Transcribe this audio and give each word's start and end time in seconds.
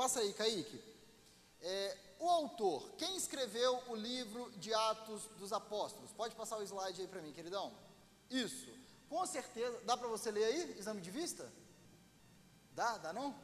passa 0.00 0.20
aí, 0.20 0.32
Kaique. 0.32 0.82
É, 1.60 1.98
o 2.18 2.26
autor, 2.26 2.90
quem 2.96 3.14
escreveu 3.18 3.82
o 3.88 3.94
livro 3.94 4.50
de 4.52 4.72
Atos 4.72 5.24
dos 5.38 5.52
Apóstolos? 5.52 6.10
Pode 6.12 6.34
passar 6.34 6.56
o 6.56 6.62
slide 6.62 7.02
aí 7.02 7.06
para 7.06 7.20
mim, 7.20 7.32
queridão. 7.32 7.70
Isso. 8.30 8.72
Com 9.10 9.26
certeza, 9.26 9.78
dá 9.84 9.98
para 9.98 10.08
você 10.08 10.30
ler 10.30 10.44
aí, 10.44 10.78
exame 10.78 11.02
de 11.02 11.10
vista? 11.10 11.52
Dá, 12.72 12.96
dá 12.96 13.12
não? 13.12 13.38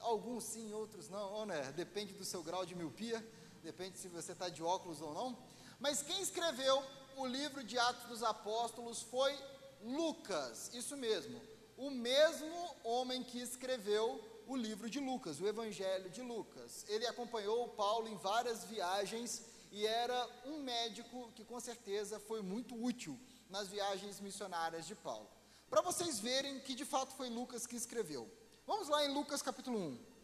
Alguns 0.00 0.42
sim, 0.42 0.72
outros 0.72 1.08
não, 1.08 1.32
ou 1.34 1.46
né? 1.46 1.70
Depende 1.76 2.14
do 2.14 2.24
seu 2.24 2.42
grau 2.42 2.66
de 2.66 2.74
miopia, 2.74 3.24
depende 3.62 3.96
se 3.96 4.08
você 4.08 4.32
está 4.32 4.48
de 4.48 4.64
óculos 4.64 5.00
ou 5.00 5.14
não. 5.14 5.38
Mas 5.78 6.02
quem 6.02 6.20
escreveu 6.20 6.82
o 7.16 7.24
livro 7.24 7.62
de 7.62 7.78
Atos 7.78 8.08
dos 8.08 8.24
Apóstolos 8.24 9.02
foi 9.02 9.38
Lucas, 9.84 10.68
isso 10.74 10.96
mesmo, 10.96 11.40
o 11.76 11.90
mesmo 11.90 12.74
homem 12.82 13.22
que 13.22 13.38
escreveu 13.38 14.35
o 14.46 14.56
livro 14.56 14.88
de 14.88 15.00
Lucas, 15.00 15.40
o 15.40 15.46
Evangelho 15.46 16.08
de 16.10 16.22
Lucas. 16.22 16.84
Ele 16.88 17.06
acompanhou 17.06 17.68
Paulo 17.70 18.08
em 18.08 18.16
várias 18.16 18.64
viagens 18.64 19.42
e 19.72 19.86
era 19.86 20.28
um 20.44 20.62
médico 20.62 21.32
que 21.32 21.44
com 21.44 21.58
certeza 21.58 22.20
foi 22.20 22.40
muito 22.42 22.80
útil 22.80 23.18
nas 23.50 23.68
viagens 23.68 24.20
missionárias 24.20 24.86
de 24.86 24.94
Paulo. 24.94 25.28
Para 25.68 25.80
vocês 25.80 26.20
verem 26.20 26.60
que 26.60 26.74
de 26.74 26.84
fato 26.84 27.14
foi 27.14 27.28
Lucas 27.28 27.66
que 27.66 27.76
escreveu. 27.76 28.30
Vamos 28.66 28.88
lá 28.88 29.04
em 29.04 29.12
Lucas 29.12 29.42
capítulo 29.42 29.78
1. 29.78 30.16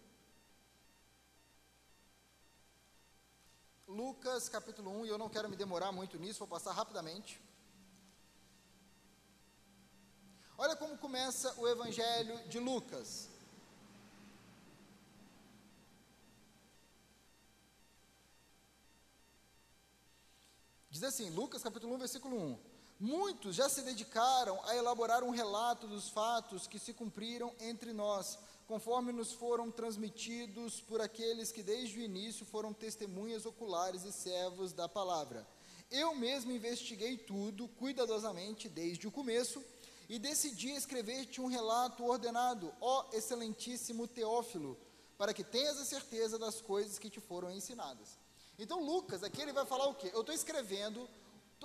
Lucas 3.88 4.48
capítulo 4.48 4.90
1, 5.00 5.06
e 5.06 5.08
eu 5.08 5.18
não 5.18 5.28
quero 5.28 5.48
me 5.50 5.56
demorar 5.56 5.92
muito 5.92 6.16
nisso, 6.16 6.38
vou 6.38 6.48
passar 6.48 6.72
rapidamente. 6.72 7.40
Olha 10.56 10.76
como 10.76 10.96
começa 10.96 11.52
o 11.60 11.68
Evangelho 11.68 12.48
de 12.48 12.58
Lucas. 12.58 13.31
Diz 20.92 21.02
assim, 21.04 21.30
Lucas 21.30 21.62
capítulo 21.62 21.94
1, 21.94 21.98
versículo 21.98 22.36
1. 22.36 22.58
Muitos 23.00 23.56
já 23.56 23.66
se 23.66 23.80
dedicaram 23.80 24.62
a 24.66 24.76
elaborar 24.76 25.24
um 25.24 25.30
relato 25.30 25.86
dos 25.86 26.10
fatos 26.10 26.66
que 26.66 26.78
se 26.78 26.92
cumpriram 26.92 27.50
entre 27.58 27.94
nós, 27.94 28.38
conforme 28.68 29.10
nos 29.10 29.32
foram 29.32 29.70
transmitidos 29.70 30.82
por 30.82 31.00
aqueles 31.00 31.50
que 31.50 31.62
desde 31.62 31.98
o 31.98 32.02
início 32.02 32.44
foram 32.44 32.74
testemunhas 32.74 33.46
oculares 33.46 34.04
e 34.04 34.12
servos 34.12 34.74
da 34.74 34.86
palavra. 34.86 35.48
Eu 35.90 36.14
mesmo 36.14 36.52
investiguei 36.52 37.16
tudo 37.16 37.68
cuidadosamente 37.68 38.68
desde 38.68 39.08
o 39.08 39.10
começo 39.10 39.64
e 40.10 40.18
decidi 40.18 40.72
escrever-te 40.72 41.40
um 41.40 41.46
relato 41.46 42.04
ordenado, 42.04 42.70
ó 42.82 43.06
excelentíssimo 43.14 44.06
Teófilo, 44.06 44.78
para 45.16 45.32
que 45.32 45.42
tenhas 45.42 45.78
a 45.78 45.86
certeza 45.86 46.38
das 46.38 46.60
coisas 46.60 46.98
que 46.98 47.08
te 47.08 47.18
foram 47.18 47.50
ensinadas. 47.50 48.20
Então, 48.58 48.84
Lucas, 48.84 49.22
aqui 49.22 49.40
ele 49.40 49.52
vai 49.52 49.66
falar 49.66 49.86
o 49.86 49.94
quê? 49.94 50.10
Eu 50.12 50.20
estou 50.20 50.34
escrevendo 50.34 51.08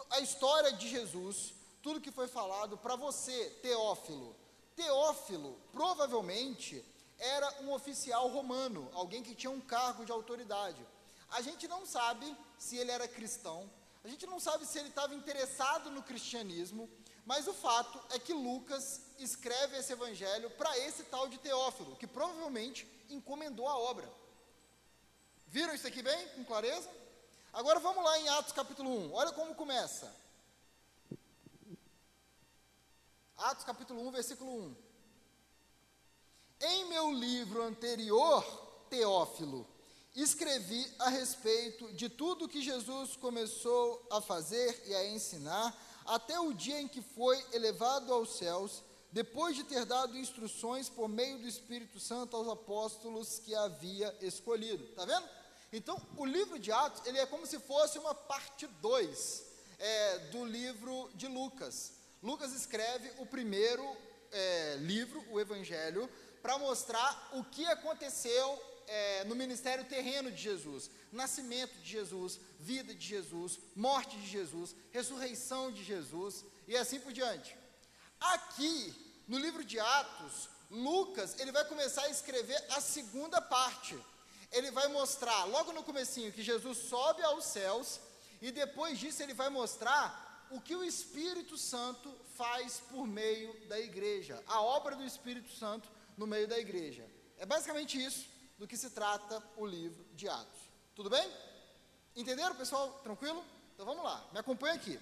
a 0.10 0.20
história 0.20 0.72
de 0.74 0.88
Jesus, 0.88 1.54
tudo 1.82 2.02
que 2.02 2.12
foi 2.12 2.28
falado 2.28 2.78
para 2.78 2.96
você, 2.96 3.50
Teófilo. 3.62 4.36
Teófilo, 4.76 5.60
provavelmente, 5.72 6.84
era 7.18 7.62
um 7.62 7.72
oficial 7.72 8.28
romano, 8.28 8.90
alguém 8.94 9.24
que 9.24 9.36
tinha 9.36 9.52
um 9.52 9.62
cargo 9.62 10.06
de 10.06 10.12
autoridade. 10.12 10.86
A 11.32 11.42
gente 11.42 11.68
não 11.68 11.86
sabe 11.86 12.36
se 12.58 12.78
ele 12.78 12.92
era 12.92 13.08
cristão, 13.08 13.70
a 14.04 14.08
gente 14.08 14.26
não 14.26 14.40
sabe 14.40 14.66
se 14.66 14.78
ele 14.80 14.90
estava 14.90 15.14
interessado 15.14 15.90
no 15.90 16.04
cristianismo, 16.04 16.90
mas 17.26 17.48
o 17.48 17.54
fato 17.54 18.00
é 18.12 18.20
que 18.20 18.32
Lucas 18.32 19.02
escreve 19.20 19.78
esse 19.78 19.92
evangelho 19.92 20.50
para 20.52 20.78
esse 20.78 21.04
tal 21.04 21.28
de 21.28 21.38
Teófilo, 21.38 21.96
que 21.98 22.08
provavelmente 22.08 22.88
encomendou 23.10 23.68
a 23.68 23.78
obra. 23.78 24.10
Viram 25.48 25.74
isso 25.74 25.88
aqui 25.88 26.02
bem, 26.02 26.28
com 26.30 26.44
clareza? 26.44 26.90
Agora 27.54 27.80
vamos 27.80 28.04
lá 28.04 28.20
em 28.20 28.28
Atos 28.30 28.52
capítulo 28.52 28.90
1, 29.08 29.14
olha 29.14 29.32
como 29.32 29.56
começa. 29.56 30.14
Atos 33.38 33.64
capítulo 33.64 34.06
1, 34.08 34.12
versículo 34.12 34.52
1. 34.52 34.76
Em 36.60 36.86
meu 36.90 37.12
livro 37.12 37.64
anterior, 37.64 38.44
Teófilo, 38.90 39.66
escrevi 40.14 40.86
a 41.00 41.10
respeito 41.10 41.94
de 41.94 42.10
tudo 42.10 42.48
que 42.48 42.62
Jesus 42.62 43.16
começou 43.16 44.06
a 44.12 44.20
fazer 44.20 44.84
e 44.86 44.96
a 44.96 45.08
ensinar 45.08 45.76
até 46.06 46.38
o 46.40 46.54
dia 46.54 46.82
em 46.82 46.88
que 46.88 47.02
foi 47.02 47.44
elevado 47.54 48.12
aos 48.12 48.38
céus, 48.38 48.84
depois 49.12 49.56
de 49.56 49.64
ter 49.64 49.86
dado 49.86 50.18
instruções 50.18 50.90
por 50.90 51.08
meio 51.08 51.40
do 51.40 51.48
Espírito 51.48 52.00
Santo 52.00 52.36
aos 52.36 52.48
apóstolos 52.48 53.40
que 53.40 53.56
havia 53.56 54.14
escolhido. 54.22 54.84
Está 54.84 55.06
vendo? 55.06 55.37
Então, 55.72 56.02
o 56.16 56.26
livro 56.26 56.58
de 56.58 56.72
Atos, 56.72 57.06
ele 57.06 57.18
é 57.18 57.26
como 57.26 57.46
se 57.46 57.60
fosse 57.60 58.00
uma 58.00 58.16
parte 58.16 58.68
2 58.68 59.44
é, 59.80 60.20
do 60.32 60.46
livro 60.46 61.10
de 61.16 61.28
Lucas. 61.28 61.94
Lucas 62.24 62.54
escreve 62.54 63.12
o 63.20 63.26
primeiro 63.26 63.86
é, 64.32 64.78
livro, 64.80 65.24
o 65.30 65.40
Evangelho, 65.40 66.10
para 66.42 66.58
mostrar 66.58 67.30
o 67.34 67.44
que 67.44 67.66
aconteceu 67.66 68.62
é, 68.88 69.26
no 69.26 69.36
ministério 69.36 69.84
terreno 69.86 70.32
de 70.32 70.42
Jesus, 70.42 70.90
nascimento 71.12 71.78
de 71.80 71.90
Jesus, 71.90 72.40
vida 72.60 72.96
de 72.96 73.06
Jesus, 73.06 73.60
morte 73.76 74.18
de 74.18 74.28
Jesus, 74.28 74.74
ressurreição 74.92 75.72
de 75.72 75.84
Jesus 75.84 76.46
e 76.68 76.76
assim 76.76 77.00
por 77.00 77.12
diante. 77.12 77.58
Aqui, 78.20 78.94
no 79.28 79.38
livro 79.38 79.64
de 79.64 79.80
Atos, 79.80 80.50
Lucas, 80.72 81.40
ele 81.40 81.52
vai 81.52 81.66
começar 81.66 82.04
a 82.04 82.10
escrever 82.10 82.64
a 82.72 82.82
segunda 82.82 83.42
parte. 83.42 83.98
Ele 84.52 84.72
vai 84.72 84.88
mostrar, 84.88 85.46
logo 85.46 85.72
no 85.74 85.84
comecinho, 85.84 86.32
que 86.32 86.42
Jesus 86.42 86.78
sobe 86.78 87.22
aos 87.24 87.46
céus, 87.46 88.00
e 88.42 88.52
depois 88.52 88.98
disso 89.00 89.22
ele 89.22 89.34
vai 89.34 89.50
mostrar 89.50 90.48
o 90.50 90.62
que 90.62 90.76
o 90.76 90.84
Espírito 90.84 91.58
Santo 91.58 92.14
faz 92.36 92.82
por 92.90 93.06
meio 93.06 93.54
da 93.68 93.80
igreja, 93.80 94.42
a 94.48 94.62
obra 94.62 94.96
do 94.96 95.04
Espírito 95.04 95.52
Santo 95.52 95.90
no 96.18 96.26
meio 96.26 96.48
da 96.48 96.58
igreja. 96.58 97.06
É 97.38 97.46
basicamente 97.46 98.02
isso 98.04 98.28
do 98.58 98.68
que 98.68 98.78
se 98.78 98.90
trata 98.90 99.44
o 99.56 99.66
livro 99.66 100.06
de 100.14 100.28
Atos. 100.28 100.62
Tudo 100.96 101.10
bem? 101.10 101.32
Entenderam, 102.16 102.56
pessoal? 102.56 103.00
Tranquilo? 103.04 103.44
Então 103.74 103.86
vamos 103.86 104.04
lá, 104.04 104.26
me 104.32 104.40
acompanha 104.40 104.76
aqui. 104.76 105.00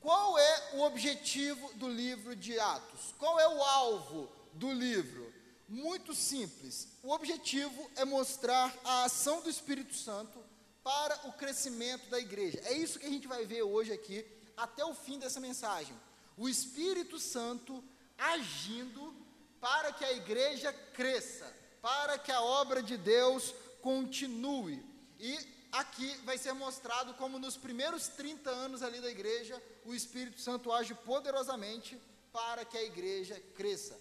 Qual 0.00 0.38
é 0.38 0.70
o 0.74 0.82
objetivo 0.82 1.72
do 1.74 1.88
livro 1.88 2.36
de 2.36 2.58
Atos? 2.58 3.14
Qual 3.18 3.38
é 3.40 3.48
o 3.48 3.62
alvo 3.62 4.30
do 4.54 4.72
livro? 4.72 5.34
Muito 5.68 6.14
simples. 6.14 6.88
O 7.02 7.10
objetivo 7.10 7.90
é 7.96 8.04
mostrar 8.04 8.74
a 8.84 9.04
ação 9.04 9.40
do 9.40 9.50
Espírito 9.50 9.94
Santo 9.94 10.38
para 10.82 11.28
o 11.28 11.32
crescimento 11.32 12.08
da 12.08 12.20
igreja. 12.20 12.60
É 12.64 12.72
isso 12.72 12.98
que 12.98 13.06
a 13.06 13.10
gente 13.10 13.26
vai 13.26 13.44
ver 13.44 13.62
hoje 13.62 13.92
aqui, 13.92 14.24
até 14.56 14.84
o 14.84 14.94
fim 14.94 15.18
dessa 15.18 15.40
mensagem. 15.40 15.94
O 16.36 16.48
Espírito 16.48 17.18
Santo 17.18 17.82
agindo 18.16 19.14
para 19.60 19.92
que 19.92 20.04
a 20.04 20.12
igreja 20.12 20.72
cresça 20.94 21.52
para 21.86 22.18
que 22.18 22.32
a 22.32 22.42
obra 22.42 22.82
de 22.82 22.96
Deus 22.96 23.54
continue. 23.80 24.84
E 25.20 25.38
aqui 25.70 26.16
vai 26.24 26.36
ser 26.36 26.52
mostrado 26.52 27.14
como 27.14 27.38
nos 27.38 27.56
primeiros 27.56 28.08
30 28.08 28.50
anos 28.50 28.82
ali 28.82 29.00
da 29.00 29.08
igreja, 29.08 29.62
o 29.84 29.94
Espírito 29.94 30.40
Santo 30.40 30.72
age 30.72 30.94
poderosamente 30.94 31.96
para 32.32 32.64
que 32.64 32.76
a 32.76 32.82
igreja 32.82 33.40
cresça. 33.54 33.96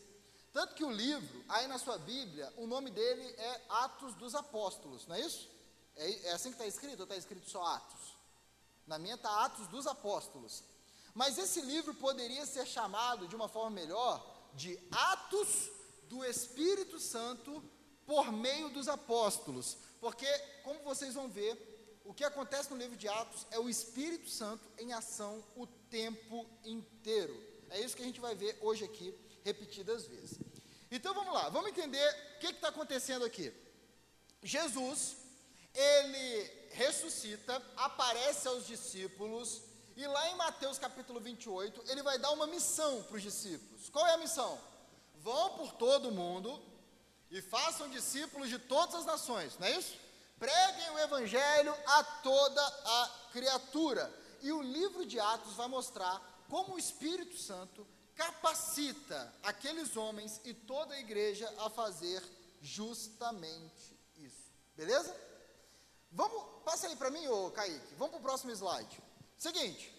Tanto 0.56 0.74
que 0.74 0.86
o 0.86 0.90
livro, 0.90 1.44
aí 1.50 1.68
na 1.68 1.78
sua 1.78 1.98
Bíblia, 1.98 2.50
o 2.56 2.66
nome 2.66 2.90
dele 2.90 3.26
é 3.38 3.62
Atos 3.68 4.16
dos 4.16 4.34
Apóstolos, 4.34 5.06
não 5.06 5.14
é 5.18 5.20
isso? 5.20 5.50
É, 5.98 6.28
é 6.28 6.32
assim 6.32 6.48
que 6.48 6.56
está 6.56 6.66
escrito 6.66 7.00
ou 7.00 7.04
está 7.04 7.18
escrito 7.18 7.50
só 7.50 7.62
Atos? 7.62 8.16
Na 8.88 8.98
minha 8.98 9.16
está 9.16 9.44
Atos 9.44 9.68
dos 9.68 9.86
Apóstolos. 9.86 10.64
Mas 11.14 11.38
esse 11.38 11.60
livro 11.60 11.94
poderia 11.96 12.46
ser 12.46 12.66
chamado 12.66 13.28
de 13.28 13.36
uma 13.36 13.50
forma 13.50 13.70
melhor 13.70 14.26
de 14.54 14.80
Atos 14.92 15.70
do 16.04 16.24
Espírito 16.24 17.02
Santo 17.02 17.62
por 18.06 18.32
meio 18.32 18.70
dos 18.70 18.88
apóstolos, 18.88 19.76
porque, 20.00 20.28
como 20.64 20.80
vocês 20.84 21.16
vão 21.16 21.28
ver, 21.28 22.00
o 22.06 22.14
que 22.14 22.24
acontece 22.24 22.72
no 22.72 22.78
livro 22.78 22.96
de 22.96 23.10
Atos 23.10 23.46
é 23.52 23.60
o 23.60 23.68
Espírito 23.68 24.30
Santo 24.30 24.66
em 24.78 24.94
ação 24.94 25.44
o 25.54 25.68
tempo 25.68 26.50
inteiro. 26.64 27.36
É 27.72 27.82
isso 27.82 27.98
que 27.98 28.04
a 28.04 28.06
gente 28.06 28.22
vai 28.22 28.36
ver 28.36 28.58
hoje 28.62 28.86
aqui, 28.86 29.14
repetidas 29.44 30.06
vezes. 30.06 30.45
Então 30.92 31.14
vamos 31.14 31.34
lá, 31.34 31.50
vamos 31.50 31.70
entender 31.70 32.36
o 32.36 32.40
que 32.40 32.48
está 32.48 32.70
acontecendo 32.70 33.26
aqui. 33.26 33.54
Jesus, 34.44 35.18
ele 35.74 36.52
ressuscita, 36.72 37.62
aparece 37.76 38.48
aos 38.48 38.68
discípulos, 38.68 39.62
e 39.96 40.06
lá 40.06 40.30
em 40.30 40.36
Mateus 40.36 40.78
capítulo 40.78 41.20
28, 41.20 41.84
ele 41.88 42.04
vai 42.04 42.20
dar 42.20 42.32
uma 42.32 42.48
missão 42.48 43.02
para 43.04 43.16
os 43.16 43.24
discípulos. 43.24 43.90
Qual 43.90 44.06
é 44.06 44.14
a 44.14 44.18
missão? 44.18 44.60
Vão 45.16 45.52
por 45.52 45.72
todo 45.74 46.10
o 46.10 46.12
mundo 46.12 46.62
e 47.32 47.42
façam 47.42 47.90
discípulos 47.90 48.50
de 48.50 48.60
todas 48.60 48.96
as 48.96 49.06
nações, 49.06 49.58
não 49.58 49.68
é 49.68 49.72
isso? 49.72 49.98
Preguem 50.38 50.92
o 50.92 51.00
evangelho 51.00 51.74
a 51.88 52.04
toda 52.04 52.62
a 52.62 53.30
criatura. 53.32 54.14
E 54.42 54.52
o 54.52 54.62
livro 54.62 55.06
de 55.06 55.20
Atos 55.20 55.54
vai 55.54 55.68
mostrar 55.68 56.22
como 56.50 56.76
o 56.76 56.80
Espírito 56.80 57.38
Santo 57.38 57.88
capacita 58.16 59.34
aqueles 59.44 59.96
homens 59.98 60.42
e 60.44 60.54
toda 60.54 60.96
a 60.96 61.00
igreja 61.00 61.52
a 61.60 61.70
fazer 61.70 62.24
justamente 62.62 63.96
Isso. 64.18 64.52
Beleza? 64.76 65.16
Vamos, 66.12 66.64
passa 66.64 66.88
aí 66.88 66.96
para 66.96 67.12
mim, 67.12 67.28
ô 67.28 67.52
Kaique. 67.52 67.94
Vamos 67.96 68.12
para 68.12 68.20
o 68.20 68.24
próximo 68.24 68.52
slide. 68.52 69.02
Seguinte, 69.38 69.94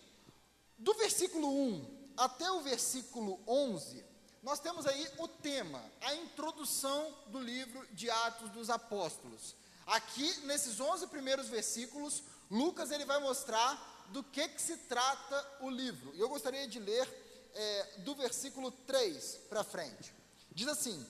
do 0.79 0.95
versículo 0.95 1.49
1 1.49 2.13
até 2.17 2.51
o 2.51 2.63
versículo 2.63 3.39
11, 3.47 4.05
nós 4.43 4.61
temos 4.61 4.87
aí 4.87 5.11
o 5.19 5.29
tema, 5.29 5.83
a 6.01 6.15
introdução 6.15 7.15
do 7.27 7.41
livro 7.41 7.87
de 7.93 8.09
Atos 8.09 8.51
dos 8.51 8.71
Apóstolos. 8.71 9.55
Aqui, 9.87 10.41
nesses 10.47 10.81
11 10.81 11.07
primeiros 11.09 11.49
versículos, 11.49 12.23
Lucas 12.51 12.91
ele 12.91 13.05
vai 13.05 13.21
mostrar 13.21 14.07
do 14.09 14.23
que, 14.23 14.49
que 14.49 14.63
se 14.63 14.77
trata 14.79 15.59
o 15.61 15.69
livro. 15.69 16.15
E 16.15 16.21
eu 16.21 16.29
gostaria 16.29 16.67
de 16.67 16.79
ler 16.79 17.26
é, 17.57 17.95
do 17.99 18.15
versículo 18.15 18.71
3 18.71 19.41
para 19.49 19.65
frente. 19.65 20.13
Diz 20.53 20.69
assim: 20.69 21.05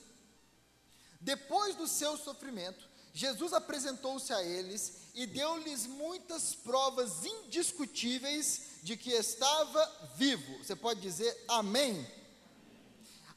Depois 1.21 1.75
do 1.75 1.87
seu 1.87 2.17
sofrimento, 2.17 2.87
Jesus 3.13 3.51
apresentou-se 3.53 4.31
a 4.31 4.43
eles 4.43 4.93
e 5.13 5.25
deu-lhes 5.25 5.87
muitas 5.87 6.53
provas 6.53 7.25
indiscutíveis 7.25 8.61
de 8.83 8.95
que 8.95 9.11
estava 9.11 10.11
vivo. 10.15 10.57
Você 10.59 10.75
pode 10.75 11.01
dizer 11.01 11.35
amém? 11.47 12.05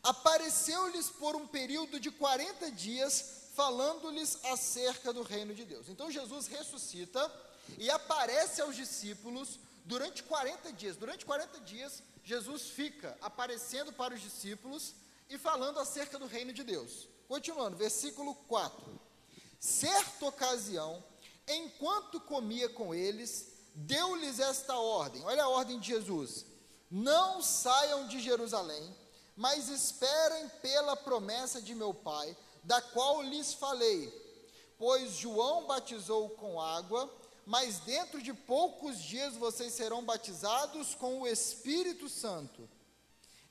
Apareceu-lhes 0.02 1.08
por 1.08 1.34
um 1.34 1.46
período 1.46 1.98
de 1.98 2.10
40 2.10 2.70
dias, 2.70 3.48
falando-lhes 3.54 4.38
acerca 4.44 5.12
do 5.12 5.22
reino 5.22 5.54
de 5.54 5.64
Deus. 5.64 5.88
Então 5.88 6.10
Jesus 6.10 6.46
ressuscita 6.46 7.30
e 7.78 7.90
aparece 7.90 8.60
aos 8.60 8.76
discípulos 8.76 9.58
durante 9.84 10.22
40 10.22 10.72
dias. 10.72 10.96
Durante 10.96 11.24
40 11.24 11.60
dias, 11.60 12.02
Jesus 12.22 12.68
fica 12.68 13.16
aparecendo 13.20 13.92
para 13.92 14.14
os 14.14 14.20
discípulos 14.20 14.94
e 15.28 15.38
falando 15.38 15.78
acerca 15.78 16.18
do 16.18 16.26
reino 16.26 16.52
de 16.52 16.62
Deus. 16.62 17.08
Continuando, 17.28 17.76
versículo 17.76 18.34
4. 18.34 19.00
Certa 19.58 20.26
ocasião, 20.26 21.02
enquanto 21.46 22.20
comia 22.20 22.68
com 22.68 22.94
eles, 22.94 23.52
deu-lhes 23.74 24.38
esta 24.38 24.76
ordem. 24.76 25.22
Olha 25.24 25.44
a 25.44 25.48
ordem 25.48 25.78
de 25.78 25.88
Jesus: 25.88 26.44
Não 26.90 27.42
saiam 27.42 28.08
de 28.08 28.20
Jerusalém, 28.20 28.96
mas 29.36 29.68
esperem 29.68 30.48
pela 30.60 30.96
promessa 30.96 31.62
de 31.62 31.74
meu 31.74 31.94
Pai, 31.94 32.36
da 32.64 32.80
qual 32.80 33.22
lhes 33.22 33.54
falei. 33.54 34.12
Pois 34.78 35.12
João 35.12 35.66
batizou 35.66 36.30
com 36.30 36.60
água, 36.60 37.10
mas 37.50 37.80
dentro 37.80 38.22
de 38.22 38.32
poucos 38.32 39.02
dias 39.02 39.34
vocês 39.34 39.74
serão 39.74 40.04
batizados 40.04 40.94
com 40.94 41.20
o 41.20 41.26
Espírito 41.26 42.08
Santo. 42.08 42.70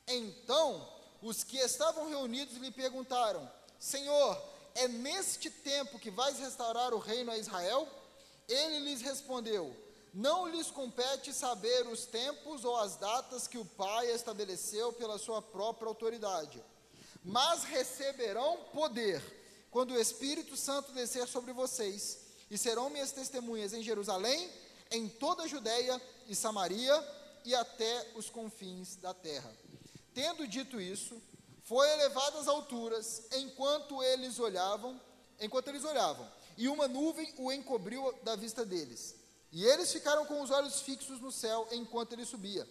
Então, 0.07 0.89
os 1.21 1.43
que 1.43 1.57
estavam 1.57 2.07
reunidos 2.07 2.55
lhe 2.55 2.71
perguntaram: 2.71 3.51
Senhor, 3.77 4.41
é 4.73 4.87
neste 4.87 5.49
tempo 5.49 5.99
que 5.99 6.09
vais 6.09 6.39
restaurar 6.39 6.93
o 6.93 6.97
reino 6.97 7.29
a 7.29 7.37
Israel? 7.37 7.89
Ele 8.47 8.79
lhes 8.79 9.01
respondeu: 9.01 9.75
Não 10.13 10.47
lhes 10.47 10.71
compete 10.71 11.33
saber 11.33 11.85
os 11.85 12.05
tempos 12.05 12.63
ou 12.63 12.77
as 12.77 12.95
datas 12.95 13.47
que 13.47 13.57
o 13.57 13.65
Pai 13.65 14.09
estabeleceu 14.13 14.93
pela 14.93 15.17
sua 15.17 15.41
própria 15.41 15.89
autoridade, 15.89 16.63
mas 17.21 17.65
receberão 17.65 18.59
poder 18.71 19.21
quando 19.69 19.91
o 19.91 19.99
Espírito 19.99 20.55
Santo 20.55 20.93
descer 20.93 21.27
sobre 21.27 21.51
vocês 21.51 22.28
e 22.49 22.57
serão 22.57 22.89
minhas 22.89 23.11
testemunhas 23.11 23.73
em 23.73 23.83
Jerusalém, 23.83 24.49
em 24.91 25.07
toda 25.07 25.43
a 25.43 25.47
Judéia 25.47 26.01
e 26.27 26.35
Samaria 26.35 27.07
e 27.45 27.53
até 27.55 28.11
os 28.15 28.29
confins 28.29 28.95
da 28.95 29.13
terra. 29.13 29.51
Tendo 30.13 30.47
dito 30.47 30.81
isso, 30.81 31.21
foi 31.63 31.87
elevado 31.91 32.37
às 32.39 32.47
alturas 32.47 33.23
enquanto 33.33 34.01
eles 34.03 34.39
olhavam, 34.39 34.99
enquanto 35.39 35.67
eles 35.67 35.83
olhavam, 35.83 36.29
e 36.57 36.67
uma 36.67 36.87
nuvem 36.87 37.33
o 37.37 37.51
encobriu 37.51 38.13
da 38.23 38.35
vista 38.35 38.65
deles. 38.65 39.15
E 39.51 39.65
eles 39.65 39.91
ficaram 39.91 40.25
com 40.25 40.41
os 40.41 40.49
olhos 40.49 40.81
fixos 40.81 41.21
no 41.21 41.31
céu 41.31 41.67
enquanto 41.71 42.13
ele 42.13 42.25
subia. 42.25 42.67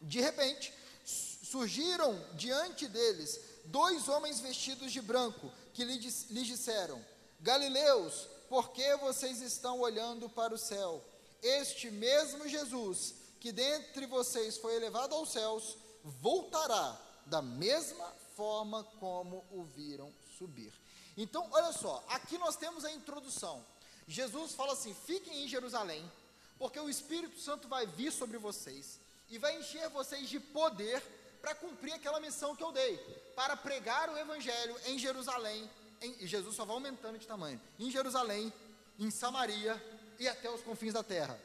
De 0.00 0.20
repente, 0.20 0.72
surgiram 1.04 2.18
diante 2.34 2.86
deles 2.88 3.40
dois 3.66 4.08
homens 4.08 4.40
vestidos 4.40 4.92
de 4.92 5.00
branco, 5.00 5.50
que 5.74 5.84
lhes 5.84 6.46
disseram: 6.46 7.04
Galileus, 7.40 8.28
por 8.50 8.72
que 8.72 8.96
vocês 8.96 9.40
estão 9.40 9.78
olhando 9.78 10.28
para 10.28 10.52
o 10.52 10.58
céu? 10.58 11.04
Este 11.40 11.88
mesmo 11.88 12.48
Jesus, 12.48 13.14
que 13.38 13.52
dentre 13.52 14.06
vocês 14.06 14.58
foi 14.58 14.74
elevado 14.74 15.14
aos 15.14 15.30
céus, 15.30 15.78
voltará 16.02 17.00
da 17.26 17.40
mesma 17.40 18.04
forma 18.36 18.82
como 18.98 19.44
o 19.52 19.62
viram 19.62 20.12
subir. 20.36 20.72
Então, 21.16 21.48
olha 21.52 21.72
só, 21.72 22.04
aqui 22.08 22.36
nós 22.38 22.56
temos 22.56 22.84
a 22.84 22.90
introdução. 22.90 23.64
Jesus 24.08 24.52
fala 24.52 24.72
assim: 24.72 24.92
fiquem 25.06 25.44
em 25.44 25.48
Jerusalém, 25.48 26.10
porque 26.58 26.80
o 26.80 26.90
Espírito 26.90 27.38
Santo 27.38 27.68
vai 27.68 27.86
vir 27.86 28.10
sobre 28.10 28.36
vocês 28.36 28.98
e 29.28 29.38
vai 29.38 29.56
encher 29.60 29.88
vocês 29.90 30.28
de 30.28 30.40
poder 30.40 31.00
para 31.40 31.54
cumprir 31.54 31.92
aquela 31.92 32.18
missão 32.18 32.56
que 32.56 32.64
eu 32.64 32.72
dei, 32.72 32.96
para 33.36 33.56
pregar 33.56 34.10
o 34.10 34.18
Evangelho 34.18 34.76
em 34.86 34.98
Jerusalém, 34.98 35.70
em, 36.00 36.16
e 36.20 36.26
Jesus 36.26 36.56
só 36.56 36.64
vai 36.64 36.74
aumentando 36.74 37.18
de 37.18 37.26
tamanho, 37.26 37.60
em 37.78 37.90
Jerusalém, 37.90 38.52
em 38.98 39.10
Samaria 39.10 39.80
e 40.18 40.28
até 40.28 40.50
os 40.50 40.62
confins 40.62 40.92
da 40.92 41.02
terra. 41.02 41.38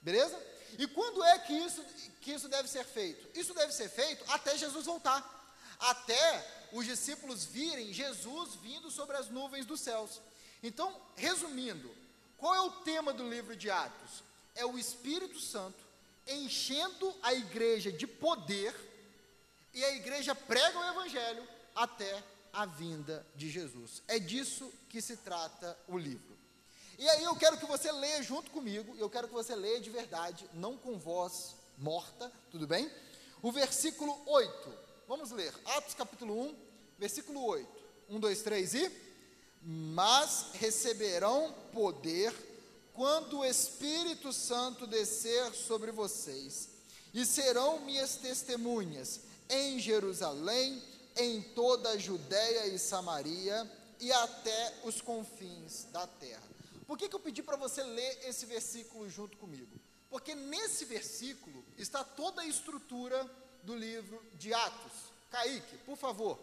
Beleza? 0.00 0.40
E 0.78 0.86
quando 0.86 1.22
é 1.24 1.38
que 1.38 1.52
isso, 1.52 1.84
que 2.20 2.32
isso 2.32 2.48
deve 2.48 2.68
ser 2.68 2.84
feito? 2.84 3.38
Isso 3.38 3.52
deve 3.52 3.72
ser 3.72 3.88
feito 3.88 4.24
até 4.28 4.56
Jesus 4.56 4.86
voltar. 4.86 5.38
Até 5.78 6.68
os 6.72 6.86
discípulos 6.86 7.44
virem 7.44 7.92
Jesus 7.92 8.54
vindo 8.56 8.90
sobre 8.90 9.16
as 9.16 9.28
nuvens 9.28 9.66
dos 9.66 9.80
céus. 9.80 10.20
Então, 10.62 10.94
resumindo, 11.16 11.90
qual 12.36 12.54
é 12.54 12.60
o 12.60 12.70
tema 12.70 13.12
do 13.12 13.28
livro 13.28 13.56
de 13.56 13.70
Atos? 13.70 14.22
É 14.54 14.64
o 14.64 14.78
Espírito 14.78 15.40
Santo 15.40 15.90
enchendo 16.26 17.14
a 17.22 17.34
igreja 17.34 17.90
de 17.90 18.06
poder 18.06 18.74
e 19.72 19.84
a 19.84 19.94
igreja 19.94 20.34
prega 20.34 20.78
o 20.78 20.88
evangelho 20.90 21.46
até 21.74 22.22
a 22.52 22.66
vinda 22.66 23.26
de 23.34 23.50
Jesus. 23.50 24.02
É 24.08 24.18
disso 24.18 24.70
que 24.88 25.00
se 25.00 25.16
trata 25.16 25.78
o 25.88 25.96
livro. 25.96 26.38
E 26.98 27.08
aí 27.08 27.24
eu 27.24 27.34
quero 27.36 27.56
que 27.56 27.66
você 27.66 27.90
leia 27.90 28.22
junto 28.22 28.50
comigo, 28.50 28.94
eu 28.98 29.08
quero 29.08 29.26
que 29.28 29.34
você 29.34 29.54
leia 29.54 29.80
de 29.80 29.88
verdade, 29.88 30.48
não 30.52 30.76
com 30.76 30.98
voz 30.98 31.54
morta, 31.78 32.30
tudo 32.50 32.66
bem? 32.66 32.90
O 33.42 33.50
versículo 33.50 34.20
8. 34.26 34.72
Vamos 35.08 35.30
ler. 35.30 35.54
Atos 35.64 35.94
capítulo 35.94 36.38
1, 36.48 36.56
versículo 36.98 37.42
8. 37.42 37.66
1, 38.10 38.20
2, 38.20 38.42
3 38.42 38.74
e. 38.74 38.92
Mas 39.62 40.46
receberão 40.54 41.54
poder 41.72 42.34
quando 42.92 43.38
o 43.38 43.44
Espírito 43.46 44.32
Santo 44.32 44.86
descer 44.86 45.54
sobre 45.54 45.90
vocês, 45.90 46.68
e 47.14 47.24
serão 47.24 47.80
minhas 47.80 48.16
testemunhas 48.16 49.20
em 49.48 49.78
Jerusalém, 49.78 50.82
em 51.16 51.42
toda 51.42 51.90
a 51.90 51.98
Judéia 51.98 52.66
e 52.66 52.78
Samaria 52.78 53.70
e 53.98 54.12
até 54.12 54.74
os 54.84 55.00
confins 55.00 55.84
da 55.92 56.06
terra. 56.06 56.42
Por 56.86 56.98
que, 56.98 57.08
que 57.08 57.14
eu 57.14 57.20
pedi 57.20 57.42
para 57.42 57.56
você 57.56 57.82
ler 57.82 58.20
esse 58.24 58.46
versículo 58.46 59.08
junto 59.08 59.36
comigo? 59.36 59.80
Porque 60.08 60.34
nesse 60.34 60.84
versículo 60.84 61.64
está 61.78 62.02
toda 62.02 62.42
a 62.42 62.46
estrutura 62.46 63.30
do 63.62 63.76
livro 63.76 64.20
de 64.34 64.52
Atos. 64.52 64.92
Kaique, 65.30 65.76
por 65.78 65.96
favor. 65.96 66.38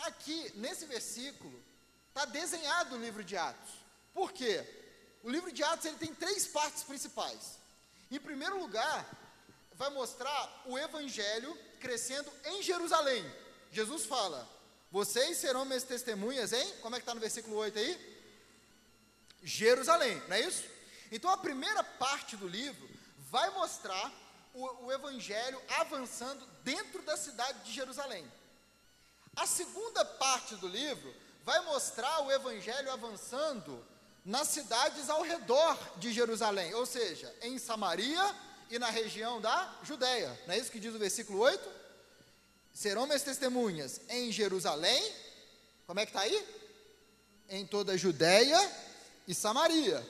Aqui, 0.00 0.52
nesse 0.56 0.86
versículo, 0.86 1.62
está 2.08 2.24
desenhado 2.24 2.96
o 2.96 2.98
livro 2.98 3.22
de 3.22 3.36
Atos. 3.36 3.70
Por 4.12 4.32
quê? 4.32 4.64
O 5.22 5.30
livro 5.30 5.52
de 5.52 5.62
Atos 5.62 5.84
ele 5.84 5.98
tem 5.98 6.14
três 6.14 6.46
partes 6.46 6.82
principais. 6.82 7.58
Em 8.10 8.18
primeiro 8.18 8.58
lugar, 8.58 9.06
vai 9.74 9.90
mostrar 9.90 10.62
o 10.66 10.78
evangelho 10.78 11.56
crescendo 11.78 12.30
em 12.44 12.62
Jerusalém. 12.62 13.24
Jesus 13.70 14.06
fala: 14.06 14.48
Vocês 14.90 15.38
serão 15.38 15.64
minhas 15.64 15.84
testemunhas, 15.84 16.52
hein? 16.52 16.74
Como 16.82 16.94
é 16.94 16.98
que 16.98 17.02
está 17.02 17.14
no 17.14 17.20
versículo 17.20 17.56
8 17.56 17.78
aí? 17.78 18.10
Jerusalém, 19.42 20.20
não 20.28 20.36
é 20.36 20.40
isso? 20.40 20.64
Então 21.10 21.30
a 21.30 21.36
primeira 21.36 21.82
parte 21.82 22.36
do 22.36 22.46
livro 22.46 22.88
vai 23.30 23.48
mostrar 23.50 24.12
o, 24.52 24.86
o 24.86 24.92
evangelho 24.92 25.60
avançando 25.78 26.44
dentro 26.62 27.02
da 27.02 27.16
cidade 27.16 27.64
de 27.64 27.72
Jerusalém. 27.72 28.30
A 29.36 29.46
segunda 29.46 30.04
parte 30.04 30.56
do 30.56 30.68
livro 30.68 31.14
vai 31.44 31.60
mostrar 31.64 32.20
o 32.22 32.30
evangelho 32.30 32.90
avançando 32.90 33.84
nas 34.24 34.48
cidades 34.48 35.08
ao 35.08 35.22
redor 35.22 35.78
de 35.96 36.12
Jerusalém, 36.12 36.74
ou 36.74 36.84
seja, 36.84 37.34
em 37.40 37.58
Samaria 37.58 38.36
e 38.68 38.78
na 38.78 38.90
região 38.90 39.40
da 39.40 39.74
Judéia. 39.82 40.38
Não 40.46 40.54
é 40.54 40.58
isso 40.58 40.70
que 40.70 40.80
diz 40.80 40.94
o 40.94 40.98
versículo 40.98 41.38
8? 41.40 41.79
Serão 42.72 43.06
minhas 43.06 43.22
testemunhas 43.22 44.00
em 44.08 44.30
Jerusalém, 44.32 45.14
como 45.86 46.00
é 46.00 46.06
que 46.06 46.10
está 46.10 46.20
aí? 46.20 46.46
Em 47.48 47.66
toda 47.66 47.92
a 47.92 47.96
Judéia 47.96 48.58
e 49.26 49.34
Samaria. 49.34 50.04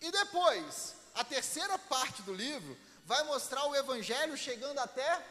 E 0.00 0.10
depois, 0.10 0.94
a 1.14 1.22
terceira 1.22 1.78
parte 1.78 2.22
do 2.22 2.32
livro 2.32 2.76
vai 3.04 3.22
mostrar 3.24 3.66
o 3.66 3.76
evangelho 3.76 4.36
chegando 4.36 4.78
até 4.78 5.24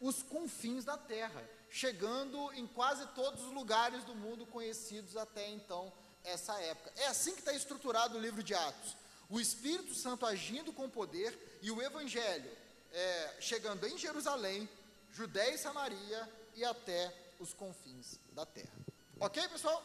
os 0.00 0.22
confins 0.22 0.84
da 0.84 0.96
terra, 0.96 1.42
chegando 1.70 2.52
em 2.54 2.66
quase 2.66 3.06
todos 3.08 3.44
os 3.44 3.52
lugares 3.52 4.02
do 4.04 4.14
mundo 4.14 4.46
conhecidos 4.46 5.16
até 5.16 5.48
então 5.50 5.92
essa 6.24 6.58
época. 6.60 6.92
É 6.96 7.06
assim 7.06 7.32
que 7.32 7.40
está 7.40 7.52
estruturado 7.52 8.16
o 8.16 8.20
livro 8.20 8.42
de 8.42 8.54
Atos. 8.54 8.96
O 9.28 9.38
Espírito 9.38 9.94
Santo 9.94 10.26
agindo 10.26 10.72
com 10.72 10.88
poder 10.88 11.58
e 11.62 11.70
o 11.70 11.80
Evangelho 11.80 12.50
é, 12.92 13.36
chegando 13.40 13.86
em 13.86 13.96
Jerusalém, 13.96 14.68
Judéia 15.12 15.54
e 15.54 15.58
Samaria 15.58 16.32
e 16.54 16.64
até 16.64 17.14
os 17.38 17.52
confins 17.52 18.18
da 18.32 18.44
terra. 18.46 18.78
Ok, 19.18 19.46
pessoal? 19.48 19.82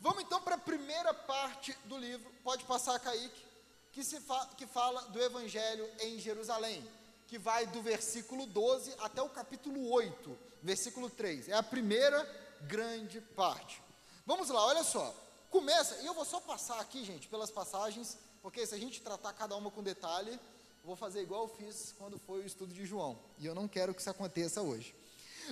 Vamos 0.00 0.24
então 0.24 0.40
para 0.42 0.56
a 0.56 0.58
primeira 0.58 1.14
parte 1.14 1.72
do 1.84 1.96
livro. 1.96 2.30
Pode 2.42 2.64
passar, 2.64 2.98
Kaique, 2.98 3.44
que, 3.92 4.02
se 4.02 4.20
fa 4.20 4.46
que 4.56 4.66
fala 4.66 5.02
do 5.08 5.22
Evangelho 5.22 5.88
em 6.00 6.18
Jerusalém, 6.18 6.88
que 7.28 7.38
vai 7.38 7.66
do 7.66 7.80
versículo 7.80 8.46
12 8.46 8.94
até 8.98 9.22
o 9.22 9.28
capítulo 9.28 9.90
8, 9.90 10.38
versículo 10.62 11.08
3. 11.08 11.48
É 11.48 11.54
a 11.54 11.62
primeira 11.62 12.22
grande 12.62 13.20
parte. 13.20 13.82
Vamos 14.26 14.48
lá, 14.48 14.64
olha 14.66 14.82
só. 14.82 15.14
Começa, 15.50 16.02
e 16.02 16.06
eu 16.06 16.14
vou 16.14 16.24
só 16.24 16.40
passar 16.40 16.80
aqui, 16.80 17.04
gente, 17.04 17.28
pelas 17.28 17.50
passagens, 17.50 18.18
porque 18.42 18.66
se 18.66 18.74
a 18.74 18.78
gente 18.78 19.00
tratar 19.00 19.32
cada 19.32 19.54
uma 19.56 19.70
com 19.70 19.82
detalhe, 19.82 20.38
vou 20.84 20.94
fazer 20.94 21.22
igual 21.22 21.44
eu 21.44 21.48
fiz 21.48 21.94
quando 21.98 22.18
foi 22.18 22.40
o 22.40 22.46
estudo 22.46 22.74
de 22.74 22.84
João. 22.84 23.18
E 23.38 23.46
eu 23.46 23.54
não 23.54 23.66
quero 23.66 23.94
que 23.94 24.00
isso 24.00 24.10
aconteça 24.10 24.60
hoje. 24.60 24.94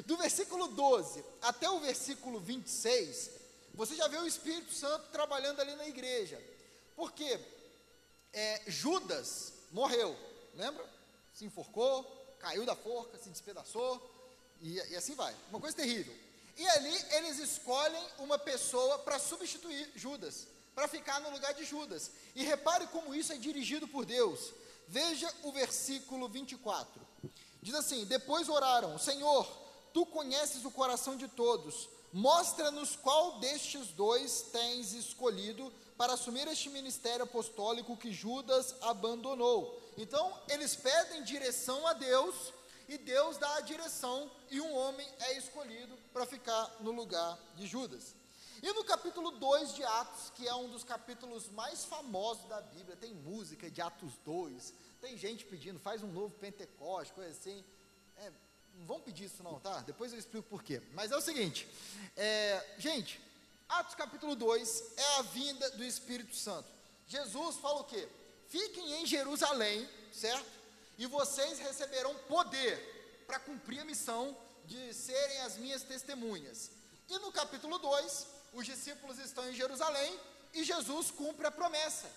Do 0.05 0.17
versículo 0.17 0.69
12 0.69 1.25
até 1.41 1.69
o 1.69 1.81
versículo 1.81 2.39
26, 2.39 3.31
você 3.75 3.95
já 3.97 4.07
vê 4.09 4.19
o 4.19 4.27
Espírito 4.27 4.73
Santo 4.73 5.11
trabalhando 5.11 5.61
ali 5.61 5.75
na 5.75 5.89
igreja. 5.89 6.41
Porque 6.95 7.41
é, 8.33 8.63
Judas 8.67 9.55
morreu, 9.71 10.17
lembra? 10.55 10.85
Se 11.33 11.47
enforcou, 11.47 12.05
caiu 12.39 12.67
da 12.67 12.77
forca, 12.77 13.19
se 13.19 13.31
despedaçou, 13.31 14.11
e, 14.61 14.75
e 14.75 14.97
assim 14.97 15.15
vai. 15.15 15.35
Uma 15.51 15.61
coisa 15.61 15.77
terrível. 15.77 16.15
E 16.57 16.69
ali 16.69 17.05
eles 17.13 17.39
escolhem 17.39 18.05
uma 18.19 18.39
pessoa 18.39 18.99
para 18.99 19.19
substituir 19.19 19.91
Judas, 19.95 20.47
para 20.75 20.87
ficar 20.87 21.21
no 21.21 21.31
lugar 21.31 21.55
de 21.55 21.65
Judas. 21.65 22.11
E 22.35 22.45
repare 22.45 22.87
como 22.89 23.15
isso 23.15 23.33
é 23.33 23.37
dirigido 23.37 23.89
por 23.89 24.05
Deus. 24.05 24.53
Veja 24.93 25.33
o 25.43 25.51
versículo 25.51 26.29
24. 26.29 27.01
Diz 27.63 27.75
assim: 27.75 28.05
Depois 28.05 28.51
oraram, 28.51 28.99
Senhor, 28.99 29.47
tu 29.91 30.05
conheces 30.05 30.67
o 30.67 30.71
coração 30.71 31.17
de 31.17 31.29
todos, 31.29 31.89
mostra-nos 32.13 32.95
qual 32.95 33.39
destes 33.41 33.87
dois 33.89 34.43
tens 34.53 34.93
escolhido 34.93 35.73
para 35.97 36.13
assumir 36.13 36.47
este 36.47 36.69
ministério 36.69 37.25
apostólico 37.25 37.97
que 37.97 38.13
Judas 38.13 38.75
abandonou. 38.83 39.81
Então, 39.97 40.39
eles 40.47 40.77
pedem 40.77 41.23
direção 41.23 41.87
a 41.87 41.95
Deus 41.95 42.53
e 42.87 42.99
Deus 42.99 43.39
dá 43.39 43.57
a 43.57 43.61
direção 43.63 44.31
e 44.51 44.61
um 44.61 44.77
homem 44.77 45.09
é 45.21 45.39
escolhido 45.39 45.97
para 46.13 46.27
ficar 46.27 46.71
no 46.81 46.93
lugar 46.93 47.39
de 47.57 47.67
Judas. 47.67 48.15
E 48.63 48.73
no 48.75 48.85
capítulo 48.85 49.33
2 49.33 49.75
de 49.75 49.83
Atos, 49.83 50.31
que 50.37 50.47
é 50.47 50.55
um 50.55 50.69
dos 50.69 50.85
capítulos 50.85 51.49
mais 51.49 51.85
famosos 51.85 52.49
da 52.49 52.61
Bíblia, 52.61 52.97
tem 52.97 53.13
música 53.13 53.69
de 53.69 53.83
Atos 53.83 54.13
2, 54.25 54.73
tem 55.01 55.19
gente 55.19 55.45
pedindo, 55.45 55.81
faz 55.81 56.01
um 56.05 56.13
novo 56.13 56.33
Pentecoste, 56.37 57.13
coisa 57.13 57.31
assim. 57.33 57.65
É, 58.19 58.31
não 58.77 58.87
vão 58.87 59.01
pedir 59.01 59.25
isso 59.25 59.43
não, 59.43 59.59
tá? 59.59 59.81
Depois 59.81 60.13
eu 60.13 60.19
explico 60.19 60.49
por 60.49 60.63
quê. 60.63 60.81
Mas 60.93 61.11
é 61.11 61.17
o 61.17 61.21
seguinte, 61.21 61.69
é, 62.17 62.75
gente, 62.79 63.21
Atos 63.69 63.97
capítulo 63.97 64.37
2 64.37 64.93
é 64.97 65.19
a 65.19 65.23
vinda 65.23 65.71
do 65.73 65.83
Espírito 65.83 66.37
Santo. 66.37 66.69
Jesus 67.09 67.57
fala 67.57 67.81
o 67.81 67.85
quê? 67.85 68.09
Fiquem 68.47 69.03
em 69.03 69.07
Jerusalém, 69.07 69.89
certo? 70.13 70.61
E 70.97 71.07
vocês 71.07 71.59
receberão 71.59 72.15
poder 72.29 73.25
para 73.27 73.41
cumprir 73.41 73.81
a 73.81 73.85
missão 73.85 74.37
de 74.67 74.95
serem 74.95 75.41
as 75.41 75.57
minhas 75.57 75.83
testemunhas. 75.83 76.71
E 77.09 77.19
no 77.19 77.33
capítulo 77.33 77.79
2, 77.79 78.42
os 78.53 78.67
discípulos 78.67 79.19
estão 79.19 79.49
em 79.49 79.55
Jerusalém 79.55 80.19
e 80.53 80.65
Jesus 80.65 81.11
cumpre 81.11 81.47
a 81.47 81.51
promessa. 81.51 82.11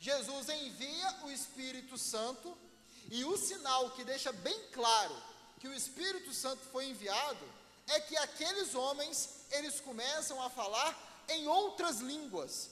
Jesus 0.00 0.48
envia 0.48 1.16
o 1.24 1.30
Espírito 1.30 1.96
Santo 1.98 2.56
e 3.10 3.24
o 3.24 3.36
sinal 3.36 3.90
que 3.90 4.04
deixa 4.04 4.32
bem 4.32 4.58
claro 4.72 5.14
que 5.60 5.68
o 5.68 5.74
Espírito 5.74 6.32
Santo 6.32 6.62
foi 6.72 6.86
enviado 6.86 7.44
é 7.88 8.00
que 8.00 8.16
aqueles 8.16 8.74
homens, 8.74 9.46
eles 9.50 9.80
começam 9.80 10.42
a 10.42 10.48
falar 10.48 11.24
em 11.28 11.46
outras 11.46 12.00
línguas. 12.00 12.70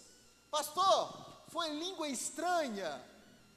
Pastor, 0.51 1.45
foi 1.49 1.69
língua 1.71 2.09
estranha? 2.09 3.03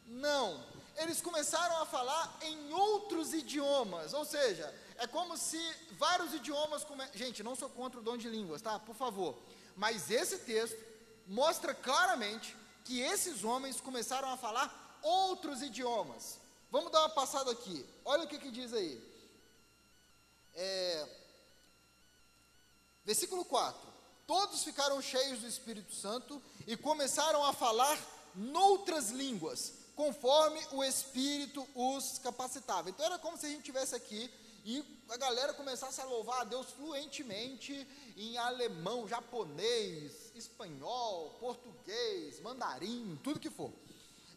Não. 0.06 0.64
Eles 0.98 1.22
começaram 1.22 1.82
a 1.82 1.86
falar 1.86 2.38
em 2.42 2.74
outros 2.74 3.34
idiomas, 3.34 4.14
ou 4.14 4.26
seja, 4.26 4.74
é 4.98 5.08
como 5.08 5.38
se 5.38 5.60
vários 5.94 6.34
idiomas. 6.34 6.84
Come... 6.84 7.06
Gente, 7.14 7.44
não 7.44 7.56
sou 7.56 7.70
contra 7.70 8.00
o 8.00 8.04
dom 8.04 8.18
de 8.18 8.30
línguas, 8.30 8.62
tá? 8.62 8.80
Por 8.80 8.96
favor. 8.96 9.38
Mas 9.76 10.10
esse 10.10 10.40
texto 10.40 10.78
mostra 11.28 11.74
claramente 11.74 12.56
que 12.84 13.00
esses 13.02 13.44
homens 13.44 13.82
começaram 13.82 14.30
a 14.30 14.38
falar 14.38 15.00
outros 15.02 15.62
idiomas. 15.62 16.40
Vamos 16.72 16.92
dar 16.92 17.00
uma 17.02 17.10
passada 17.10 17.52
aqui. 17.52 17.86
Olha 18.04 18.24
o 18.24 18.28
que, 18.28 18.40
que 18.40 18.52
diz 18.52 18.74
aí. 18.74 19.02
É, 20.54 21.10
versículo 23.04 23.44
4. 23.46 23.80
Todos 24.26 24.64
ficaram 24.64 25.02
cheios 25.02 25.40
do 25.40 25.48
Espírito 25.48 25.94
Santo 25.94 26.42
e 26.66 26.76
começaram 26.76 27.46
a 27.46 27.54
falar 27.54 28.00
noutras 28.34 29.12
línguas, 29.12 29.74
conforme 29.96 30.60
o 30.72 30.84
Espírito 30.84 31.68
os 31.76 32.18
capacitava. 32.20 32.90
Então 32.90 33.06
era 33.06 33.20
como 33.20 33.38
se 33.38 33.46
a 33.46 33.50
gente 33.50 33.64
tivesse 33.64 33.96
aqui 33.96 34.32
e 34.66 34.84
a 35.10 35.18
galera 35.18 35.54
começasse 35.54 36.02
a 36.02 36.06
louvar 36.06 36.42
a 36.42 36.44
Deus 36.44 36.72
fluentemente 36.72 37.88
em 38.18 38.36
alemão, 38.36 39.08
japonês, 39.08 40.32
espanhol, 40.34 41.38
português, 41.40 42.40
mandarim, 42.40 43.20
tudo 43.24 43.40
que 43.40 43.52
for. 43.52 43.72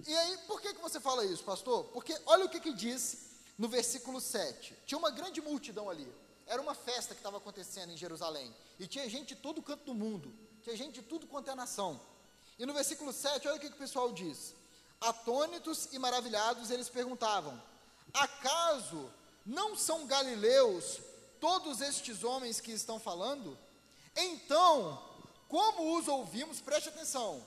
E 0.06 0.14
aí, 0.14 0.36
por 0.46 0.60
que, 0.60 0.74
que 0.74 0.82
você 0.82 1.00
fala 1.00 1.24
isso, 1.24 1.42
pastor? 1.42 1.84
Porque 1.84 2.14
olha 2.26 2.44
o 2.44 2.48
que, 2.50 2.60
que 2.60 2.74
diz 2.74 3.30
no 3.56 3.68
versículo 3.68 4.20
7. 4.20 4.76
Tinha 4.84 4.98
uma 4.98 5.10
grande 5.10 5.40
multidão 5.40 5.88
ali. 5.88 6.06
Era 6.46 6.60
uma 6.60 6.74
festa 6.74 7.14
que 7.14 7.20
estava 7.20 7.38
acontecendo 7.38 7.92
em 7.92 7.96
Jerusalém. 7.96 8.54
E 8.78 8.86
tinha 8.86 9.08
gente 9.08 9.34
de 9.34 9.36
todo 9.36 9.62
canto 9.62 9.84
do 9.84 9.94
mundo. 9.94 10.30
Tinha 10.62 10.76
gente 10.76 11.00
de 11.00 11.02
tudo 11.02 11.26
quanto 11.26 11.50
é 11.50 11.54
nação. 11.54 11.98
E 12.58 12.66
no 12.66 12.74
versículo 12.74 13.14
7, 13.14 13.48
olha 13.48 13.56
o 13.56 13.60
que, 13.60 13.70
que 13.70 13.76
o 13.76 13.78
pessoal 13.78 14.12
diz. 14.12 14.54
Atônitos 15.00 15.88
e 15.90 15.98
maravilhados, 15.98 16.70
eles 16.70 16.90
perguntavam: 16.90 17.60
Acaso 18.12 19.10
não 19.48 19.74
são 19.74 20.06
galileus 20.06 21.00
todos 21.40 21.80
estes 21.80 22.22
homens 22.22 22.60
que 22.60 22.70
estão 22.70 23.00
falando? 23.00 23.58
Então, 24.14 25.02
como 25.48 25.96
os 25.96 26.06
ouvimos, 26.06 26.60
preste 26.60 26.90
atenção, 26.90 27.42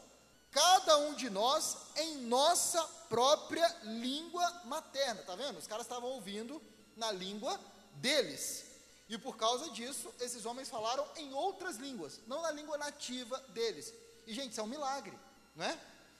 cada 0.50 0.98
um 0.98 1.14
de 1.14 1.30
nós 1.30 1.78
em 1.96 2.18
nossa 2.18 2.82
própria 3.08 3.68
língua 3.84 4.62
materna, 4.66 5.22
tá 5.22 5.36
vendo? 5.36 5.60
Os 5.60 5.68
caras 5.68 5.86
estavam 5.86 6.10
ouvindo 6.10 6.60
na 6.98 7.12
língua 7.12 7.60
deles. 7.94 8.66
E 9.08 9.16
por 9.18 9.38
causa 9.38 9.70
disso, 9.70 10.12
esses 10.20 10.44
homens 10.46 10.70
falaram 10.70 11.06
em 11.18 11.32
outras 11.34 11.76
línguas, 11.76 12.20
não 12.26 12.42
na 12.42 12.52
língua 12.52 12.80
nativa 12.80 13.38
deles. 13.50 13.94
E, 14.26 14.34
gente, 14.34 14.52
isso 14.52 14.62
é 14.62 14.64
um 14.64 14.68
milagre, 14.68 15.18
né? 15.56 15.80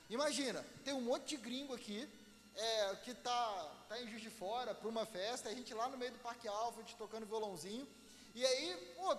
Imagina, 0.10 0.64
tem 0.84 0.94
um 0.94 1.02
monte 1.02 1.30
de 1.30 1.38
gringo 1.38 1.74
aqui, 1.74 2.08
é, 2.56 2.96
que 2.98 3.12
está 3.12 3.72
tá 3.88 4.00
em 4.00 4.08
Juiz 4.08 4.22
de 4.22 4.30
Fora 4.30 4.74
para 4.74 4.88
uma 4.88 5.06
festa, 5.06 5.50
a 5.50 5.54
gente 5.54 5.74
lá 5.74 5.88
no 5.90 5.98
meio 5.98 6.12
do 6.12 6.20
Parque 6.20 6.48
Alfred 6.48 6.96
tocando 6.96 7.26
violãozinho, 7.26 7.88
e 8.34 8.46
aí, 8.46 8.96
pô, 8.96 9.18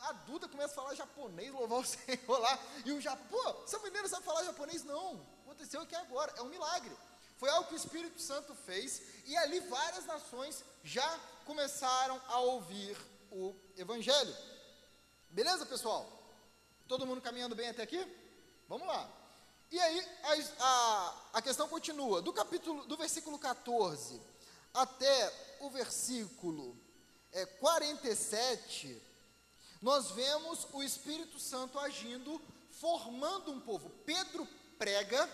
a 0.00 0.12
Duda 0.12 0.48
começa 0.48 0.72
a 0.72 0.76
falar 0.76 0.94
japonês, 0.94 1.52
louvar 1.52 1.80
o 1.80 1.84
Senhor 1.86 2.38
lá, 2.38 2.58
e 2.84 2.92
o 2.92 3.00
Japão, 3.00 3.26
pô, 3.28 3.64
essa 3.64 3.78
menina 3.80 4.08
sabe 4.08 4.24
falar 4.24 4.44
japonês? 4.44 4.84
Não, 4.84 5.20
aconteceu 5.44 5.80
aqui 5.80 5.94
agora, 5.94 6.32
é 6.36 6.42
um 6.42 6.48
milagre. 6.48 6.94
Foi 7.36 7.50
algo 7.50 7.68
que 7.68 7.74
o 7.74 7.76
Espírito 7.76 8.20
Santo 8.20 8.54
fez, 8.54 9.02
e 9.26 9.36
ali 9.36 9.60
várias 9.60 10.06
nações 10.06 10.64
já 10.82 11.18
começaram 11.44 12.20
a 12.28 12.38
ouvir 12.38 12.96
o 13.30 13.54
Evangelho. 13.76 14.34
Beleza, 15.30 15.66
pessoal? 15.66 16.08
Todo 16.86 17.06
mundo 17.06 17.20
caminhando 17.20 17.56
bem 17.56 17.68
até 17.68 17.82
aqui? 17.82 18.06
Vamos 18.68 18.86
lá. 18.86 19.23
E 19.74 19.80
aí 19.80 20.08
a, 20.22 20.64
a, 20.64 21.14
a 21.32 21.42
questão 21.42 21.68
continua. 21.68 22.22
Do 22.22 22.32
capítulo, 22.32 22.86
do 22.86 22.96
versículo 22.96 23.36
14 23.36 24.20
até 24.72 25.56
o 25.58 25.68
versículo 25.68 26.76
é, 27.32 27.44
47, 27.44 29.02
nós 29.82 30.12
vemos 30.12 30.64
o 30.72 30.80
Espírito 30.80 31.40
Santo 31.40 31.76
agindo, 31.80 32.40
formando 32.70 33.50
um 33.50 33.58
povo. 33.58 33.90
Pedro 34.06 34.46
prega, 34.78 35.28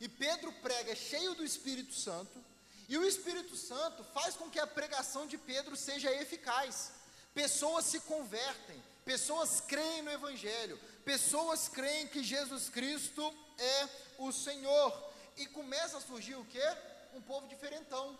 e 0.00 0.08
Pedro 0.08 0.50
prega 0.54 0.92
cheio 0.96 1.36
do 1.36 1.44
Espírito 1.44 1.94
Santo, 1.94 2.44
e 2.88 2.98
o 2.98 3.04
Espírito 3.04 3.54
Santo 3.54 4.02
faz 4.12 4.34
com 4.34 4.50
que 4.50 4.58
a 4.58 4.66
pregação 4.66 5.28
de 5.28 5.38
Pedro 5.38 5.76
seja 5.76 6.12
eficaz. 6.12 6.90
Pessoas 7.32 7.84
se 7.84 8.00
convertem, 8.00 8.82
pessoas 9.04 9.60
creem 9.60 10.02
no 10.02 10.10
Evangelho, 10.10 10.76
pessoas 11.06 11.68
creem 11.68 12.08
que 12.08 12.22
Jesus 12.24 12.68
Cristo 12.68 13.32
é 13.56 13.88
o 14.18 14.32
Senhor. 14.32 14.92
E 15.36 15.46
começa 15.46 15.98
a 15.98 16.00
surgir 16.00 16.34
o 16.34 16.44
que? 16.44 16.60
Um 17.14 17.22
povo 17.22 17.46
diferentão, 17.46 18.18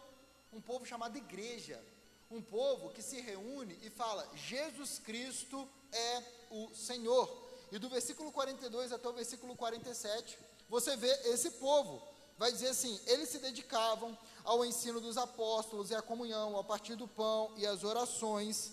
um 0.52 0.60
povo 0.60 0.86
chamado 0.86 1.18
igreja, 1.18 1.82
um 2.30 2.40
povo 2.40 2.90
que 2.90 3.02
se 3.02 3.20
reúne 3.20 3.76
e 3.82 3.90
fala: 3.90 4.30
Jesus 4.36 5.00
Cristo 5.00 5.68
é 5.92 6.22
o 6.50 6.72
Senhor. 6.74 7.26
e 7.72 7.78
do 7.78 7.88
versículo 7.88 8.30
42 8.30 8.92
até 8.92 9.08
o 9.08 9.12
versículo 9.12 9.56
47, 9.56 10.38
você 10.68 10.96
vê 10.96 11.10
esse 11.30 11.50
povo. 11.52 12.00
Vai 12.38 12.52
dizer 12.52 12.68
assim: 12.68 13.00
eles 13.06 13.30
se 13.30 13.38
dedicavam 13.38 14.16
ao 14.44 14.64
ensino 14.64 15.00
dos 15.00 15.18
apóstolos 15.18 15.90
e 15.90 15.94
à 15.94 16.02
comunhão, 16.02 16.54
ao 16.54 16.62
partir 16.62 16.94
do 16.94 17.08
pão 17.08 17.52
e 17.56 17.66
às 17.66 17.82
orações. 17.82 18.70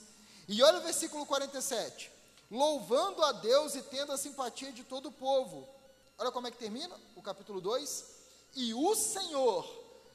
E 0.48 0.62
olha 0.62 0.78
o 0.78 0.84
versículo 0.84 1.26
47: 1.26 2.12
louvando 2.50 3.24
a 3.24 3.32
Deus 3.32 3.76
e 3.76 3.82
tendo 3.82 4.12
a 4.12 4.18
simpatia 4.18 4.72
de 4.72 4.84
todo 4.84 5.08
o 5.08 5.12
povo. 5.12 5.68
Olha 6.18 6.32
como 6.32 6.48
é 6.48 6.52
que 6.52 6.58
termina 6.58 6.96
o 7.16 7.22
capítulo 7.22 7.60
2: 7.60 8.06
E 8.56 8.74
o 8.74 8.96
Senhor 8.96 9.68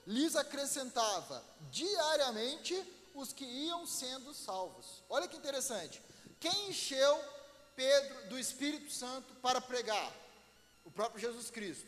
lhes 0.07 0.37
acrescentava 0.37 1.45
diariamente 1.71 2.75
os 3.15 3.33
que 3.33 3.45
iam 3.45 3.87
sendo 3.87 4.33
salvos. 4.33 5.03
Olha 5.09 5.29
que 5.29 5.37
interessante. 5.37 6.01
Quem 6.41 6.71
encheu 6.71 7.21
Pedro 7.75 8.29
do 8.29 8.39
Espírito 8.39 8.93
Santo 8.93 9.35
para 9.43 9.61
pregar? 9.61 10.13
O 10.85 10.91
próprio 10.91 11.21
Jesus 11.21 11.51
Cristo. 11.51 11.87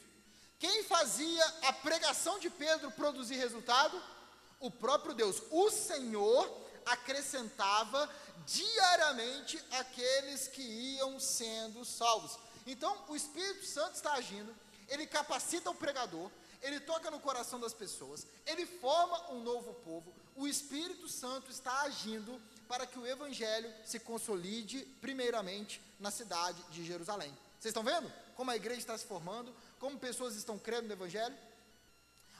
Quem 0.58 0.84
fazia 0.84 1.44
a 1.62 1.72
pregação 1.72 2.38
de 2.38 2.50
Pedro 2.50 2.90
produzir 2.90 3.36
resultado? 3.36 4.00
O 4.58 4.70
próprio 4.70 5.14
Deus. 5.14 5.42
O 5.50 5.70
Senhor 5.70 6.46
acrescentava 6.86 8.08
diariamente 8.46 9.62
aqueles 9.72 10.48
que 10.48 10.62
iam 10.62 11.18
sendo 11.20 11.84
salvos. 11.84 12.38
Então, 12.66 12.96
o 13.08 13.16
Espírito 13.16 13.64
Santo 13.66 13.94
está 13.94 14.12
agindo, 14.14 14.54
ele 14.88 15.06
capacita 15.06 15.70
o 15.70 15.74
pregador, 15.74 16.30
ele 16.62 16.80
toca 16.80 17.10
no 17.10 17.20
coração 17.20 17.58
das 17.58 17.72
pessoas, 17.72 18.26
ele 18.46 18.66
forma 18.66 19.32
um 19.32 19.42
novo 19.42 19.72
povo. 19.74 20.12
O 20.36 20.46
Espírito 20.46 21.08
Santo 21.08 21.50
está 21.50 21.82
agindo 21.82 22.40
para 22.68 22.86
que 22.86 22.98
o 22.98 23.06
evangelho 23.06 23.72
se 23.84 23.98
consolide 23.98 24.84
primeiramente 25.00 25.80
na 25.98 26.10
cidade 26.10 26.62
de 26.70 26.84
Jerusalém. 26.84 27.36
Vocês 27.58 27.70
estão 27.70 27.82
vendo 27.82 28.10
como 28.36 28.50
a 28.50 28.56
igreja 28.56 28.80
está 28.80 28.96
se 28.96 29.04
formando, 29.04 29.54
como 29.78 29.98
pessoas 29.98 30.34
estão 30.34 30.58
crendo 30.58 30.86
no 30.86 30.92
evangelho? 30.92 31.36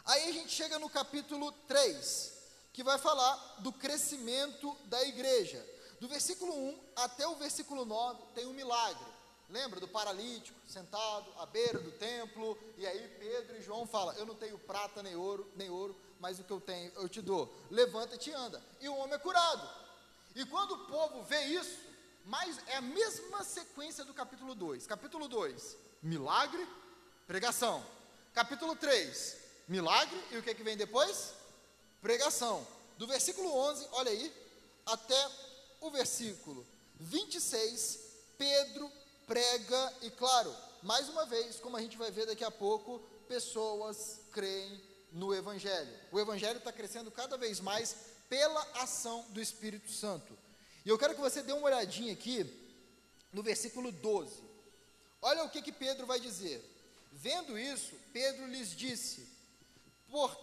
Aí 0.04 0.30
a 0.30 0.32
gente 0.32 0.50
chega 0.50 0.78
no 0.78 0.88
capítulo 0.88 1.52
3, 1.68 2.32
que 2.72 2.82
vai 2.82 2.98
falar 2.98 3.56
do 3.58 3.72
crescimento 3.72 4.76
da 4.86 5.02
igreja. 5.04 5.64
Do 6.00 6.08
versículo 6.08 6.54
1 6.54 6.80
até 6.96 7.26
o 7.26 7.36
versículo 7.36 7.84
9 7.84 8.22
tem 8.34 8.46
um 8.46 8.52
milagre. 8.52 9.04
Lembra 9.48 9.80
do 9.80 9.88
paralítico 9.88 10.58
sentado 10.66 11.26
à 11.38 11.44
beira 11.44 11.78
do 11.80 11.90
templo? 11.92 12.56
E 12.78 12.86
aí 12.86 13.08
Pedro 13.18 13.56
e 13.56 13.62
João 13.62 13.86
falam: 13.86 14.14
Eu 14.14 14.24
não 14.24 14.34
tenho 14.34 14.56
prata 14.58 15.02
nem 15.02 15.16
ouro, 15.16 15.50
nem 15.56 15.68
ouro, 15.68 16.00
mas 16.20 16.38
o 16.38 16.44
que 16.44 16.52
eu 16.52 16.60
tenho 16.60 16.92
eu 16.94 17.08
te 17.08 17.20
dou. 17.20 17.52
Levanta-te 17.68 18.30
e 18.30 18.32
anda. 18.32 18.62
E 18.80 18.88
o 18.88 18.96
homem 18.96 19.14
é 19.14 19.18
curado. 19.18 19.68
E 20.36 20.44
quando 20.46 20.72
o 20.72 20.86
povo 20.86 21.24
vê 21.24 21.42
isso, 21.46 21.76
mas 22.24 22.58
é 22.68 22.76
a 22.76 22.80
mesma 22.80 23.42
sequência 23.42 24.04
do 24.04 24.14
capítulo 24.14 24.54
2. 24.54 24.86
Capítulo 24.86 25.26
2, 25.26 25.76
milagre, 26.00 26.66
pregação. 27.26 27.84
Capítulo 28.32 28.76
3, 28.76 29.36
milagre, 29.66 30.16
e 30.30 30.38
o 30.38 30.42
que, 30.42 30.54
que 30.54 30.62
vem 30.62 30.76
depois? 30.76 31.34
Pregação. 32.00 32.66
Do 32.96 33.06
versículo 33.06 33.54
11, 33.54 33.88
olha 33.92 34.10
aí, 34.10 34.32
até 34.86 35.30
o 35.80 35.90
versículo 35.90 36.66
26, 36.98 37.98
Pedro 38.36 38.90
prega, 39.26 39.94
e 40.02 40.10
claro, 40.10 40.54
mais 40.82 41.08
uma 41.08 41.24
vez, 41.24 41.56
como 41.56 41.76
a 41.76 41.80
gente 41.80 41.96
vai 41.96 42.10
ver 42.10 42.26
daqui 42.26 42.44
a 42.44 42.50
pouco, 42.50 42.98
pessoas 43.28 44.20
creem 44.32 44.80
no 45.12 45.34
Evangelho. 45.34 45.92
O 46.12 46.20
Evangelho 46.20 46.58
está 46.58 46.72
crescendo 46.72 47.10
cada 47.10 47.36
vez 47.36 47.60
mais 47.60 47.96
pela 48.28 48.60
ação 48.74 49.24
do 49.30 49.40
Espírito 49.40 49.90
Santo. 49.90 50.36
E 50.84 50.88
eu 50.88 50.98
quero 50.98 51.14
que 51.14 51.20
você 51.20 51.42
dê 51.42 51.52
uma 51.52 51.66
olhadinha 51.66 52.12
aqui 52.12 52.44
no 53.32 53.42
versículo 53.42 53.92
12. 53.92 54.42
Olha 55.22 55.44
o 55.44 55.50
que, 55.50 55.62
que 55.62 55.72
Pedro 55.72 56.06
vai 56.06 56.18
dizer. 56.18 56.64
Vendo 57.12 57.58
isso, 57.58 57.92
Pedro 58.12 58.46
lhes 58.46 58.74
disse: 58.74 59.26
Por 60.08 60.34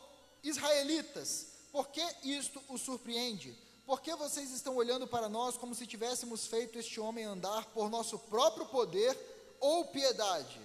israelitas, 0.44 1.48
por 1.72 1.88
que 1.90 2.04
isto 2.24 2.62
os 2.70 2.82
surpreende? 2.82 3.58
Por 3.86 4.02
que 4.02 4.14
vocês 4.16 4.52
estão 4.52 4.76
olhando 4.76 5.08
para 5.08 5.30
nós 5.30 5.56
como 5.56 5.74
se 5.74 5.88
tivéssemos 5.88 6.46
feito 6.46 6.78
este 6.78 7.00
homem 7.00 7.24
andar 7.24 7.66
por 7.68 7.90
nosso 7.90 8.20
próprio 8.20 8.66
poder 8.66 9.18
ou 9.60 9.86
piedade? 9.86 10.60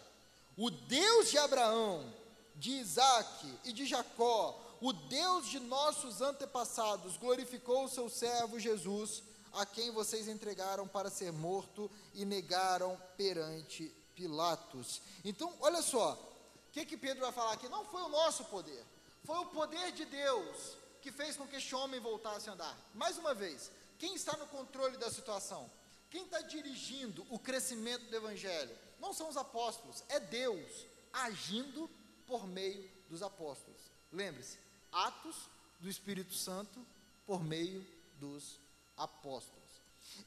O 0.56 0.70
Deus 0.70 1.30
de 1.30 1.38
Abraão, 1.38 2.12
de 2.56 2.72
Isaac 2.72 3.58
e 3.64 3.72
de 3.72 3.86
Jacó, 3.86 4.60
o 4.80 4.92
Deus 4.92 5.46
de 5.46 5.60
nossos 5.60 6.20
antepassados, 6.20 7.16
glorificou 7.16 7.84
o 7.84 7.88
seu 7.88 8.08
servo 8.08 8.58
Jesus, 8.58 9.22
a 9.52 9.64
quem 9.64 9.92
vocês 9.92 10.26
entregaram 10.26 10.88
para 10.88 11.10
ser 11.10 11.32
morto 11.32 11.90
e 12.14 12.24
negaram 12.24 13.00
perante 13.16 13.94
Pilatos. 14.14 15.00
Então, 15.24 15.52
olha 15.60 15.80
só, 15.80 16.14
o 16.14 16.72
que, 16.72 16.84
que 16.84 16.96
Pedro 16.96 17.22
vai 17.22 17.32
falar 17.32 17.52
aqui? 17.52 17.68
Não 17.68 17.84
foi 17.84 18.02
o 18.02 18.08
nosso 18.08 18.44
poder, 18.46 18.84
foi 19.24 19.38
o 19.38 19.46
poder 19.46 19.92
de 19.92 20.04
Deus 20.04 20.76
que 21.00 21.12
fez 21.12 21.36
com 21.36 21.46
que 21.46 21.56
este 21.56 21.74
homem 21.74 22.00
voltasse 22.00 22.48
a 22.48 22.52
andar. 22.52 22.76
Mais 22.94 23.18
uma 23.18 23.34
vez, 23.34 23.70
quem 23.98 24.14
está 24.14 24.36
no 24.36 24.46
controle 24.46 24.96
da 24.96 25.10
situação? 25.10 25.70
Quem 26.10 26.24
está 26.24 26.40
dirigindo 26.42 27.26
o 27.30 27.38
crescimento 27.38 28.04
do 28.06 28.16
Evangelho? 28.16 28.76
Não 29.00 29.12
são 29.12 29.28
os 29.28 29.36
apóstolos, 29.36 30.04
é 30.08 30.20
Deus 30.20 30.86
agindo 31.12 31.90
por 32.26 32.46
meio 32.46 32.88
dos 33.08 33.22
apóstolos. 33.22 33.80
Lembre-se, 34.12 34.58
atos 34.90 35.48
do 35.80 35.88
Espírito 35.88 36.34
Santo 36.34 36.86
por 37.26 37.42
meio 37.42 37.86
dos 38.14 38.60
apóstolos. 38.96 39.62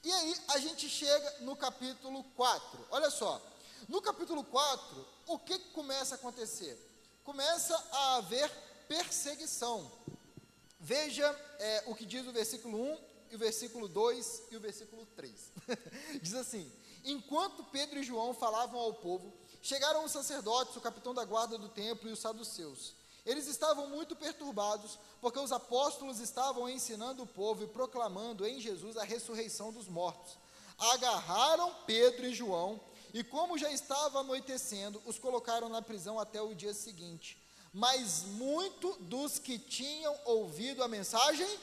E 0.04 0.12
aí 0.12 0.36
a 0.50 0.60
gente 0.60 0.90
chega 0.90 1.40
no 1.42 1.56
capítulo 1.56 2.24
4. 2.36 2.88
Olha 2.92 3.10
só, 3.10 3.42
no 3.88 4.02
capítulo 4.02 4.44
4, 4.44 5.08
o 5.28 5.40
que, 5.40 5.60
que 5.60 5.70
começa 5.70 6.16
a 6.16 6.18
acontecer? 6.18 6.78
Começa 7.24 7.76
a 7.92 8.16
haver 8.18 8.50
perseguição. 8.88 9.92
Veja 10.80 11.28
é, 11.60 11.84
o 11.88 11.96
que 11.96 12.06
diz 12.06 12.26
o 12.28 12.32
versículo 12.32 12.78
1, 12.78 12.98
e 13.32 13.36
o 13.36 13.40
versículo 13.40 13.88
2 13.88 14.44
e 14.52 14.58
o 14.58 14.60
versículo 14.60 15.06
3. 15.16 15.52
diz 16.22 16.34
assim: 16.36 16.72
Enquanto 17.04 17.64
Pedro 17.66 18.00
e 18.00 18.04
João 18.04 18.34
falavam 18.34 18.80
ao 18.80 18.94
povo, 18.94 19.34
chegaram 19.62 20.04
os 20.04 20.12
sacerdotes, 20.12 20.76
o 20.76 20.82
capitão 20.82 21.14
da 21.14 21.26
guarda 21.26 21.58
do 21.58 21.70
templo 21.70 22.10
e 22.10 22.14
os 22.14 22.20
saduceus. 22.20 22.94
Eles 23.26 23.48
estavam 23.48 23.90
muito 23.90 24.16
perturbados, 24.16 25.00
porque 25.20 25.40
os 25.40 25.52
apóstolos 25.52 26.20
estavam 26.20 26.70
ensinando 26.70 27.24
o 27.24 27.28
povo 27.28 27.64
e 27.64 27.68
proclamando 27.68 28.46
em 28.46 28.60
Jesus 28.60 28.98
a 28.98 29.04
ressurreição 29.04 29.74
dos 29.74 29.88
mortos. 29.88 30.38
Agarraram 30.78 31.74
Pedro 31.88 32.28
e 32.28 32.34
João, 32.34 32.80
e 33.14 33.24
como 33.24 33.58
já 33.58 33.72
estava 33.72 34.20
anoitecendo, 34.20 35.02
os 35.06 35.18
colocaram 35.18 35.70
na 35.70 35.82
prisão 35.82 36.20
até 36.20 36.40
o 36.42 36.54
dia 36.54 36.74
seguinte 36.74 37.44
mas 37.76 38.24
muito 38.24 38.96
dos 39.02 39.38
que 39.38 39.60
tinham 39.60 40.18
ouvido 40.24 40.82
a 40.82 40.88
mensagem 40.88 41.60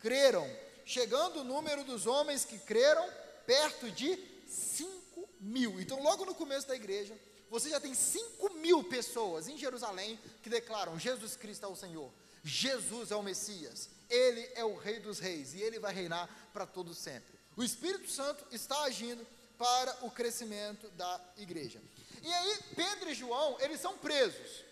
creram, 0.00 0.44
chegando 0.84 1.40
o 1.40 1.44
número 1.44 1.84
dos 1.84 2.08
homens 2.08 2.44
que 2.44 2.58
creram 2.58 3.08
perto 3.46 3.88
de 3.92 4.18
5 4.48 5.28
mil. 5.38 5.80
Então, 5.80 6.02
logo 6.02 6.24
no 6.24 6.34
começo 6.34 6.66
da 6.66 6.74
igreja, 6.74 7.16
você 7.48 7.70
já 7.70 7.78
tem 7.78 7.94
5 7.94 8.54
mil 8.54 8.82
pessoas 8.82 9.46
em 9.46 9.56
Jerusalém 9.56 10.18
que 10.42 10.50
declaram: 10.50 10.98
Jesus 10.98 11.36
Cristo 11.36 11.66
é 11.66 11.68
o 11.68 11.76
Senhor, 11.76 12.10
Jesus 12.42 13.12
é 13.12 13.14
o 13.14 13.22
Messias, 13.22 13.90
Ele 14.10 14.50
é 14.56 14.64
o 14.64 14.76
Rei 14.76 14.98
dos 14.98 15.20
Reis 15.20 15.54
e 15.54 15.62
Ele 15.62 15.78
vai 15.78 15.94
reinar 15.94 16.28
para 16.52 16.66
todo 16.66 16.92
sempre. 16.94 17.38
O 17.56 17.62
Espírito 17.62 18.10
Santo 18.10 18.44
está 18.50 18.82
agindo 18.82 19.24
para 19.56 20.04
o 20.04 20.10
crescimento 20.10 20.88
da 20.96 21.20
igreja. 21.36 21.80
E 22.20 22.32
aí, 22.32 22.58
Pedro 22.74 23.08
e 23.08 23.14
João, 23.14 23.56
eles 23.60 23.80
são 23.80 23.96
presos. 23.98 24.71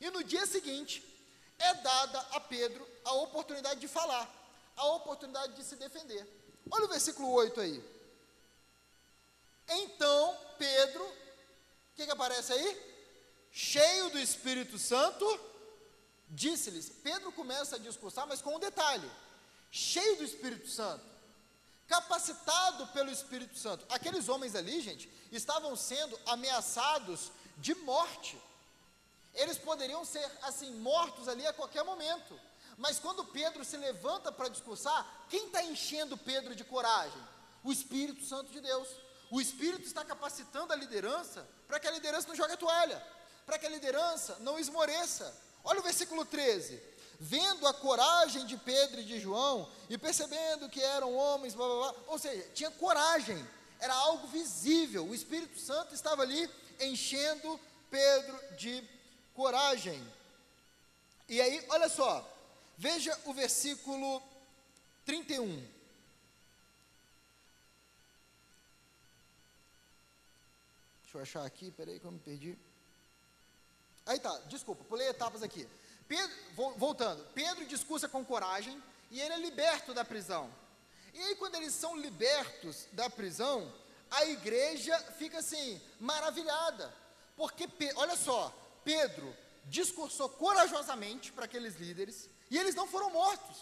E 0.00 0.10
no 0.10 0.22
dia 0.22 0.46
seguinte, 0.46 1.02
é 1.58 1.74
dada 1.74 2.20
a 2.32 2.40
Pedro 2.40 2.86
a 3.04 3.12
oportunidade 3.14 3.80
de 3.80 3.88
falar, 3.88 4.28
a 4.76 4.86
oportunidade 4.86 5.54
de 5.54 5.64
se 5.64 5.76
defender. 5.76 6.26
Olha 6.70 6.84
o 6.84 6.88
versículo 6.88 7.30
8 7.32 7.60
aí. 7.60 7.84
Então, 9.68 10.38
Pedro, 10.56 11.04
o 11.04 11.14
que, 11.96 12.06
que 12.06 12.12
aparece 12.12 12.52
aí? 12.52 12.88
Cheio 13.50 14.10
do 14.10 14.18
Espírito 14.18 14.78
Santo, 14.78 15.26
disse-lhes. 16.28 16.88
Pedro 17.02 17.32
começa 17.32 17.76
a 17.76 17.78
discursar, 17.78 18.26
mas 18.26 18.40
com 18.40 18.54
um 18.54 18.60
detalhe: 18.60 19.10
cheio 19.70 20.16
do 20.16 20.24
Espírito 20.24 20.68
Santo, 20.68 21.04
capacitado 21.86 22.86
pelo 22.88 23.10
Espírito 23.10 23.58
Santo. 23.58 23.84
Aqueles 23.88 24.28
homens 24.28 24.54
ali, 24.54 24.80
gente, 24.80 25.10
estavam 25.32 25.74
sendo 25.74 26.18
ameaçados 26.26 27.32
de 27.56 27.74
morte. 27.74 28.38
Eles 29.38 29.56
poderiam 29.56 30.04
ser 30.04 30.28
assim 30.42 30.70
mortos 30.74 31.28
ali 31.28 31.46
a 31.46 31.52
qualquer 31.52 31.84
momento. 31.84 32.38
Mas 32.76 32.98
quando 32.98 33.24
Pedro 33.24 33.64
se 33.64 33.76
levanta 33.76 34.30
para 34.30 34.48
discursar, 34.48 35.06
quem 35.28 35.46
está 35.46 35.62
enchendo 35.62 36.18
Pedro 36.18 36.54
de 36.54 36.64
coragem? 36.64 37.22
O 37.62 37.72
Espírito 37.72 38.24
Santo 38.24 38.52
de 38.52 38.60
Deus. 38.60 38.88
O 39.30 39.40
Espírito 39.40 39.86
está 39.86 40.04
capacitando 40.04 40.72
a 40.72 40.76
liderança 40.76 41.46
para 41.68 41.78
que 41.78 41.86
a 41.86 41.90
liderança 41.90 42.28
não 42.28 42.34
jogue 42.34 42.52
a 42.52 42.56
toalha, 42.56 43.04
para 43.46 43.58
que 43.58 43.66
a 43.66 43.70
liderança 43.70 44.36
não 44.40 44.58
esmoreça. 44.58 45.32
Olha 45.62 45.80
o 45.80 45.82
versículo 45.82 46.24
13. 46.24 46.82
Vendo 47.20 47.66
a 47.66 47.74
coragem 47.74 48.46
de 48.46 48.56
Pedro 48.56 49.00
e 49.00 49.04
de 49.04 49.20
João, 49.20 49.70
e 49.88 49.98
percebendo 49.98 50.68
que 50.68 50.80
eram 50.80 51.14
homens, 51.14 51.54
blá, 51.54 51.66
blá, 51.66 51.92
blá, 51.92 52.02
ou 52.06 52.18
seja, 52.18 52.48
tinha 52.54 52.70
coragem, 52.70 53.44
era 53.80 53.94
algo 53.94 54.26
visível. 54.28 55.06
O 55.06 55.14
Espírito 55.14 55.58
Santo 55.58 55.94
estava 55.94 56.22
ali 56.22 56.48
enchendo 56.80 57.58
Pedro 57.90 58.56
de 58.56 58.97
coragem. 59.38 60.04
E 61.28 61.40
aí, 61.40 61.64
olha 61.68 61.88
só, 61.88 62.28
veja 62.76 63.16
o 63.24 63.32
versículo 63.32 64.20
31. 65.06 65.64
Deixa 71.02 71.18
eu 71.18 71.22
achar 71.22 71.46
aqui, 71.46 71.70
peraí 71.70 72.00
que 72.00 72.04
eu 72.04 72.10
me 72.10 72.18
perdi. 72.18 72.58
Aí 74.06 74.18
tá, 74.18 74.36
desculpa, 74.48 74.82
pulei 74.82 75.06
etapas 75.06 75.40
aqui. 75.40 75.68
Pedro, 76.08 76.36
voltando, 76.76 77.24
Pedro 77.32 77.64
discursa 77.64 78.08
com 78.08 78.24
coragem 78.24 78.82
e 79.08 79.20
ele 79.20 79.34
é 79.34 79.38
liberto 79.38 79.94
da 79.94 80.04
prisão. 80.04 80.52
E 81.14 81.22
aí, 81.22 81.36
quando 81.36 81.54
eles 81.54 81.74
são 81.74 81.96
libertos 81.96 82.88
da 82.90 83.08
prisão, 83.08 83.72
a 84.10 84.24
igreja 84.24 84.98
fica 85.16 85.38
assim, 85.38 85.80
maravilhada. 86.00 86.92
Porque, 87.36 87.68
olha 87.94 88.16
só, 88.16 88.52
Pedro 88.88 89.36
discursou 89.66 90.30
corajosamente 90.30 91.30
para 91.30 91.44
aqueles 91.44 91.76
líderes 91.76 92.30
e 92.50 92.56
eles 92.56 92.74
não 92.74 92.88
foram 92.88 93.10
mortos. 93.10 93.58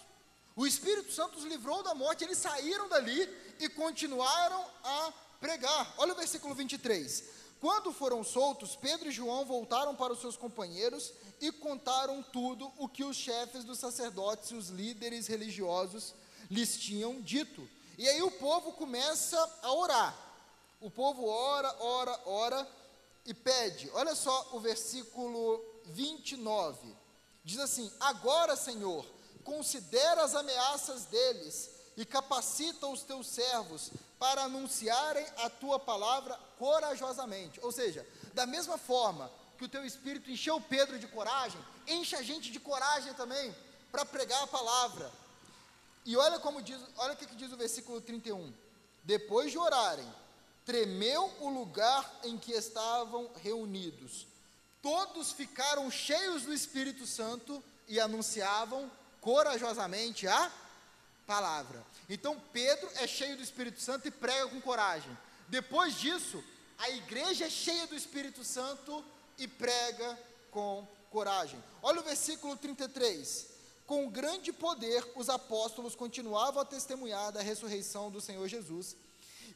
O 0.54 0.64
Espírito 0.64 1.12
Santo 1.12 1.36
os 1.36 1.44
livrou 1.44 1.82
da 1.82 1.96
morte, 1.96 2.22
eles 2.22 2.38
saíram 2.38 2.88
dali 2.88 3.28
e 3.58 3.68
continuaram 3.68 4.64
a 4.84 5.12
pregar. 5.40 5.94
Olha 5.98 6.12
o 6.12 6.16
versículo 6.16 6.54
23. 6.54 7.24
Quando 7.60 7.92
foram 7.92 8.22
soltos, 8.22 8.76
Pedro 8.76 9.08
e 9.08 9.10
João 9.10 9.44
voltaram 9.44 9.96
para 9.96 10.12
os 10.12 10.20
seus 10.20 10.36
companheiros 10.36 11.12
e 11.40 11.50
contaram 11.50 12.22
tudo 12.22 12.72
o 12.78 12.88
que 12.88 13.02
os 13.02 13.16
chefes 13.16 13.64
dos 13.64 13.80
sacerdotes 13.80 14.52
e 14.52 14.54
os 14.54 14.68
líderes 14.68 15.26
religiosos 15.26 16.14
lhes 16.48 16.78
tinham 16.78 17.20
dito. 17.20 17.68
E 17.98 18.08
aí 18.08 18.22
o 18.22 18.30
povo 18.30 18.70
começa 18.74 19.36
a 19.60 19.72
orar. 19.72 20.16
O 20.80 20.88
povo 20.88 21.26
ora, 21.26 21.74
ora, 21.80 22.20
ora 22.26 22.85
e 23.26 23.34
pede. 23.34 23.90
Olha 23.92 24.14
só 24.14 24.50
o 24.52 24.60
versículo 24.60 25.62
29. 25.86 26.96
Diz 27.44 27.58
assim: 27.58 27.92
Agora, 28.00 28.56
Senhor, 28.56 29.04
considera 29.44 30.22
as 30.22 30.34
ameaças 30.34 31.04
deles 31.04 31.70
e 31.96 32.04
capacita 32.04 32.86
os 32.86 33.02
teus 33.02 33.26
servos 33.26 33.90
para 34.18 34.42
anunciarem 34.42 35.26
a 35.38 35.50
tua 35.50 35.78
palavra 35.78 36.38
corajosamente. 36.58 37.60
Ou 37.62 37.72
seja, 37.72 38.06
da 38.34 38.46
mesma 38.46 38.78
forma 38.78 39.30
que 39.56 39.64
o 39.64 39.68
teu 39.68 39.84
espírito 39.84 40.30
encheu 40.30 40.60
Pedro 40.60 40.98
de 40.98 41.06
coragem, 41.06 41.60
enche 41.86 42.14
a 42.14 42.22
gente 42.22 42.50
de 42.50 42.60
coragem 42.60 43.14
também 43.14 43.54
para 43.90 44.04
pregar 44.04 44.42
a 44.42 44.46
palavra. 44.46 45.10
E 46.04 46.16
olha 46.16 46.38
como 46.38 46.62
diz, 46.62 46.78
olha 46.98 47.14
o 47.14 47.16
que 47.16 47.26
diz 47.34 47.52
o 47.52 47.56
versículo 47.56 48.00
31. 48.00 48.52
Depois 49.02 49.50
de 49.50 49.58
orarem, 49.58 50.06
tremeu 50.66 51.32
o 51.40 51.48
lugar 51.48 52.20
em 52.24 52.36
que 52.36 52.52
estavam 52.52 53.30
reunidos. 53.42 54.26
Todos 54.82 55.32
ficaram 55.32 55.90
cheios 55.90 56.42
do 56.42 56.52
Espírito 56.52 57.06
Santo 57.06 57.62
e 57.88 58.00
anunciavam 58.00 58.90
corajosamente 59.20 60.26
a 60.26 60.52
palavra. 61.24 61.84
Então 62.08 62.40
Pedro 62.52 62.90
é 62.96 63.06
cheio 63.06 63.36
do 63.36 63.42
Espírito 63.42 63.80
Santo 63.80 64.08
e 64.08 64.10
prega 64.10 64.48
com 64.48 64.60
coragem. 64.60 65.16
Depois 65.48 65.94
disso, 65.94 66.42
a 66.78 66.90
igreja 66.90 67.46
é 67.46 67.50
cheia 67.50 67.86
do 67.86 67.94
Espírito 67.94 68.44
Santo 68.44 69.04
e 69.38 69.46
prega 69.46 70.18
com 70.50 70.86
coragem. 71.10 71.62
Olha 71.80 72.00
o 72.00 72.04
versículo 72.04 72.56
33. 72.56 73.54
Com 73.86 74.10
grande 74.10 74.52
poder, 74.52 75.04
os 75.14 75.28
apóstolos 75.28 75.94
continuavam 75.94 76.60
a 76.60 76.64
testemunhar 76.64 77.30
da 77.30 77.40
ressurreição 77.40 78.10
do 78.10 78.20
Senhor 78.20 78.48
Jesus, 78.48 78.96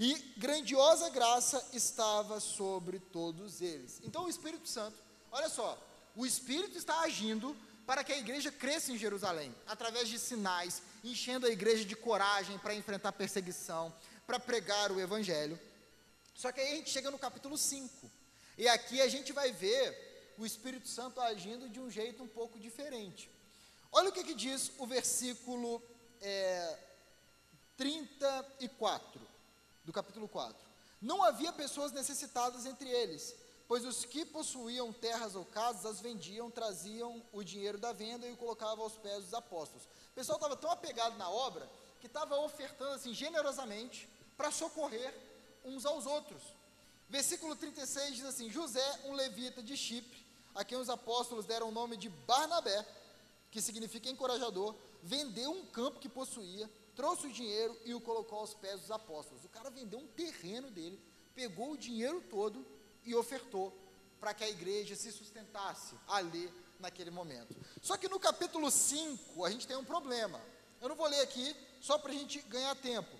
e 0.00 0.14
grandiosa 0.38 1.10
graça 1.10 1.62
estava 1.74 2.40
sobre 2.40 2.98
todos 2.98 3.60
eles. 3.60 4.00
Então, 4.02 4.24
o 4.24 4.30
Espírito 4.30 4.66
Santo, 4.66 4.96
olha 5.30 5.50
só, 5.50 5.78
o 6.16 6.24
Espírito 6.24 6.78
está 6.78 7.00
agindo 7.00 7.54
para 7.86 8.02
que 8.02 8.10
a 8.10 8.16
igreja 8.16 8.50
cresça 8.50 8.90
em 8.90 8.96
Jerusalém, 8.96 9.54
através 9.66 10.08
de 10.08 10.18
sinais, 10.18 10.82
enchendo 11.04 11.44
a 11.44 11.50
igreja 11.50 11.84
de 11.84 11.94
coragem 11.94 12.58
para 12.58 12.74
enfrentar 12.74 13.12
perseguição, 13.12 13.94
para 14.26 14.40
pregar 14.40 14.90
o 14.90 14.98
Evangelho. 14.98 15.60
Só 16.34 16.50
que 16.50 16.62
aí 16.62 16.72
a 16.72 16.76
gente 16.76 16.88
chega 16.88 17.10
no 17.10 17.18
capítulo 17.18 17.58
5. 17.58 18.10
E 18.56 18.66
aqui 18.68 19.02
a 19.02 19.08
gente 19.08 19.34
vai 19.34 19.52
ver 19.52 20.34
o 20.38 20.46
Espírito 20.46 20.88
Santo 20.88 21.20
agindo 21.20 21.68
de 21.68 21.78
um 21.78 21.90
jeito 21.90 22.22
um 22.22 22.28
pouco 22.28 22.58
diferente. 22.58 23.30
Olha 23.92 24.08
o 24.08 24.12
que, 24.12 24.24
que 24.24 24.34
diz 24.34 24.72
o 24.78 24.86
versículo 24.86 25.82
é, 26.22 26.78
34 27.76 29.29
do 29.90 29.94
capítulo 29.94 30.28
4. 30.28 30.56
Não 31.02 31.22
havia 31.22 31.52
pessoas 31.52 31.90
necessitadas 31.90 32.64
entre 32.64 32.88
eles, 32.88 33.34
pois 33.66 33.84
os 33.84 34.04
que 34.04 34.24
possuíam 34.24 34.92
terras 34.92 35.34
ou 35.34 35.44
casas 35.44 35.84
as 35.84 36.00
vendiam, 36.00 36.50
traziam 36.50 37.22
o 37.32 37.42
dinheiro 37.42 37.76
da 37.76 37.92
venda 37.92 38.26
e 38.26 38.32
o 38.32 38.36
colocavam 38.36 38.84
aos 38.84 38.96
pés 38.96 39.24
dos 39.24 39.34
apóstolos. 39.34 39.84
O 39.84 40.14
pessoal 40.14 40.36
estava 40.36 40.56
tão 40.56 40.70
apegado 40.70 41.16
na 41.18 41.28
obra 41.28 41.68
que 42.00 42.06
estava 42.06 42.38
ofertando 42.38 42.92
assim 42.92 43.12
generosamente 43.12 44.08
para 44.36 44.50
socorrer 44.50 45.12
uns 45.64 45.84
aos 45.84 46.06
outros. 46.06 46.40
Versículo 47.08 47.56
36 47.56 48.14
diz 48.14 48.24
assim: 48.24 48.48
José, 48.48 49.00
um 49.06 49.12
levita 49.12 49.62
de 49.62 49.76
Chipre, 49.76 50.24
a 50.54 50.64
quem 50.64 50.78
os 50.78 50.88
apóstolos 50.88 51.46
deram 51.46 51.68
o 51.68 51.72
nome 51.72 51.96
de 51.96 52.08
Barnabé, 52.08 52.86
que 53.50 53.60
significa 53.60 54.08
encorajador, 54.08 54.74
vendeu 55.02 55.50
um 55.50 55.66
campo 55.66 55.98
que 55.98 56.08
possuía, 56.08 56.70
trouxe 57.00 57.28
o 57.28 57.32
dinheiro 57.32 57.74
e 57.86 57.94
o 57.94 58.00
colocou 58.00 58.40
aos 58.40 58.52
pés 58.52 58.82
dos 58.82 58.90
apóstolos. 58.90 59.42
O 59.42 59.48
cara 59.48 59.70
vendeu 59.70 59.98
um 59.98 60.06
terreno 60.06 60.70
dele, 60.70 61.00
pegou 61.34 61.72
o 61.72 61.78
dinheiro 61.78 62.20
todo 62.28 62.62
e 63.06 63.14
ofertou 63.14 63.74
para 64.20 64.34
que 64.34 64.44
a 64.44 64.50
igreja 64.50 64.94
se 64.94 65.10
sustentasse 65.10 65.94
ali 66.06 66.52
naquele 66.78 67.10
momento. 67.10 67.56
Só 67.80 67.96
que 67.96 68.06
no 68.06 68.20
capítulo 68.20 68.70
5 68.70 69.46
a 69.46 69.50
gente 69.50 69.66
tem 69.66 69.78
um 69.78 69.84
problema. 69.84 70.38
Eu 70.78 70.90
não 70.90 70.94
vou 70.94 71.06
ler 71.06 71.20
aqui 71.20 71.56
só 71.80 71.96
para 71.96 72.10
a 72.10 72.14
gente 72.14 72.38
ganhar 72.42 72.74
tempo. 72.74 73.16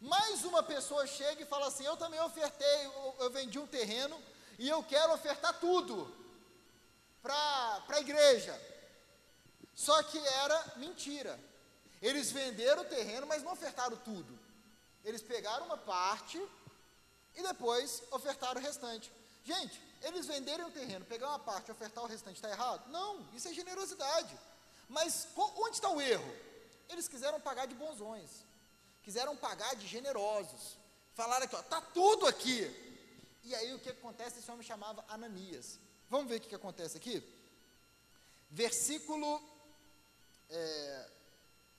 Mais 0.00 0.44
uma 0.44 0.62
pessoa 0.62 1.04
chega 1.04 1.42
e 1.42 1.46
fala 1.46 1.66
assim: 1.66 1.84
Eu 1.84 1.96
também 1.96 2.20
ofertei, 2.20 2.86
eu, 2.86 3.16
eu 3.18 3.30
vendi 3.32 3.58
um 3.58 3.66
terreno 3.66 4.16
e 4.56 4.68
eu 4.68 4.84
quero 4.84 5.12
ofertar 5.12 5.58
tudo 5.58 6.14
para 7.20 7.82
a 7.88 8.00
igreja. 8.00 8.56
Só 9.74 10.00
que 10.04 10.16
era 10.16 10.74
mentira. 10.76 11.36
Eles 12.02 12.30
venderam 12.30 12.82
o 12.82 12.86
terreno, 12.86 13.26
mas 13.26 13.42
não 13.42 13.52
ofertaram 13.52 13.96
tudo. 13.98 14.38
Eles 15.04 15.22
pegaram 15.22 15.66
uma 15.66 15.76
parte 15.76 16.40
e 17.34 17.42
depois 17.42 18.02
ofertaram 18.10 18.60
o 18.60 18.64
restante. 18.64 19.10
Gente, 19.44 19.80
eles 20.02 20.26
venderem 20.26 20.66
o 20.66 20.70
terreno, 20.70 21.04
pegar 21.04 21.28
uma 21.28 21.38
parte 21.38 21.68
e 21.68 21.72
ofertar 21.72 22.02
o 22.04 22.06
restante, 22.06 22.36
está 22.36 22.50
errado? 22.50 22.90
Não, 22.90 23.26
isso 23.34 23.48
é 23.48 23.52
generosidade. 23.52 24.36
Mas 24.88 25.28
onde 25.36 25.76
está 25.76 25.90
o 25.90 26.00
erro? 26.00 26.34
Eles 26.88 27.08
quiseram 27.08 27.40
pagar 27.40 27.66
de 27.66 27.74
bonzões 27.74 28.46
quiseram 29.06 29.36
pagar 29.36 29.76
de 29.76 29.86
generosos. 29.86 30.76
Falaram 31.14 31.44
aqui, 31.44 31.54
ó, 31.54 31.62
tá 31.62 31.80
tudo 31.80 32.26
aqui. 32.26 32.60
E 33.44 33.54
aí 33.54 33.72
o 33.72 33.78
que 33.78 33.90
acontece? 33.90 34.40
Esse 34.40 34.50
homem 34.50 34.66
chamava 34.66 35.04
Ananias. 35.08 35.78
Vamos 36.10 36.28
ver 36.28 36.38
o 36.38 36.40
que, 36.40 36.48
que 36.48 36.56
acontece 36.56 36.96
aqui? 36.96 37.22
Versículo 38.50 39.40
é, 40.50 41.08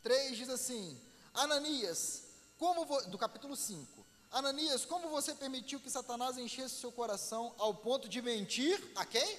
3 0.07 0.37
diz 0.37 0.49
assim: 0.49 0.97
Ananias, 1.33 2.23
como 2.57 2.85
do 3.07 3.17
capítulo 3.17 3.57
5. 3.57 4.05
Ananias, 4.31 4.85
como 4.85 5.09
você 5.09 5.35
permitiu 5.35 5.81
que 5.81 5.89
Satanás 5.89 6.37
enchesse 6.37 6.75
seu 6.75 6.93
coração 6.93 7.53
ao 7.57 7.73
ponto 7.73 8.07
de 8.07 8.21
mentir 8.21 8.81
a 8.95 9.05
quem? 9.05 9.37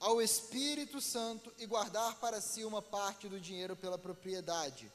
Ao 0.00 0.22
Espírito 0.22 1.02
Santo 1.02 1.52
e 1.58 1.66
guardar 1.66 2.18
para 2.18 2.40
si 2.40 2.64
uma 2.64 2.80
parte 2.80 3.28
do 3.28 3.38
dinheiro 3.38 3.76
pela 3.76 3.98
propriedade. 3.98 4.90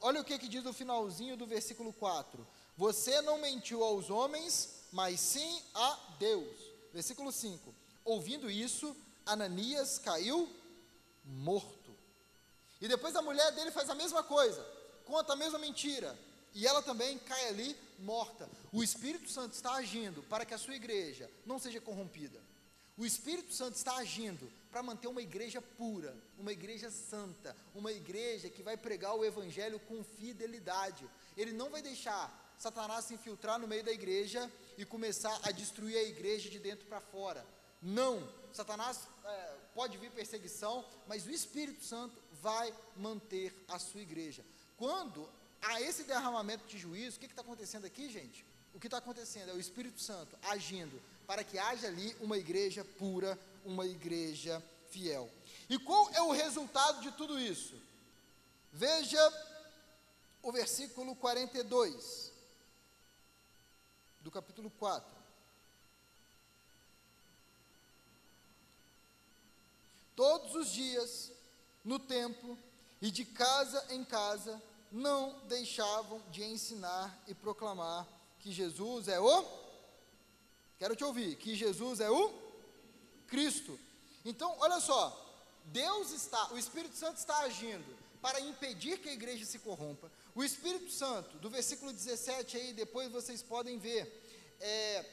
Olha 0.00 0.20
o 0.20 0.24
que, 0.24 0.38
que 0.38 0.46
diz 0.46 0.62
no 0.62 0.72
finalzinho 0.72 1.36
do 1.36 1.44
versículo 1.44 1.92
4: 1.92 2.46
Você 2.76 3.20
não 3.22 3.38
mentiu 3.38 3.82
aos 3.82 4.08
homens, 4.08 4.84
mas 4.92 5.18
sim 5.18 5.60
a 5.74 5.98
Deus. 6.20 6.56
Versículo 6.92 7.32
5: 7.32 7.74
Ouvindo 8.04 8.48
isso, 8.48 8.96
Ananias 9.26 9.98
caiu 9.98 10.48
morto. 11.24 11.77
E 12.80 12.88
depois 12.88 13.14
a 13.16 13.22
mulher 13.22 13.50
dele 13.52 13.70
faz 13.70 13.90
a 13.90 13.94
mesma 13.94 14.22
coisa, 14.22 14.64
conta 15.04 15.32
a 15.32 15.36
mesma 15.36 15.58
mentira, 15.58 16.16
e 16.54 16.66
ela 16.66 16.82
também 16.82 17.18
cai 17.18 17.48
ali 17.48 17.76
morta. 17.98 18.48
O 18.72 18.82
Espírito 18.82 19.28
Santo 19.30 19.54
está 19.54 19.74
agindo 19.74 20.22
para 20.24 20.44
que 20.44 20.54
a 20.54 20.58
sua 20.58 20.74
igreja 20.74 21.30
não 21.44 21.58
seja 21.58 21.80
corrompida. 21.80 22.40
O 22.96 23.06
Espírito 23.06 23.52
Santo 23.54 23.76
está 23.76 23.96
agindo 23.96 24.50
para 24.70 24.82
manter 24.82 25.06
uma 25.06 25.22
igreja 25.22 25.62
pura, 25.62 26.16
uma 26.36 26.52
igreja 26.52 26.90
santa, 26.90 27.56
uma 27.74 27.92
igreja 27.92 28.50
que 28.50 28.62
vai 28.62 28.76
pregar 28.76 29.14
o 29.14 29.24
evangelho 29.24 29.78
com 29.80 30.02
fidelidade. 30.02 31.08
Ele 31.36 31.52
não 31.52 31.70
vai 31.70 31.80
deixar 31.80 32.54
Satanás 32.58 33.04
se 33.04 33.14
infiltrar 33.14 33.58
no 33.58 33.68
meio 33.68 33.84
da 33.84 33.92
igreja 33.92 34.50
e 34.76 34.84
começar 34.84 35.38
a 35.44 35.52
destruir 35.52 35.96
a 35.96 36.02
igreja 36.02 36.50
de 36.50 36.58
dentro 36.58 36.86
para 36.86 37.00
fora. 37.00 37.46
Não, 37.80 38.28
Satanás 38.52 39.08
é, 39.24 39.56
pode 39.74 39.96
vir 39.96 40.10
perseguição, 40.10 40.84
mas 41.06 41.24
o 41.24 41.30
Espírito 41.30 41.84
Santo 41.84 42.20
vai 42.42 42.72
manter 42.96 43.54
a 43.68 43.78
sua 43.78 44.00
igreja. 44.00 44.44
Quando 44.76 45.28
a 45.62 45.80
esse 45.80 46.04
derramamento 46.04 46.66
de 46.66 46.78
juízo, 46.78 47.16
o 47.16 47.20
que 47.20 47.26
está 47.26 47.42
acontecendo 47.42 47.84
aqui, 47.84 48.10
gente? 48.10 48.44
O 48.74 48.80
que 48.80 48.86
está 48.86 48.98
acontecendo 48.98 49.50
é 49.50 49.54
o 49.54 49.60
Espírito 49.60 50.00
Santo 50.00 50.38
agindo 50.42 51.00
para 51.26 51.42
que 51.42 51.58
haja 51.58 51.88
ali 51.88 52.16
uma 52.20 52.38
igreja 52.38 52.84
pura, 52.84 53.38
uma 53.64 53.86
igreja 53.86 54.62
fiel. 54.90 55.30
E 55.68 55.78
qual 55.78 56.10
é 56.14 56.22
o 56.22 56.32
resultado 56.32 57.00
de 57.02 57.10
tudo 57.12 57.38
isso? 57.38 57.74
Veja 58.72 59.20
o 60.42 60.52
versículo 60.52 61.16
42 61.16 62.32
do 64.20 64.30
capítulo 64.30 64.70
4. 64.70 65.18
Todos 70.14 70.54
os 70.54 70.72
dias, 70.72 71.30
no 71.84 71.98
templo 71.98 72.58
e 73.00 73.10
de 73.10 73.24
casa 73.24 73.84
em 73.90 74.04
casa, 74.04 74.60
não 74.90 75.38
deixavam 75.46 76.20
de 76.30 76.42
ensinar 76.42 77.22
e 77.26 77.34
proclamar 77.34 78.06
que 78.40 78.50
Jesus 78.50 79.08
é 79.08 79.20
o. 79.20 79.44
Quero 80.78 80.96
te 80.96 81.04
ouvir, 81.04 81.36
que 81.36 81.54
Jesus 81.54 82.00
é 82.00 82.10
o 82.10 82.32
Cristo. 83.26 83.78
Então, 84.24 84.56
olha 84.60 84.80
só, 84.80 85.26
Deus 85.66 86.10
está, 86.10 86.52
o 86.52 86.58
Espírito 86.58 86.96
Santo 86.96 87.18
está 87.18 87.38
agindo 87.40 87.96
para 88.20 88.40
impedir 88.40 88.98
que 88.98 89.08
a 89.08 89.12
igreja 89.12 89.44
se 89.44 89.58
corrompa. 89.58 90.10
O 90.34 90.42
Espírito 90.42 90.90
Santo, 90.90 91.36
do 91.38 91.50
versículo 91.50 91.92
17 91.92 92.56
aí, 92.56 92.72
depois 92.72 93.10
vocês 93.10 93.42
podem 93.42 93.78
ver, 93.78 94.56
é, 94.60 95.04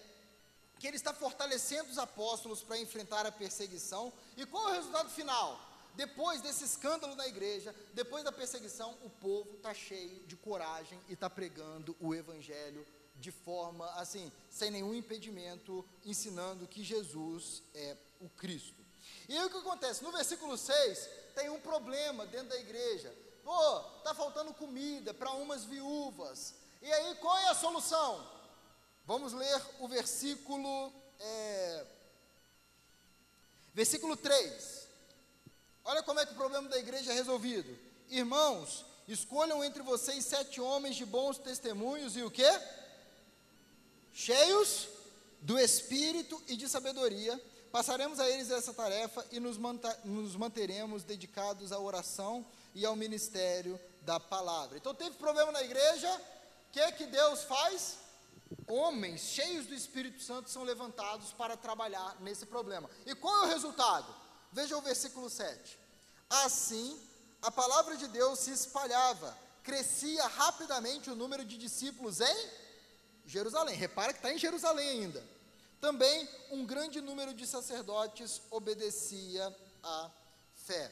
que 0.79 0.87
ele 0.87 0.97
está 0.97 1.13
fortalecendo 1.13 1.89
os 1.89 1.97
apóstolos 1.97 2.61
para 2.61 2.77
enfrentar 2.77 3.25
a 3.25 3.31
perseguição. 3.31 4.11
E 4.35 4.45
qual 4.45 4.69
é 4.69 4.71
o 4.71 4.75
resultado 4.75 5.09
final? 5.09 5.59
Depois 5.95 6.41
desse 6.41 6.63
escândalo 6.63 7.15
na 7.15 7.27
igreja, 7.27 7.73
depois 7.93 8.23
da 8.23 8.31
perseguição, 8.31 8.97
o 9.03 9.09
povo 9.09 9.55
está 9.55 9.73
cheio 9.73 10.25
de 10.27 10.35
coragem 10.35 10.99
e 11.07 11.13
está 11.13 11.29
pregando 11.29 11.95
o 11.99 12.13
evangelho 12.13 12.85
de 13.15 13.31
forma 13.31 13.89
assim, 13.93 14.31
sem 14.49 14.69
nenhum 14.69 14.93
impedimento, 14.93 15.85
ensinando 16.03 16.67
que 16.67 16.83
Jesus 16.83 17.63
é 17.73 17.95
o 18.19 18.29
Cristo. 18.29 18.83
E 19.29 19.37
aí 19.37 19.45
o 19.45 19.49
que 19.49 19.57
acontece? 19.57 20.03
No 20.03 20.11
versículo 20.11 20.57
6, 20.57 21.09
tem 21.33 21.49
um 21.49 21.59
problema 21.59 22.25
dentro 22.25 22.49
da 22.49 22.59
igreja. 22.59 23.13
Pô, 23.43 23.79
está 23.97 24.13
faltando 24.13 24.53
comida 24.53 25.13
para 25.13 25.31
umas 25.31 25.63
viúvas. 25.63 26.55
E 26.81 26.91
aí 26.91 27.15
qual 27.15 27.37
é 27.37 27.49
a 27.49 27.55
solução? 27.55 28.27
Vamos 29.05 29.33
ler 29.33 29.61
o 29.79 29.87
versículo. 29.87 30.91
É, 31.19 31.85
versículo 33.73 34.17
3. 34.17 34.84
Olha 35.85 36.03
como 36.03 36.19
é 36.19 36.25
que 36.25 36.33
o 36.33 36.35
problema 36.35 36.67
da 36.67 36.77
igreja 36.77 37.11
é 37.11 37.15
resolvido. 37.15 37.77
Irmãos, 38.09 38.85
escolham 39.07 39.63
entre 39.63 39.81
vocês 39.81 40.25
sete 40.25 40.59
homens 40.59 40.95
de 40.95 41.05
bons 41.05 41.37
testemunhos 41.37 42.17
e 42.17 42.23
o 42.23 42.31
quê? 42.31 42.49
Cheios 44.11 44.87
do 45.41 45.57
Espírito 45.59 46.41
e 46.47 46.57
de 46.57 46.67
sabedoria 46.67 47.39
Passaremos 47.75 48.21
a 48.21 48.29
eles 48.29 48.49
essa 48.51 48.73
tarefa 48.73 49.25
e 49.33 49.37
nos, 49.37 49.57
nos 50.05 50.37
manteremos 50.37 51.03
dedicados 51.03 51.73
à 51.73 51.77
oração 51.77 52.45
e 52.73 52.85
ao 52.85 52.95
ministério 52.95 53.77
da 54.03 54.17
palavra. 54.17 54.77
Então 54.77 54.95
teve 54.95 55.17
problema 55.17 55.51
na 55.51 55.61
igreja, 55.61 56.09
o 56.09 56.71
que, 56.71 56.91
que 56.93 57.05
Deus 57.05 57.43
faz? 57.43 57.97
Homens 58.65 59.19
cheios 59.23 59.65
do 59.65 59.73
Espírito 59.73 60.23
Santo 60.23 60.49
são 60.49 60.63
levantados 60.63 61.33
para 61.33 61.57
trabalhar 61.57 62.15
nesse 62.21 62.45
problema. 62.45 62.89
E 63.05 63.13
qual 63.13 63.43
é 63.43 63.47
o 63.47 63.49
resultado? 63.49 64.07
Veja 64.55 64.77
o 64.77 64.81
versículo 64.81 65.29
7. 65.29 65.77
Assim, 66.29 66.97
a 67.41 67.51
palavra 67.51 67.97
de 67.97 68.07
Deus 68.07 68.39
se 68.39 68.51
espalhava, 68.51 69.37
crescia 69.61 70.25
rapidamente 70.27 71.09
o 71.09 71.15
número 71.15 71.43
de 71.43 71.57
discípulos 71.57 72.21
em 72.21 72.49
Jerusalém. 73.25 73.75
Repara 73.75 74.13
que 74.13 74.19
está 74.19 74.31
em 74.31 74.37
Jerusalém 74.37 74.87
ainda. 74.87 75.21
Também 75.81 76.29
um 76.51 76.65
grande 76.65 77.01
número 77.01 77.33
de 77.33 77.45
sacerdotes 77.45 78.41
obedecia 78.49 79.53
à 79.83 80.09
fé. 80.65 80.89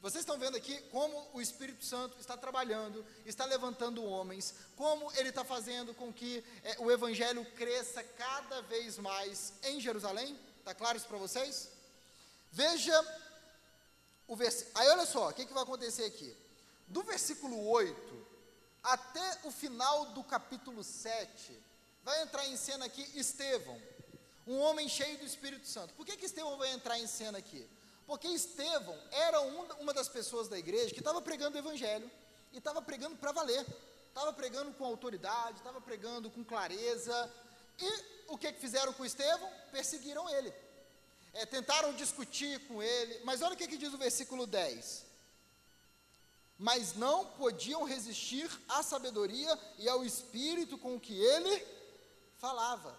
Vocês 0.00 0.22
estão 0.22 0.38
vendo 0.38 0.56
aqui 0.56 0.80
como 0.90 1.28
o 1.34 1.40
Espírito 1.42 1.84
Santo 1.84 2.18
está 2.18 2.34
trabalhando, 2.34 3.04
está 3.26 3.44
levantando 3.44 4.04
homens, 4.04 4.54
como 4.74 5.12
ele 5.16 5.28
está 5.28 5.44
fazendo 5.44 5.92
com 5.92 6.10
que 6.10 6.42
é, 6.64 6.76
o 6.78 6.90
Evangelho 6.90 7.44
cresça 7.56 8.02
cada 8.02 8.62
vez 8.62 8.96
mais 8.96 9.52
em 9.64 9.80
Jerusalém? 9.82 10.38
Está 10.60 10.74
claro 10.74 10.96
isso 10.96 11.06
para 11.06 11.18
vocês? 11.18 11.75
Veja 12.50 12.94
o 14.26 14.36
versículo. 14.36 14.78
Aí 14.78 14.88
olha 14.88 15.06
só, 15.06 15.28
o 15.28 15.32
que, 15.32 15.46
que 15.46 15.52
vai 15.52 15.62
acontecer 15.62 16.04
aqui? 16.04 16.34
Do 16.86 17.02
versículo 17.02 17.68
8 17.68 18.26
até 18.82 19.40
o 19.44 19.50
final 19.50 20.06
do 20.06 20.22
capítulo 20.22 20.84
7, 20.84 21.60
vai 22.04 22.22
entrar 22.22 22.46
em 22.46 22.56
cena 22.56 22.86
aqui 22.86 23.02
Estevão 23.18 23.80
um 24.46 24.60
homem 24.60 24.88
cheio 24.88 25.18
do 25.18 25.24
Espírito 25.24 25.66
Santo. 25.66 25.92
Por 25.94 26.06
que, 26.06 26.16
que 26.16 26.26
Estevão 26.26 26.56
vai 26.56 26.72
entrar 26.72 26.98
em 26.98 27.06
cena 27.06 27.38
aqui? 27.38 27.68
Porque 28.06 28.28
Estevão 28.28 28.96
era 29.10 29.40
um, 29.40 29.62
uma 29.80 29.92
das 29.92 30.08
pessoas 30.08 30.46
da 30.46 30.56
igreja 30.56 30.94
que 30.94 31.00
estava 31.00 31.20
pregando 31.20 31.56
o 31.56 31.58
evangelho 31.58 32.08
e 32.52 32.58
estava 32.58 32.80
pregando 32.80 33.16
para 33.16 33.32
valer, 33.32 33.66
estava 34.08 34.32
pregando 34.32 34.72
com 34.74 34.84
autoridade, 34.84 35.58
estava 35.58 35.80
pregando 35.80 36.30
com 36.30 36.44
clareza. 36.44 37.32
E 37.78 38.04
o 38.28 38.38
que, 38.38 38.52
que 38.52 38.60
fizeram 38.60 38.92
com 38.92 39.04
Estevão? 39.04 39.50
Perseguiram 39.72 40.28
ele. 40.30 40.54
É, 41.36 41.46
tentaram 41.46 41.94
discutir 41.94 42.60
com 42.66 42.82
ele, 42.82 43.20
mas 43.24 43.42
olha 43.42 43.54
o 43.54 43.56
que, 43.56 43.68
que 43.68 43.78
diz 43.78 43.92
o 43.92 43.98
versículo 43.98 44.46
10 44.46 45.06
mas 46.58 46.94
não 46.94 47.26
podiam 47.26 47.84
resistir 47.84 48.50
à 48.68 48.82
sabedoria 48.82 49.58
e 49.78 49.88
ao 49.88 50.04
espírito 50.04 50.78
com 50.78 50.98
que 50.98 51.14
ele 51.14 51.66
falava. 52.38 52.96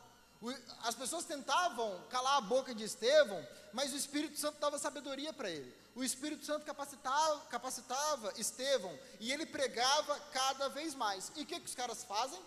As 0.83 0.93
pessoas 0.93 1.25
tentavam 1.25 2.03
calar 2.09 2.37
a 2.37 2.41
boca 2.41 2.73
de 2.73 2.83
Estevão, 2.83 3.45
mas 3.73 3.91
o 3.93 3.97
Espírito 3.97 4.37
Santo 4.37 4.59
dava 4.59 4.77
sabedoria 4.77 5.33
para 5.33 5.49
ele. 5.49 5.73
O 5.95 6.03
Espírito 6.03 6.45
Santo 6.45 6.65
capacitava, 6.65 7.41
capacitava 7.45 8.31
Estevão 8.37 8.97
e 9.19 9.31
ele 9.31 9.47
pregava 9.47 10.19
cada 10.31 10.69
vez 10.69 10.93
mais. 10.93 11.31
E 11.35 11.41
o 11.41 11.45
que, 11.45 11.59
que 11.59 11.65
os 11.65 11.73
caras 11.73 12.03
fazem? 12.03 12.39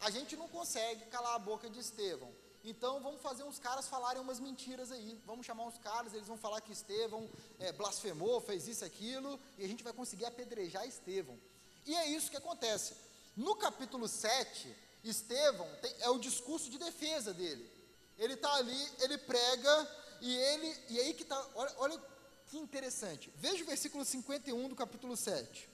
A 0.00 0.10
gente 0.10 0.34
não 0.34 0.48
consegue 0.48 1.04
calar 1.06 1.34
a 1.34 1.38
boca 1.38 1.68
de 1.68 1.78
Estevão. 1.78 2.32
Então 2.68 3.00
vamos 3.00 3.22
fazer 3.22 3.44
uns 3.44 3.60
caras 3.60 3.86
falarem 3.86 4.20
umas 4.20 4.40
mentiras 4.40 4.90
aí. 4.90 5.22
Vamos 5.24 5.46
chamar 5.46 5.64
uns 5.64 5.78
caras, 5.78 6.12
eles 6.12 6.26
vão 6.26 6.36
falar 6.36 6.60
que 6.60 6.72
Estevão 6.72 7.30
é, 7.60 7.70
blasfemou, 7.70 8.40
fez 8.40 8.66
isso, 8.66 8.84
aquilo, 8.84 9.38
e 9.56 9.64
a 9.64 9.68
gente 9.68 9.84
vai 9.84 9.92
conseguir 9.92 10.24
apedrejar 10.24 10.84
Estevão. 10.84 11.38
E 11.86 11.94
é 11.94 12.06
isso 12.08 12.28
que 12.28 12.36
acontece. 12.36 12.96
No 13.36 13.54
capítulo 13.54 14.08
7, 14.08 14.74
Estevão 15.04 15.68
tem, 15.80 15.94
é 16.00 16.10
o 16.10 16.18
discurso 16.18 16.68
de 16.68 16.76
defesa 16.76 17.32
dele. 17.32 17.70
Ele 18.18 18.34
está 18.34 18.52
ali, 18.54 18.92
ele 18.98 19.16
prega, 19.16 19.88
e 20.20 20.34
ele, 20.36 20.76
e 20.88 20.98
aí 20.98 21.14
que 21.14 21.22
está, 21.22 21.46
olha, 21.54 21.74
olha 21.78 22.02
que 22.48 22.58
interessante. 22.58 23.32
Veja 23.36 23.62
o 23.62 23.66
versículo 23.66 24.04
51 24.04 24.68
do 24.68 24.74
capítulo 24.74 25.16
7. 25.16 25.68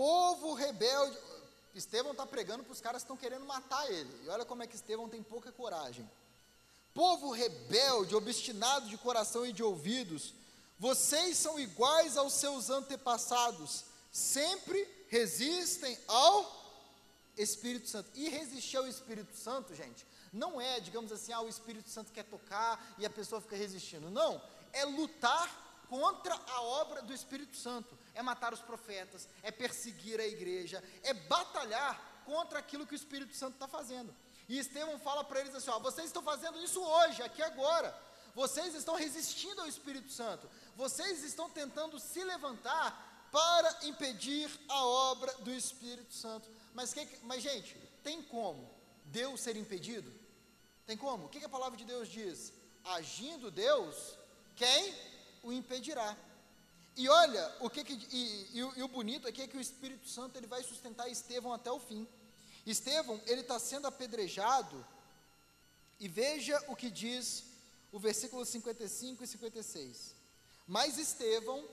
Povo 0.00 0.54
rebelde. 0.54 1.14
Estevão 1.74 2.12
está 2.12 2.24
pregando 2.24 2.64
para 2.64 2.72
os 2.72 2.80
caras 2.80 3.02
que 3.02 3.04
estão 3.04 3.18
querendo 3.18 3.44
matar 3.44 3.86
ele. 3.92 4.10
E 4.24 4.30
olha 4.30 4.46
como 4.46 4.62
é 4.62 4.66
que 4.66 4.74
Estevão 4.74 5.10
tem 5.10 5.22
pouca 5.22 5.52
coragem. 5.52 6.10
Povo 6.94 7.30
rebelde, 7.30 8.16
obstinado 8.16 8.88
de 8.88 8.96
coração 8.96 9.44
e 9.44 9.52
de 9.52 9.62
ouvidos, 9.62 10.32
vocês 10.78 11.36
são 11.36 11.60
iguais 11.60 12.16
aos 12.16 12.32
seus 12.32 12.70
antepassados, 12.70 13.84
sempre 14.10 14.88
resistem 15.10 15.98
ao 16.08 16.50
Espírito 17.36 17.86
Santo. 17.86 18.08
E 18.14 18.30
resistir 18.30 18.78
ao 18.78 18.88
Espírito 18.88 19.36
Santo, 19.36 19.74
gente, 19.74 20.06
não 20.32 20.58
é, 20.58 20.80
digamos 20.80 21.12
assim, 21.12 21.34
ah, 21.34 21.42
o 21.42 21.48
Espírito 21.48 21.90
Santo 21.90 22.10
quer 22.10 22.24
tocar 22.24 22.94
e 22.96 23.04
a 23.04 23.10
pessoa 23.10 23.42
fica 23.42 23.54
resistindo. 23.54 24.08
Não, 24.08 24.40
é 24.72 24.82
lutar 24.86 25.84
contra 25.90 26.34
a 26.34 26.62
obra 26.62 27.02
do 27.02 27.12
Espírito 27.12 27.54
Santo. 27.54 27.99
É 28.14 28.22
matar 28.22 28.52
os 28.52 28.60
profetas, 28.60 29.28
é 29.42 29.50
perseguir 29.50 30.20
a 30.20 30.26
igreja, 30.26 30.82
é 31.02 31.14
batalhar 31.14 32.22
contra 32.24 32.58
aquilo 32.58 32.86
que 32.86 32.94
o 32.94 32.96
Espírito 32.96 33.34
Santo 33.34 33.54
está 33.54 33.68
fazendo. 33.68 34.14
E 34.48 34.58
Estevão 34.58 34.98
fala 34.98 35.22
para 35.22 35.40
eles 35.40 35.54
assim: 35.54 35.70
ó, 35.70 35.78
vocês 35.78 36.06
estão 36.06 36.22
fazendo 36.22 36.60
isso 36.62 36.80
hoje, 36.80 37.22
aqui 37.22 37.42
agora. 37.42 37.96
Vocês 38.34 38.74
estão 38.74 38.94
resistindo 38.94 39.60
ao 39.60 39.66
Espírito 39.66 40.10
Santo. 40.12 40.48
Vocês 40.76 41.24
estão 41.24 41.50
tentando 41.50 41.98
se 41.98 42.22
levantar 42.22 43.28
para 43.30 43.86
impedir 43.86 44.50
a 44.68 44.84
obra 44.84 45.32
do 45.38 45.50
Espírito 45.50 46.14
Santo. 46.14 46.48
Mas, 46.74 46.92
que, 46.92 47.06
mas 47.22 47.42
gente, 47.42 47.76
tem 48.02 48.22
como 48.22 48.70
Deus 49.04 49.40
ser 49.40 49.56
impedido? 49.56 50.12
Tem 50.86 50.96
como? 50.96 51.26
O 51.26 51.28
que, 51.28 51.38
que 51.38 51.44
a 51.44 51.48
palavra 51.48 51.76
de 51.76 51.84
Deus 51.84 52.08
diz? 52.08 52.52
Agindo 52.84 53.50
Deus, 53.50 54.18
quem 54.56 54.94
o 55.42 55.52
impedirá? 55.52 56.16
E 56.96 57.08
olha, 57.08 57.56
o 57.60 57.70
que, 57.70 57.84
que 57.84 57.94
e, 58.10 58.48
e, 58.52 58.58
e, 58.58 58.82
o 58.82 58.88
bonito 58.88 59.26
aqui 59.26 59.42
é 59.42 59.46
que 59.46 59.56
o 59.56 59.60
Espírito 59.60 60.08
Santo 60.08 60.36
ele 60.36 60.46
vai 60.46 60.62
sustentar 60.62 61.08
Estevão 61.08 61.52
até 61.52 61.70
o 61.70 61.80
fim. 61.80 62.06
Estevão, 62.66 63.20
ele 63.26 63.40
está 63.40 63.58
sendo 63.58 63.86
apedrejado, 63.86 64.84
e 65.98 66.08
veja 66.08 66.62
o 66.68 66.74
que 66.74 66.90
diz 66.90 67.44
o 67.92 67.98
versículo 67.98 68.44
55 68.44 69.22
e 69.22 69.26
56. 69.26 70.14
Mas 70.66 70.98
Estevão, 70.98 71.68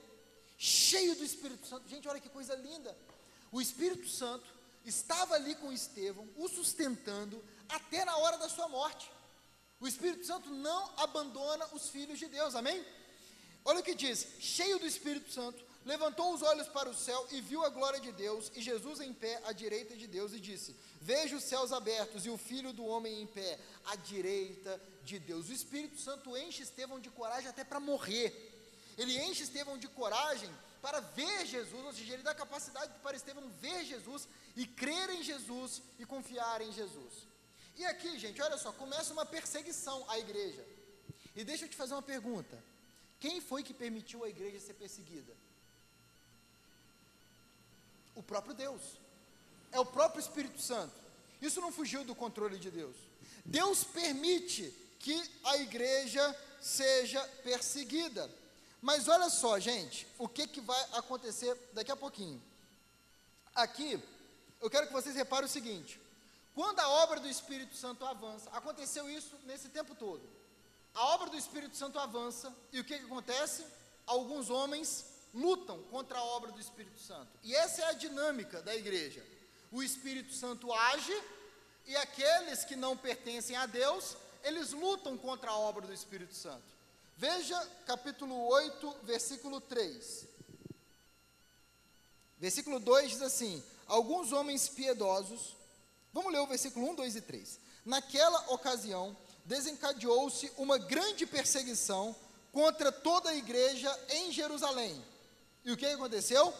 cheio 0.58 1.14
do 1.16 1.24
Espírito 1.24 1.66
Santo, 1.66 1.88
gente, 1.88 2.08
olha 2.08 2.20
que 2.20 2.28
coisa 2.28 2.54
linda. 2.54 2.96
O 3.50 3.60
Espírito 3.60 4.08
Santo 4.08 4.46
estava 4.84 5.34
ali 5.34 5.54
com 5.54 5.72
Estevão, 5.72 6.28
o 6.36 6.48
sustentando 6.48 7.42
até 7.68 8.04
na 8.04 8.16
hora 8.18 8.36
da 8.36 8.48
sua 8.48 8.68
morte. 8.68 9.10
O 9.80 9.86
Espírito 9.86 10.26
Santo 10.26 10.50
não 10.50 10.90
abandona 10.96 11.66
os 11.72 11.88
filhos 11.88 12.18
de 12.18 12.26
Deus, 12.26 12.54
amém? 12.54 12.84
Olha 13.68 13.80
o 13.80 13.82
que 13.82 13.94
diz: 13.94 14.26
cheio 14.40 14.78
do 14.78 14.86
Espírito 14.86 15.30
Santo, 15.30 15.62
levantou 15.84 16.32
os 16.32 16.40
olhos 16.40 16.66
para 16.68 16.88
o 16.88 16.94
céu 16.94 17.26
e 17.30 17.38
viu 17.42 17.62
a 17.62 17.68
glória 17.68 18.00
de 18.00 18.10
Deus 18.12 18.50
e 18.56 18.62
Jesus 18.62 18.98
em 18.98 19.12
pé 19.12 19.42
à 19.44 19.52
direita 19.52 19.94
de 19.94 20.06
Deus 20.06 20.32
e 20.32 20.40
disse: 20.40 20.74
Veja 21.02 21.36
os 21.36 21.44
céus 21.44 21.70
abertos 21.70 22.24
e 22.24 22.30
o 22.30 22.38
filho 22.38 22.72
do 22.72 22.86
homem 22.86 23.20
em 23.20 23.26
pé 23.26 23.58
à 23.84 23.94
direita 23.94 24.80
de 25.04 25.18
Deus. 25.18 25.50
O 25.50 25.52
Espírito 25.52 26.00
Santo 26.00 26.34
enche 26.34 26.62
Estevão 26.62 26.98
de 26.98 27.10
coragem 27.10 27.50
até 27.50 27.62
para 27.62 27.78
morrer. 27.78 28.32
Ele 28.96 29.18
enche 29.26 29.42
Estevão 29.42 29.76
de 29.76 29.86
coragem 29.88 30.50
para 30.80 31.00
ver 31.00 31.44
Jesus, 31.44 31.84
ou 31.84 31.92
seja, 31.92 32.14
ele 32.14 32.22
dá 32.22 32.34
capacidade 32.34 32.90
para 33.02 33.18
Estevão 33.18 33.50
ver 33.60 33.84
Jesus 33.84 34.26
e 34.56 34.66
crer 34.66 35.10
em 35.10 35.22
Jesus 35.22 35.82
e 35.98 36.06
confiar 36.06 36.62
em 36.62 36.72
Jesus. 36.72 37.12
E 37.76 37.84
aqui, 37.84 38.18
gente, 38.18 38.40
olha 38.40 38.56
só, 38.56 38.72
começa 38.72 39.12
uma 39.12 39.26
perseguição 39.26 40.08
à 40.08 40.18
igreja. 40.18 40.64
E 41.36 41.44
deixa 41.44 41.66
eu 41.66 41.68
te 41.68 41.76
fazer 41.76 41.92
uma 41.92 42.02
pergunta: 42.14 42.56
quem 43.20 43.40
foi 43.40 43.62
que 43.62 43.74
permitiu 43.74 44.24
a 44.24 44.28
igreja 44.28 44.60
ser 44.60 44.74
perseguida? 44.74 45.32
O 48.14 48.22
próprio 48.22 48.54
Deus. 48.54 48.82
É 49.72 49.80
o 49.80 49.86
próprio 49.86 50.20
Espírito 50.20 50.60
Santo. 50.60 50.94
Isso 51.40 51.60
não 51.60 51.72
fugiu 51.72 52.04
do 52.04 52.14
controle 52.14 52.58
de 52.58 52.70
Deus. 52.70 52.96
Deus 53.44 53.84
permite 53.84 54.74
que 54.98 55.22
a 55.44 55.56
igreja 55.58 56.36
seja 56.60 57.22
perseguida. 57.42 58.30
Mas 58.80 59.08
olha 59.08 59.28
só, 59.28 59.58
gente, 59.58 60.06
o 60.18 60.28
que, 60.28 60.46
que 60.46 60.60
vai 60.60 60.80
acontecer 60.92 61.56
daqui 61.72 61.90
a 61.90 61.96
pouquinho. 61.96 62.40
Aqui, 63.54 64.00
eu 64.60 64.70
quero 64.70 64.86
que 64.86 64.92
vocês 64.92 65.16
reparem 65.16 65.46
o 65.46 65.50
seguinte: 65.50 66.00
quando 66.54 66.78
a 66.80 66.88
obra 66.88 67.20
do 67.20 67.28
Espírito 67.28 67.76
Santo 67.76 68.04
avança, 68.04 68.48
aconteceu 68.50 69.10
isso 69.10 69.36
nesse 69.44 69.68
tempo 69.68 69.94
todo. 69.94 70.22
A 70.98 71.14
obra 71.14 71.30
do 71.30 71.36
Espírito 71.36 71.76
Santo 71.76 71.96
avança, 71.98 72.52
e 72.72 72.80
o 72.80 72.84
que, 72.84 72.98
que 72.98 73.04
acontece? 73.04 73.64
Alguns 74.04 74.50
homens 74.50 75.04
lutam 75.32 75.80
contra 75.84 76.18
a 76.18 76.24
obra 76.24 76.50
do 76.50 76.60
Espírito 76.60 76.98
Santo. 77.00 77.30
E 77.44 77.54
essa 77.54 77.82
é 77.82 77.84
a 77.84 77.92
dinâmica 77.92 78.60
da 78.62 78.74
igreja. 78.74 79.24
O 79.70 79.80
Espírito 79.80 80.34
Santo 80.34 80.72
age, 80.72 81.22
e 81.86 81.96
aqueles 81.96 82.64
que 82.64 82.74
não 82.74 82.96
pertencem 82.96 83.54
a 83.54 83.64
Deus, 83.66 84.16
eles 84.42 84.72
lutam 84.72 85.16
contra 85.16 85.52
a 85.52 85.56
obra 85.56 85.86
do 85.86 85.94
Espírito 85.94 86.34
Santo. 86.34 86.66
Veja 87.16 87.56
capítulo 87.86 88.36
8, 88.48 88.96
versículo 89.04 89.60
3. 89.60 90.26
Versículo 92.38 92.80
2 92.80 93.10
diz 93.10 93.22
assim: 93.22 93.62
Alguns 93.86 94.32
homens 94.32 94.68
piedosos 94.68 95.56
Vamos 96.12 96.32
ler 96.32 96.40
o 96.40 96.46
versículo 96.46 96.88
1, 96.90 96.94
2 96.96 97.16
e 97.16 97.20
3. 97.20 97.60
Naquela 97.84 98.52
ocasião, 98.52 99.16
desencadeou-se 99.48 100.52
uma 100.58 100.76
grande 100.76 101.26
perseguição 101.26 102.14
contra 102.52 102.92
toda 102.92 103.30
a 103.30 103.34
igreja 103.34 103.90
em 104.10 104.30
Jerusalém. 104.30 105.02
E 105.64 105.72
o 105.72 105.76
que 105.76 105.86
aconteceu? 105.86 106.52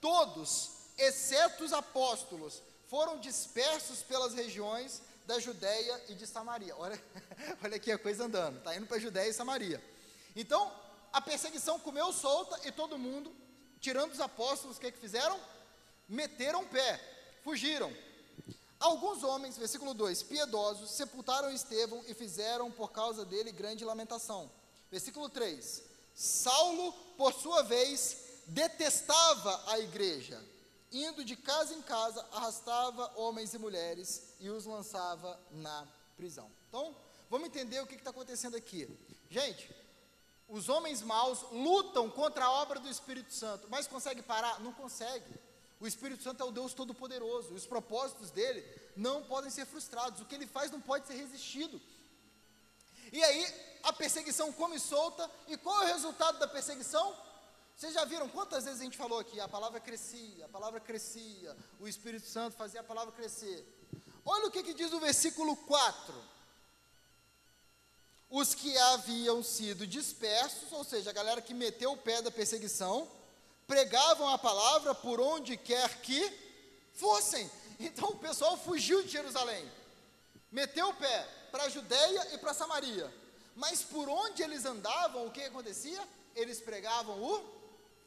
Todos, 0.00 0.70
exceto 0.98 1.62
os 1.62 1.72
apóstolos, 1.72 2.60
foram 2.90 3.20
dispersos 3.20 4.02
pelas 4.02 4.34
regiões 4.34 5.00
da 5.24 5.38
Judéia 5.38 6.04
e 6.08 6.14
de 6.14 6.26
Samaria. 6.26 6.74
Olha, 6.76 7.00
olha 7.62 7.76
aqui 7.76 7.92
a 7.92 7.98
coisa 7.98 8.24
andando, 8.24 8.58
está 8.58 8.76
indo 8.76 8.86
para 8.86 8.98
Judéia 8.98 9.30
e 9.30 9.32
Samaria. 9.32 9.82
Então, 10.34 10.72
a 11.12 11.20
perseguição 11.20 11.78
comeu 11.78 12.12
solta 12.12 12.60
e 12.66 12.72
todo 12.72 12.98
mundo, 12.98 13.32
tirando 13.80 14.12
os 14.12 14.20
apóstolos, 14.20 14.76
o 14.76 14.80
que, 14.80 14.88
é 14.88 14.90
que 14.90 14.98
fizeram? 14.98 15.38
Meteram 16.08 16.62
o 16.62 16.66
pé, 16.66 17.00
fugiram. 17.44 17.92
Alguns 18.84 19.24
homens, 19.24 19.56
versículo 19.56 19.94
2, 19.94 20.24
piedosos, 20.24 20.90
sepultaram 20.90 21.50
Estevão 21.50 22.04
e 22.06 22.12
fizeram 22.12 22.70
por 22.70 22.92
causa 22.92 23.24
dele 23.24 23.50
grande 23.50 23.82
lamentação. 23.82 24.50
Versículo 24.90 25.30
3: 25.30 25.82
Saulo, 26.14 26.92
por 27.16 27.32
sua 27.32 27.62
vez, 27.62 28.42
detestava 28.46 29.62
a 29.68 29.78
igreja, 29.78 30.38
indo 30.92 31.24
de 31.24 31.34
casa 31.34 31.72
em 31.72 31.80
casa, 31.80 32.28
arrastava 32.30 33.10
homens 33.16 33.54
e 33.54 33.58
mulheres 33.58 34.34
e 34.38 34.50
os 34.50 34.66
lançava 34.66 35.40
na 35.50 35.88
prisão. 36.14 36.50
Então, 36.68 36.94
vamos 37.30 37.48
entender 37.48 37.80
o 37.80 37.86
que 37.86 37.94
está 37.94 38.10
acontecendo 38.10 38.54
aqui. 38.54 38.86
Gente, 39.30 39.74
os 40.46 40.68
homens 40.68 41.00
maus 41.00 41.40
lutam 41.50 42.10
contra 42.10 42.44
a 42.44 42.52
obra 42.52 42.78
do 42.78 42.90
Espírito 42.90 43.32
Santo, 43.32 43.66
mas 43.70 43.86
consegue 43.86 44.20
parar? 44.20 44.60
Não 44.60 44.74
consegue. 44.74 45.42
O 45.80 45.86
Espírito 45.86 46.22
Santo 46.22 46.42
é 46.42 46.46
o 46.46 46.52
Deus 46.52 46.72
Todo-Poderoso, 46.72 47.52
os 47.54 47.66
propósitos 47.66 48.30
dele 48.30 48.64
não 48.96 49.22
podem 49.24 49.50
ser 49.50 49.66
frustrados, 49.66 50.20
o 50.20 50.24
que 50.24 50.34
ele 50.34 50.46
faz 50.46 50.70
não 50.70 50.80
pode 50.80 51.06
ser 51.06 51.14
resistido. 51.14 51.80
E 53.12 53.22
aí, 53.22 53.46
a 53.82 53.92
perseguição 53.92 54.52
come 54.52 54.78
solta, 54.78 55.30
e 55.48 55.56
qual 55.56 55.82
é 55.82 55.84
o 55.84 55.94
resultado 55.94 56.38
da 56.38 56.48
perseguição? 56.48 57.16
Vocês 57.76 57.92
já 57.92 58.04
viram 58.04 58.28
quantas 58.28 58.64
vezes 58.64 58.80
a 58.80 58.84
gente 58.84 58.96
falou 58.96 59.18
aqui? 59.18 59.40
A 59.40 59.48
palavra 59.48 59.80
crescia, 59.80 60.46
a 60.46 60.48
palavra 60.48 60.80
crescia, 60.80 61.56
o 61.80 61.88
Espírito 61.88 62.26
Santo 62.26 62.56
fazia 62.56 62.80
a 62.80 62.84
palavra 62.84 63.12
crescer. 63.12 63.66
Olha 64.24 64.46
o 64.46 64.50
que, 64.50 64.62
que 64.62 64.74
diz 64.74 64.92
o 64.92 65.00
versículo 65.00 65.56
4. 65.56 66.14
Os 68.30 68.54
que 68.54 68.76
haviam 68.78 69.42
sido 69.42 69.86
dispersos, 69.86 70.72
ou 70.72 70.82
seja, 70.82 71.10
a 71.10 71.12
galera 71.12 71.42
que 71.42 71.52
meteu 71.52 71.92
o 71.92 71.96
pé 71.96 72.22
da 72.22 72.30
perseguição, 72.30 73.08
pregavam 73.66 74.28
a 74.28 74.38
palavra 74.38 74.94
por 74.94 75.20
onde 75.20 75.56
quer 75.56 76.00
que 76.00 76.32
fossem. 76.94 77.50
Então 77.78 78.10
o 78.10 78.18
pessoal 78.18 78.56
fugiu 78.56 79.02
de 79.02 79.08
Jerusalém, 79.08 79.70
meteu 80.50 80.88
o 80.88 80.94
pé 80.94 81.28
para 81.50 81.64
a 81.64 81.68
Judéia 81.68 82.34
e 82.34 82.38
para 82.38 82.54
Samaria. 82.54 83.12
Mas 83.56 83.82
por 83.82 84.08
onde 84.08 84.42
eles 84.42 84.64
andavam, 84.64 85.26
o 85.26 85.30
que 85.30 85.42
acontecia? 85.42 86.02
Eles 86.34 86.60
pregavam 86.60 87.22
o 87.22 87.44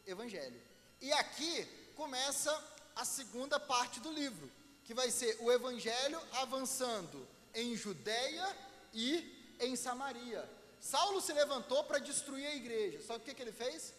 Evangelho. 0.06 0.62
E 1.02 1.12
aqui 1.14 1.66
começa 1.96 2.52
a 2.96 3.06
segunda 3.06 3.60
parte 3.60 4.00
do 4.00 4.12
livro, 4.12 4.50
que 4.84 4.94
vai 4.94 5.10
ser 5.12 5.38
o 5.40 5.52
Evangelho 5.52 6.20
avançando 6.34 7.28
em 7.54 7.76
Judéia 7.76 8.56
e 8.94 9.56
em 9.60 9.76
Samaria. 9.76 10.48
Saulo 10.80 11.22
se 11.22 11.34
levantou 11.34 11.84
para 11.84 12.00
destruir 12.00 12.46
a 12.46 12.56
igreja. 12.56 13.02
Só 13.02 13.16
que 13.16 13.20
o 13.20 13.26
que, 13.26 13.34
que 13.36 13.42
ele 13.42 13.52
fez? 13.52 13.94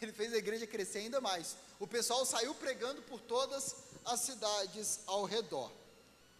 ele 0.04 0.12
fez 0.12 0.32
a 0.32 0.38
igreja 0.38 0.66
crescer 0.66 1.00
ainda 1.00 1.20
mais. 1.20 1.56
O 1.78 1.86
pessoal 1.86 2.24
saiu 2.24 2.54
pregando 2.54 3.02
por 3.02 3.20
todas 3.20 3.76
as 4.04 4.20
cidades 4.20 5.00
ao 5.06 5.24
redor. 5.24 5.70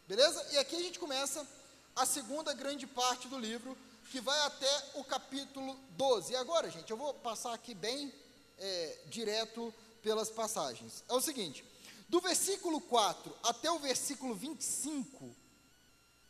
Beleza? 0.09 0.45
E 0.53 0.59
aqui 0.59 0.77
a 0.77 0.81
gente 0.81 0.99
começa 0.99 1.47
a 1.95 2.07
segunda 2.07 2.53
grande 2.55 2.87
parte 2.87 3.29
do 3.29 3.39
livro, 3.39 3.77
que 4.11 4.21
vai 4.21 4.39
até 4.47 4.85
o 4.95 5.05
capítulo 5.05 5.79
12. 5.91 6.33
E 6.33 6.37
agora, 6.37 6.71
gente, 6.71 6.91
eu 6.91 6.97
vou 6.97 7.15
passar 7.15 7.53
aqui 7.55 7.75
bem 7.75 8.13
é, 8.59 8.99
direto 9.07 9.73
pelas 10.03 10.31
passagens. 10.31 11.05
É 11.09 11.15
o 11.15 11.21
seguinte: 11.21 11.65
do 12.09 12.21
versículo 12.21 12.81
4 12.81 13.37
até 13.43 13.71
o 13.71 13.79
versículo 13.79 14.35
25, 14.35 15.35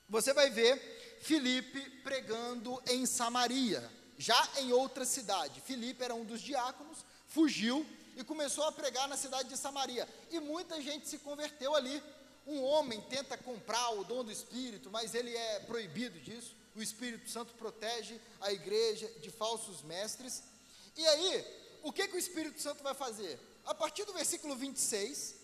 você 0.08 0.32
vai 0.32 0.50
ver 0.50 1.18
Filipe 1.22 1.80
pregando 2.02 2.82
em 2.88 3.06
Samaria, 3.06 3.88
já 4.18 4.48
em 4.58 4.72
outra 4.72 5.04
cidade. 5.04 5.60
Filipe 5.60 6.02
era 6.02 6.14
um 6.14 6.24
dos 6.24 6.40
diáconos 6.40 6.98
fugiu 7.30 7.86
e 8.16 8.24
começou 8.24 8.64
a 8.64 8.72
pregar 8.72 9.08
na 9.08 9.16
cidade 9.16 9.48
de 9.48 9.56
Samaria. 9.56 10.06
E 10.30 10.38
muita 10.40 10.80
gente 10.82 11.08
se 11.08 11.18
converteu 11.18 11.74
ali. 11.74 12.02
Um 12.46 12.62
homem 12.62 13.00
tenta 13.02 13.36
comprar 13.38 13.90
o 13.90 14.04
dom 14.04 14.24
do 14.24 14.32
Espírito, 14.32 14.90
mas 14.90 15.14
ele 15.14 15.34
é 15.34 15.60
proibido 15.60 16.18
disso. 16.20 16.54
O 16.74 16.82
Espírito 16.82 17.30
Santo 17.30 17.54
protege 17.54 18.20
a 18.40 18.52
igreja 18.52 19.08
de 19.20 19.30
falsos 19.30 19.82
mestres. 19.82 20.42
E 20.96 21.07
aí, 21.07 21.44
o 21.82 21.92
que, 21.92 22.09
que 22.09 22.16
o 22.16 22.18
Espírito 22.18 22.61
Santo 22.61 22.82
vai 22.82 22.94
fazer? 22.94 23.38
A 23.64 23.74
partir 23.74 24.05
do 24.05 24.12
versículo 24.12 24.57
26, 24.57 25.36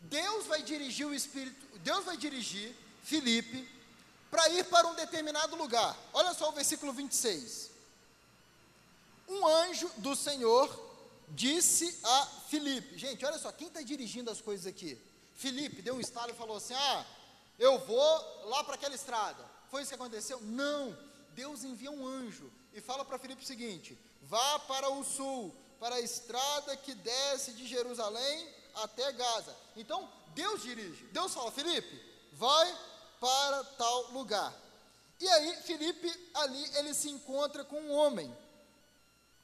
Deus 0.00 0.46
vai 0.46 0.62
dirigir 0.62 1.06
o 1.06 1.14
Espírito, 1.14 1.78
Deus 1.78 2.04
vai 2.04 2.16
dirigir 2.16 2.74
Filipe 3.02 3.66
para 4.30 4.48
ir 4.50 4.64
para 4.64 4.86
um 4.88 4.94
determinado 4.94 5.56
lugar. 5.56 5.96
Olha 6.12 6.34
só 6.34 6.50
o 6.50 6.52
versículo 6.52 6.92
26. 6.92 7.70
Um 9.28 9.46
anjo 9.46 9.90
do 9.96 10.14
Senhor 10.14 10.85
disse 11.28 11.98
a 12.02 12.26
Filipe. 12.48 12.96
Gente, 12.98 13.24
olha 13.24 13.38
só, 13.38 13.50
quem 13.52 13.68
está 13.68 13.80
dirigindo 13.82 14.30
as 14.30 14.40
coisas 14.40 14.66
aqui? 14.66 15.00
Filipe 15.34 15.82
deu 15.82 15.94
um 15.94 16.00
estalo 16.00 16.30
e 16.30 16.34
falou 16.34 16.56
assim: 16.56 16.74
Ah, 16.74 17.06
eu 17.58 17.78
vou 17.80 18.48
lá 18.48 18.64
para 18.64 18.74
aquela 18.74 18.94
estrada. 18.94 19.44
Foi 19.70 19.82
isso 19.82 19.90
que 19.90 19.94
aconteceu? 19.94 20.40
Não. 20.40 20.96
Deus 21.34 21.64
envia 21.64 21.90
um 21.90 22.06
anjo 22.06 22.50
e 22.72 22.80
fala 22.80 23.04
para 23.04 23.18
Filipe 23.18 23.42
o 23.42 23.46
seguinte: 23.46 23.98
Vá 24.22 24.58
para 24.60 24.88
o 24.90 25.04
sul, 25.04 25.54
para 25.78 25.96
a 25.96 26.00
estrada 26.00 26.76
que 26.76 26.94
desce 26.94 27.52
de 27.52 27.66
Jerusalém 27.66 28.48
até 28.76 29.12
Gaza. 29.12 29.54
Então, 29.76 30.10
Deus 30.34 30.62
dirige. 30.62 31.04
Deus 31.06 31.34
fala: 31.34 31.52
Filipe, 31.52 32.00
vai 32.32 32.78
para 33.20 33.64
tal 33.64 34.12
lugar. 34.12 34.54
E 35.20 35.28
aí, 35.28 35.56
Filipe 35.62 36.12
ali 36.34 36.76
ele 36.76 36.94
se 36.94 37.08
encontra 37.08 37.64
com 37.64 37.80
um 37.80 37.92
homem 37.92 38.34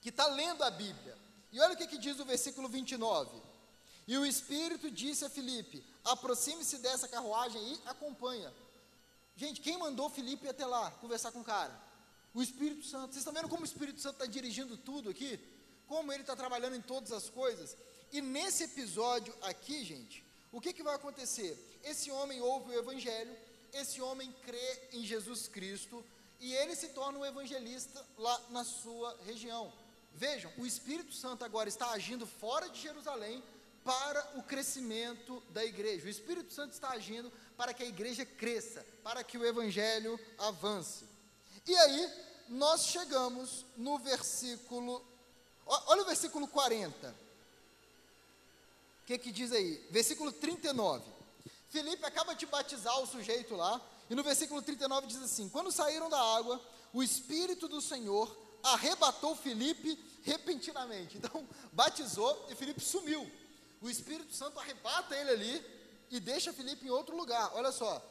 que 0.00 0.10
está 0.10 0.26
lendo 0.26 0.62
a 0.62 0.70
Bíblia. 0.70 1.16
E 1.52 1.60
olha 1.60 1.74
o 1.74 1.76
que, 1.76 1.86
que 1.86 1.98
diz 1.98 2.18
o 2.18 2.24
versículo 2.24 2.68
29. 2.68 3.30
E 4.08 4.16
o 4.16 4.26
Espírito 4.26 4.90
disse 4.90 5.24
a 5.24 5.30
Filipe: 5.30 5.84
aproxime-se 6.04 6.78
dessa 6.78 7.06
carruagem 7.06 7.62
e 7.72 7.80
acompanha. 7.86 8.52
Gente, 9.36 9.60
quem 9.60 9.78
mandou 9.78 10.10
Filipe 10.10 10.48
até 10.48 10.66
lá 10.66 10.90
conversar 10.92 11.32
com 11.32 11.40
o 11.40 11.44
cara? 11.44 11.78
O 12.34 12.42
Espírito 12.42 12.84
Santo. 12.86 13.12
Vocês 13.12 13.18
estão 13.18 13.32
vendo 13.32 13.48
como 13.48 13.62
o 13.62 13.66
Espírito 13.66 14.00
Santo 14.00 14.14
está 14.14 14.26
dirigindo 14.26 14.76
tudo 14.76 15.10
aqui? 15.10 15.38
Como 15.86 16.12
ele 16.12 16.22
está 16.22 16.34
trabalhando 16.34 16.76
em 16.76 16.82
todas 16.82 17.12
as 17.12 17.28
coisas? 17.28 17.76
E 18.10 18.20
nesse 18.20 18.64
episódio 18.64 19.34
aqui, 19.42 19.84
gente, 19.84 20.24
o 20.50 20.60
que, 20.60 20.72
que 20.72 20.82
vai 20.82 20.94
acontecer? 20.94 21.80
Esse 21.82 22.10
homem 22.10 22.40
ouve 22.40 22.70
o 22.70 22.78
Evangelho, 22.78 23.34
esse 23.72 24.00
homem 24.00 24.34
crê 24.44 24.88
em 24.92 25.04
Jesus 25.04 25.48
Cristo 25.48 26.04
e 26.40 26.52
ele 26.54 26.74
se 26.74 26.88
torna 26.88 27.18
um 27.18 27.24
evangelista 27.24 28.04
lá 28.18 28.40
na 28.50 28.64
sua 28.64 29.16
região. 29.24 29.72
Vejam, 30.14 30.52
o 30.58 30.66
Espírito 30.66 31.12
Santo 31.14 31.44
agora 31.44 31.68
está 31.68 31.90
agindo 31.90 32.26
fora 32.26 32.68
de 32.68 32.80
Jerusalém 32.80 33.42
para 33.84 34.38
o 34.38 34.42
crescimento 34.42 35.42
da 35.50 35.64
igreja. 35.64 36.06
O 36.06 36.10
Espírito 36.10 36.52
Santo 36.52 36.72
está 36.72 36.90
agindo 36.90 37.32
para 37.56 37.74
que 37.74 37.82
a 37.82 37.86
igreja 37.86 38.24
cresça, 38.24 38.86
para 39.02 39.24
que 39.24 39.36
o 39.36 39.44
evangelho 39.44 40.18
avance. 40.38 41.04
E 41.66 41.74
aí, 41.76 42.12
nós 42.48 42.86
chegamos 42.86 43.64
no 43.76 43.98
versículo, 43.98 45.04
olha 45.66 46.02
o 46.02 46.06
versículo 46.06 46.46
40. 46.46 47.08
O 49.02 49.06
que, 49.06 49.18
que 49.18 49.32
diz 49.32 49.52
aí? 49.52 49.84
Versículo 49.90 50.30
39. 50.32 51.04
Felipe 51.70 52.04
acaba 52.04 52.34
de 52.34 52.46
batizar 52.46 53.00
o 53.00 53.06
sujeito 53.06 53.56
lá, 53.56 53.80
e 54.10 54.14
no 54.14 54.22
versículo 54.22 54.60
39 54.60 55.06
diz 55.06 55.22
assim: 55.22 55.48
Quando 55.48 55.72
saíram 55.72 56.10
da 56.10 56.20
água, 56.20 56.60
o 56.92 57.02
Espírito 57.02 57.66
do 57.66 57.80
Senhor 57.80 58.36
arrebatou 58.62 59.34
Felipe 59.36 59.98
repentinamente. 60.22 61.18
Então, 61.18 61.46
batizou 61.72 62.46
e 62.50 62.54
Felipe 62.54 62.80
sumiu. 62.80 63.30
O 63.80 63.90
Espírito 63.90 64.34
Santo 64.34 64.58
arrebata 64.60 65.16
ele 65.16 65.30
ali 65.30 65.66
e 66.10 66.20
deixa 66.20 66.52
Felipe 66.52 66.86
em 66.86 66.90
outro 66.90 67.16
lugar. 67.16 67.50
Olha 67.54 67.72
só. 67.72 68.02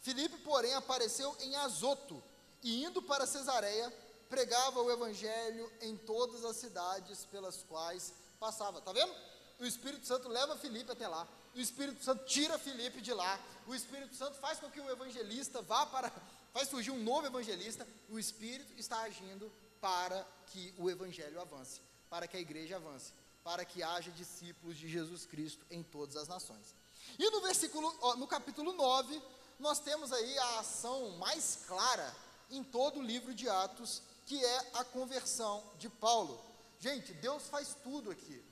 Felipe, 0.00 0.38
porém, 0.38 0.74
apareceu 0.74 1.36
em 1.40 1.56
Azoto 1.56 2.22
e 2.62 2.84
indo 2.84 3.02
para 3.02 3.26
Cesareia, 3.26 3.92
pregava 4.28 4.80
o 4.80 4.90
evangelho 4.90 5.70
em 5.82 5.96
todas 5.96 6.44
as 6.44 6.56
cidades 6.56 7.24
pelas 7.26 7.62
quais 7.64 8.12
passava. 8.38 8.80
Tá 8.80 8.92
vendo? 8.92 9.12
O 9.58 9.64
Espírito 9.64 10.06
Santo 10.06 10.28
leva 10.28 10.56
Felipe 10.56 10.92
até 10.92 11.08
lá 11.08 11.26
o 11.58 11.60
Espírito 11.60 12.04
Santo 12.04 12.24
tira 12.24 12.58
Felipe 12.58 13.00
de 13.00 13.12
lá, 13.12 13.38
o 13.66 13.74
Espírito 13.74 14.14
Santo 14.14 14.38
faz 14.38 14.60
com 14.60 14.70
que 14.70 14.80
o 14.80 14.88
evangelista 14.88 15.60
vá 15.60 15.84
para, 15.86 16.08
faz 16.52 16.68
surgir 16.68 16.92
um 16.92 17.02
novo 17.02 17.26
evangelista, 17.26 17.86
o 18.08 18.18
Espírito 18.18 18.72
está 18.78 19.00
agindo 19.00 19.50
para 19.80 20.26
que 20.46 20.74
o 20.78 20.88
evangelho 20.90 21.40
avance, 21.40 21.80
para 22.08 22.26
que 22.26 22.36
a 22.36 22.40
igreja 22.40 22.76
avance, 22.76 23.12
para 23.42 23.64
que 23.64 23.82
haja 23.82 24.10
discípulos 24.10 24.76
de 24.76 24.88
Jesus 24.88 25.26
Cristo 25.26 25.64
em 25.70 25.82
todas 25.82 26.16
as 26.16 26.28
nações. 26.28 26.74
E 27.18 27.30
no 27.30 27.40
versículo, 27.40 27.92
no 28.16 28.26
capítulo 28.26 28.72
9, 28.72 29.22
nós 29.58 29.80
temos 29.80 30.12
aí 30.12 30.38
a 30.38 30.60
ação 30.60 31.10
mais 31.18 31.60
clara 31.66 32.14
em 32.50 32.62
todo 32.62 33.00
o 33.00 33.02
livro 33.02 33.34
de 33.34 33.48
Atos, 33.48 34.02
que 34.26 34.42
é 34.44 34.70
a 34.74 34.84
conversão 34.84 35.62
de 35.78 35.88
Paulo. 35.88 36.40
Gente, 36.78 37.12
Deus 37.14 37.44
faz 37.44 37.74
tudo 37.82 38.10
aqui. 38.10 38.44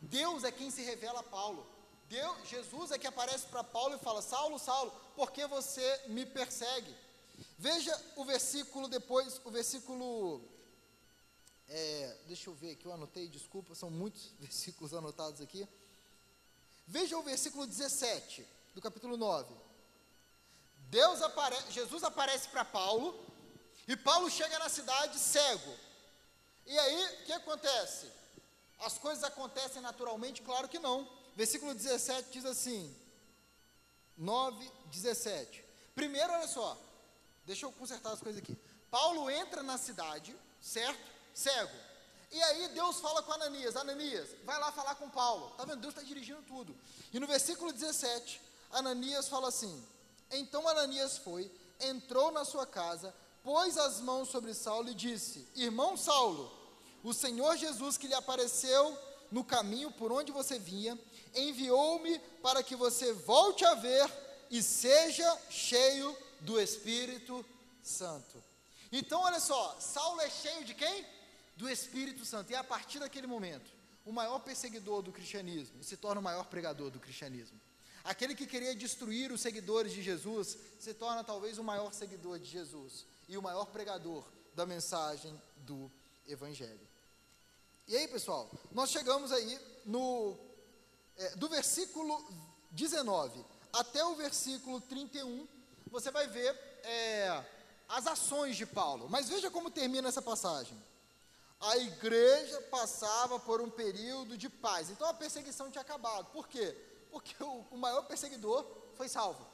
Deus 0.00 0.44
é 0.44 0.52
quem 0.52 0.70
se 0.70 0.82
revela 0.82 1.20
a 1.20 1.24
Paulo. 1.24 1.66
Deus, 2.08 2.48
Jesus 2.48 2.90
é 2.90 2.98
que 2.98 3.06
aparece 3.06 3.46
para 3.46 3.64
Paulo 3.64 3.96
e 3.96 3.98
fala: 3.98 4.20
Saulo, 4.20 4.58
Saulo, 4.58 4.92
por 5.16 5.32
que 5.32 5.46
você 5.46 6.02
me 6.08 6.26
persegue? 6.26 6.94
Veja 7.58 7.98
o 8.16 8.24
versículo 8.24 8.88
depois, 8.88 9.40
o 9.44 9.50
versículo. 9.50 10.42
É, 11.68 12.16
deixa 12.26 12.50
eu 12.50 12.54
ver 12.54 12.76
que 12.76 12.86
eu 12.86 12.92
anotei, 12.92 13.28
desculpa, 13.28 13.74
são 13.74 13.90
muitos 13.90 14.32
versículos 14.38 14.92
anotados 14.94 15.40
aqui. 15.40 15.66
Veja 16.86 17.16
o 17.16 17.22
versículo 17.22 17.66
17 17.66 18.46
do 18.74 18.80
capítulo 18.80 19.16
9. 19.16 19.54
Deus 20.90 21.22
apare, 21.22 21.56
Jesus 21.70 22.04
aparece 22.04 22.48
para 22.48 22.64
Paulo 22.64 23.18
e 23.88 23.96
Paulo 23.96 24.30
chega 24.30 24.58
na 24.58 24.68
cidade 24.68 25.18
cego. 25.18 25.74
E 26.66 26.78
aí, 26.78 27.04
o 27.04 27.24
que 27.24 27.32
acontece? 27.32 28.10
As 28.80 28.98
coisas 28.98 29.24
acontecem 29.24 29.82
naturalmente? 29.82 30.42
Claro 30.42 30.68
que 30.68 30.78
não. 30.78 31.08
Versículo 31.36 31.74
17 31.74 32.30
diz 32.30 32.44
assim: 32.44 32.94
9, 34.16 34.70
17. 34.86 35.64
Primeiro, 35.94 36.32
olha 36.32 36.48
só, 36.48 36.78
deixa 37.46 37.66
eu 37.66 37.72
consertar 37.72 38.12
as 38.12 38.20
coisas 38.20 38.42
aqui. 38.42 38.56
Paulo 38.90 39.30
entra 39.30 39.62
na 39.62 39.76
cidade, 39.76 40.36
certo? 40.60 41.13
Cego. 41.34 41.76
E 42.30 42.42
aí 42.42 42.68
Deus 42.68 43.00
fala 43.00 43.22
com 43.22 43.32
Ananias: 43.32 43.76
Ananias, 43.76 44.30
vai 44.44 44.58
lá 44.58 44.72
falar 44.72 44.94
com 44.94 45.10
Paulo. 45.10 45.50
Tá 45.56 45.64
vendo? 45.64 45.80
Deus 45.80 45.94
está 45.94 46.02
dirigindo 46.02 46.42
tudo. 46.42 46.74
E 47.12 47.20
no 47.20 47.26
versículo 47.26 47.72
17, 47.72 48.40
Ananias 48.70 49.28
fala 49.28 49.48
assim: 49.48 49.86
Então 50.30 50.66
Ananias 50.66 51.18
foi, 51.18 51.50
entrou 51.80 52.32
na 52.32 52.44
sua 52.44 52.66
casa, 52.66 53.14
pôs 53.42 53.76
as 53.76 54.00
mãos 54.00 54.28
sobre 54.28 54.54
Saulo 54.54 54.88
e 54.88 54.94
disse: 54.94 55.46
Irmão 55.54 55.96
Saulo, 55.96 56.50
o 57.02 57.12
Senhor 57.12 57.56
Jesus 57.56 57.96
que 57.96 58.08
lhe 58.08 58.14
apareceu 58.14 58.98
no 59.30 59.44
caminho 59.44 59.90
por 59.90 60.12
onde 60.12 60.32
você 60.32 60.58
vinha, 60.58 60.98
enviou-me 61.34 62.18
para 62.42 62.62
que 62.62 62.76
você 62.76 63.12
volte 63.12 63.64
a 63.64 63.74
ver 63.74 64.08
e 64.50 64.62
seja 64.62 65.38
cheio 65.50 66.16
do 66.40 66.60
Espírito 66.60 67.44
Santo. 67.82 68.42
Então, 68.92 69.20
olha 69.22 69.40
só, 69.40 69.76
Saulo 69.80 70.20
é 70.20 70.30
cheio 70.30 70.64
de 70.64 70.74
quem? 70.74 71.04
Do 71.56 71.68
Espírito 71.68 72.24
Santo. 72.24 72.50
E 72.50 72.54
é 72.54 72.58
a 72.58 72.64
partir 72.64 72.98
daquele 72.98 73.26
momento, 73.26 73.70
o 74.04 74.12
maior 74.12 74.38
perseguidor 74.40 75.02
do 75.02 75.12
cristianismo 75.12 75.82
se 75.82 75.96
torna 75.96 76.20
o 76.20 76.24
maior 76.24 76.46
pregador 76.46 76.90
do 76.90 77.00
cristianismo. 77.00 77.60
Aquele 78.02 78.34
que 78.34 78.46
queria 78.46 78.74
destruir 78.74 79.32
os 79.32 79.40
seguidores 79.40 79.92
de 79.92 80.02
Jesus 80.02 80.58
se 80.78 80.92
torna 80.92 81.24
talvez 81.24 81.58
o 81.58 81.64
maior 81.64 81.92
seguidor 81.92 82.38
de 82.38 82.44
Jesus 82.44 83.06
e 83.28 83.38
o 83.38 83.42
maior 83.42 83.66
pregador 83.66 84.24
da 84.54 84.66
mensagem 84.66 85.40
do 85.56 85.90
Evangelho. 86.26 86.86
E 87.88 87.96
aí, 87.96 88.08
pessoal, 88.08 88.50
nós 88.72 88.90
chegamos 88.90 89.32
aí 89.32 89.58
no 89.86 90.38
é, 91.16 91.36
do 91.36 91.48
versículo 91.48 92.22
19 92.70 93.44
até 93.74 94.04
o 94.04 94.14
versículo 94.14 94.80
31, 94.80 95.48
você 95.90 96.10
vai 96.10 96.28
ver 96.28 96.54
é, 96.84 97.44
as 97.88 98.06
ações 98.06 98.56
de 98.56 98.64
Paulo. 98.64 99.08
Mas 99.10 99.28
veja 99.28 99.50
como 99.50 99.70
termina 99.70 100.08
essa 100.08 100.22
passagem. 100.22 100.80
A 101.64 101.78
igreja 101.78 102.60
passava 102.70 103.38
por 103.38 103.60
um 103.60 103.70
período 103.70 104.36
de 104.36 104.48
paz. 104.48 104.90
Então 104.90 105.08
a 105.08 105.14
perseguição 105.14 105.70
tinha 105.70 105.82
acabado. 105.82 106.26
Por 106.30 106.46
quê? 106.46 106.76
Porque 107.10 107.34
o, 107.42 107.66
o 107.70 107.78
maior 107.78 108.02
perseguidor 108.02 108.66
foi 108.96 109.08
salvo. 109.08 109.46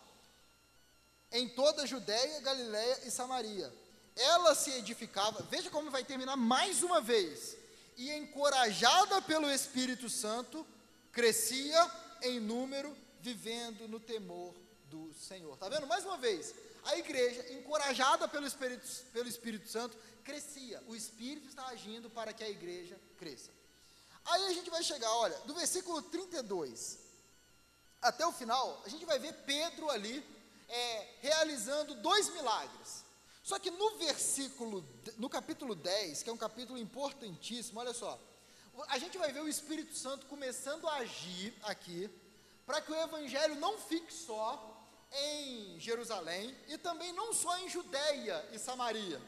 Em 1.30 1.48
toda 1.48 1.82
a 1.82 1.86
Judéia, 1.86 2.40
Galiléia 2.40 3.00
e 3.06 3.10
Samaria. 3.10 3.72
Ela 4.16 4.54
se 4.54 4.70
edificava, 4.72 5.42
veja 5.50 5.70
como 5.70 5.90
vai 5.90 6.04
terminar 6.04 6.36
mais 6.36 6.82
uma 6.82 7.00
vez. 7.00 7.56
E 7.96 8.10
encorajada 8.10 9.22
pelo 9.22 9.50
Espírito 9.50 10.08
Santo, 10.08 10.66
crescia 11.12 11.90
em 12.22 12.40
número, 12.40 12.96
vivendo 13.20 13.86
no 13.86 14.00
temor 14.00 14.54
do 14.86 15.12
Senhor. 15.14 15.54
Está 15.54 15.68
vendo? 15.68 15.86
Mais 15.86 16.04
uma 16.04 16.16
vez, 16.16 16.54
a 16.84 16.96
igreja, 16.96 17.52
encorajada 17.52 18.26
pelo 18.26 18.46
Espírito, 18.46 18.86
pelo 19.12 19.28
Espírito 19.28 19.68
Santo, 19.68 19.96
crescia. 20.20 20.82
O 20.86 20.94
Espírito 20.94 21.48
está 21.48 21.66
agindo 21.68 22.08
para 22.10 22.32
que 22.32 22.44
a 22.44 22.48
igreja 22.48 22.98
cresça. 23.18 23.50
Aí 24.24 24.46
a 24.46 24.52
gente 24.52 24.70
vai 24.70 24.82
chegar, 24.82 25.10
olha, 25.16 25.36
do 25.40 25.54
versículo 25.54 26.02
32 26.02 26.98
até 28.02 28.26
o 28.26 28.32
final, 28.32 28.80
a 28.84 28.88
gente 28.88 29.04
vai 29.04 29.18
ver 29.18 29.32
Pedro 29.44 29.90
ali 29.90 30.24
é, 30.68 31.08
realizando 31.20 31.94
dois 31.96 32.30
milagres. 32.30 33.04
Só 33.42 33.58
que 33.58 33.70
no 33.70 33.98
versículo, 33.98 34.84
no 35.18 35.28
capítulo 35.28 35.74
10, 35.74 36.22
que 36.22 36.30
é 36.30 36.32
um 36.32 36.38
capítulo 36.38 36.78
importantíssimo, 36.78 37.80
olha 37.80 37.92
só, 37.92 38.18
a 38.88 38.98
gente 38.98 39.18
vai 39.18 39.32
ver 39.32 39.42
o 39.42 39.48
Espírito 39.48 39.94
Santo 39.94 40.26
começando 40.26 40.88
a 40.88 40.96
agir 40.96 41.54
aqui, 41.62 42.08
para 42.64 42.80
que 42.80 42.92
o 42.92 42.96
Evangelho 42.96 43.56
não 43.56 43.78
fique 43.78 44.12
só 44.12 44.88
em 45.12 45.78
Jerusalém 45.78 46.56
e 46.68 46.78
também 46.78 47.12
não 47.12 47.34
só 47.34 47.58
em 47.58 47.68
Judéia 47.68 48.48
e 48.52 48.58
Samaria. 48.58 49.20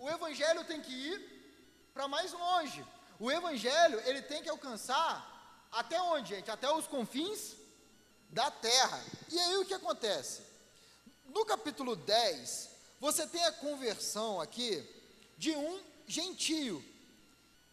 O 0.00 0.08
Evangelho 0.08 0.64
tem 0.64 0.80
que 0.80 0.92
ir 0.92 1.90
para 1.92 2.08
mais 2.08 2.32
longe. 2.32 2.82
O 3.18 3.30
Evangelho 3.30 4.00
ele 4.06 4.22
tem 4.22 4.42
que 4.42 4.48
alcançar 4.48 5.68
até 5.70 6.00
onde, 6.00 6.30
gente? 6.34 6.50
Até 6.50 6.72
os 6.72 6.86
confins 6.86 7.54
da 8.30 8.50
terra. 8.50 8.98
E 9.30 9.38
aí 9.38 9.58
o 9.58 9.66
que 9.66 9.74
acontece? 9.74 10.40
No 11.26 11.44
capítulo 11.44 11.94
10, 11.94 12.70
você 12.98 13.26
tem 13.26 13.44
a 13.44 13.52
conversão 13.52 14.40
aqui 14.40 14.82
de 15.36 15.52
um 15.52 15.82
gentio 16.06 16.82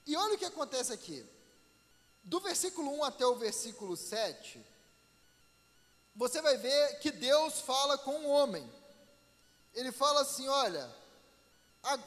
e 0.06 0.14
olha 0.18 0.36
o 0.36 0.38
que 0.38 0.44
acontece 0.46 0.92
aqui. 0.92 1.26
Do 2.26 2.42
versículo 2.42 2.92
1 3.00 3.04
até 3.06 3.26
o 3.26 3.36
versículo 3.36 3.96
7, 3.96 4.62
você 6.14 6.42
vai 6.42 6.58
ver 6.58 7.00
que 7.00 7.10
Deus 7.10 7.62
fala 7.62 7.98
com 7.98 8.20
o 8.20 8.30
homem. 8.30 8.70
Ele 9.74 9.94
fala 9.94 10.22
assim: 10.22 10.46
olha, 10.50 10.94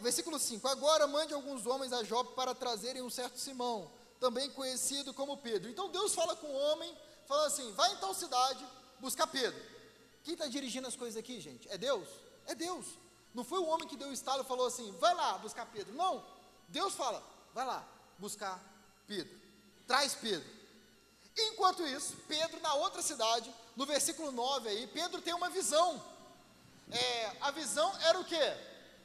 versículo 0.00 0.38
5: 0.38 0.66
Agora 0.68 1.06
mande 1.06 1.32
alguns 1.32 1.66
homens 1.66 1.92
a 1.92 2.04
Jope 2.04 2.34
para 2.34 2.54
trazerem 2.54 3.02
um 3.02 3.10
certo 3.10 3.38
Simão, 3.38 3.90
também 4.18 4.50
conhecido 4.50 5.14
como 5.14 5.38
Pedro. 5.38 5.70
Então 5.70 5.90
Deus 5.90 6.14
fala 6.14 6.36
com 6.36 6.46
o 6.46 6.56
homem, 6.56 6.96
falando 7.26 7.46
assim: 7.46 7.72
vai 7.72 7.92
em 7.92 7.96
tal 7.96 8.12
cidade 8.14 8.66
buscar 8.98 9.26
Pedro. 9.26 9.60
Quem 10.22 10.34
está 10.34 10.46
dirigindo 10.46 10.86
as 10.86 10.96
coisas 10.96 11.18
aqui, 11.18 11.40
gente? 11.40 11.68
É 11.70 11.78
Deus? 11.78 12.06
É 12.46 12.54
Deus. 12.54 12.86
Não 13.32 13.44
foi 13.44 13.58
o 13.60 13.66
homem 13.66 13.88
que 13.88 13.96
deu 13.96 14.08
o 14.08 14.12
estalo 14.12 14.42
e 14.42 14.46
falou 14.46 14.66
assim: 14.66 14.90
vai 14.98 15.14
lá 15.14 15.38
buscar 15.38 15.64
Pedro. 15.66 15.94
Não. 15.94 16.24
Deus 16.68 16.94
fala: 16.94 17.22
vai 17.54 17.64
lá 17.64 17.86
buscar 18.18 18.62
Pedro. 19.06 19.40
Traz 19.86 20.14
Pedro. 20.14 20.60
Enquanto 21.36 21.86
isso, 21.86 22.16
Pedro, 22.28 22.60
na 22.60 22.74
outra 22.74 23.00
cidade, 23.02 23.52
no 23.76 23.86
versículo 23.86 24.30
9 24.30 24.68
aí, 24.68 24.86
Pedro 24.88 25.22
tem 25.22 25.32
uma 25.32 25.48
visão. 25.48 26.02
É, 26.90 27.36
a 27.40 27.50
visão 27.50 27.92
era 28.02 28.18
o 28.18 28.24
quê? 28.24 28.56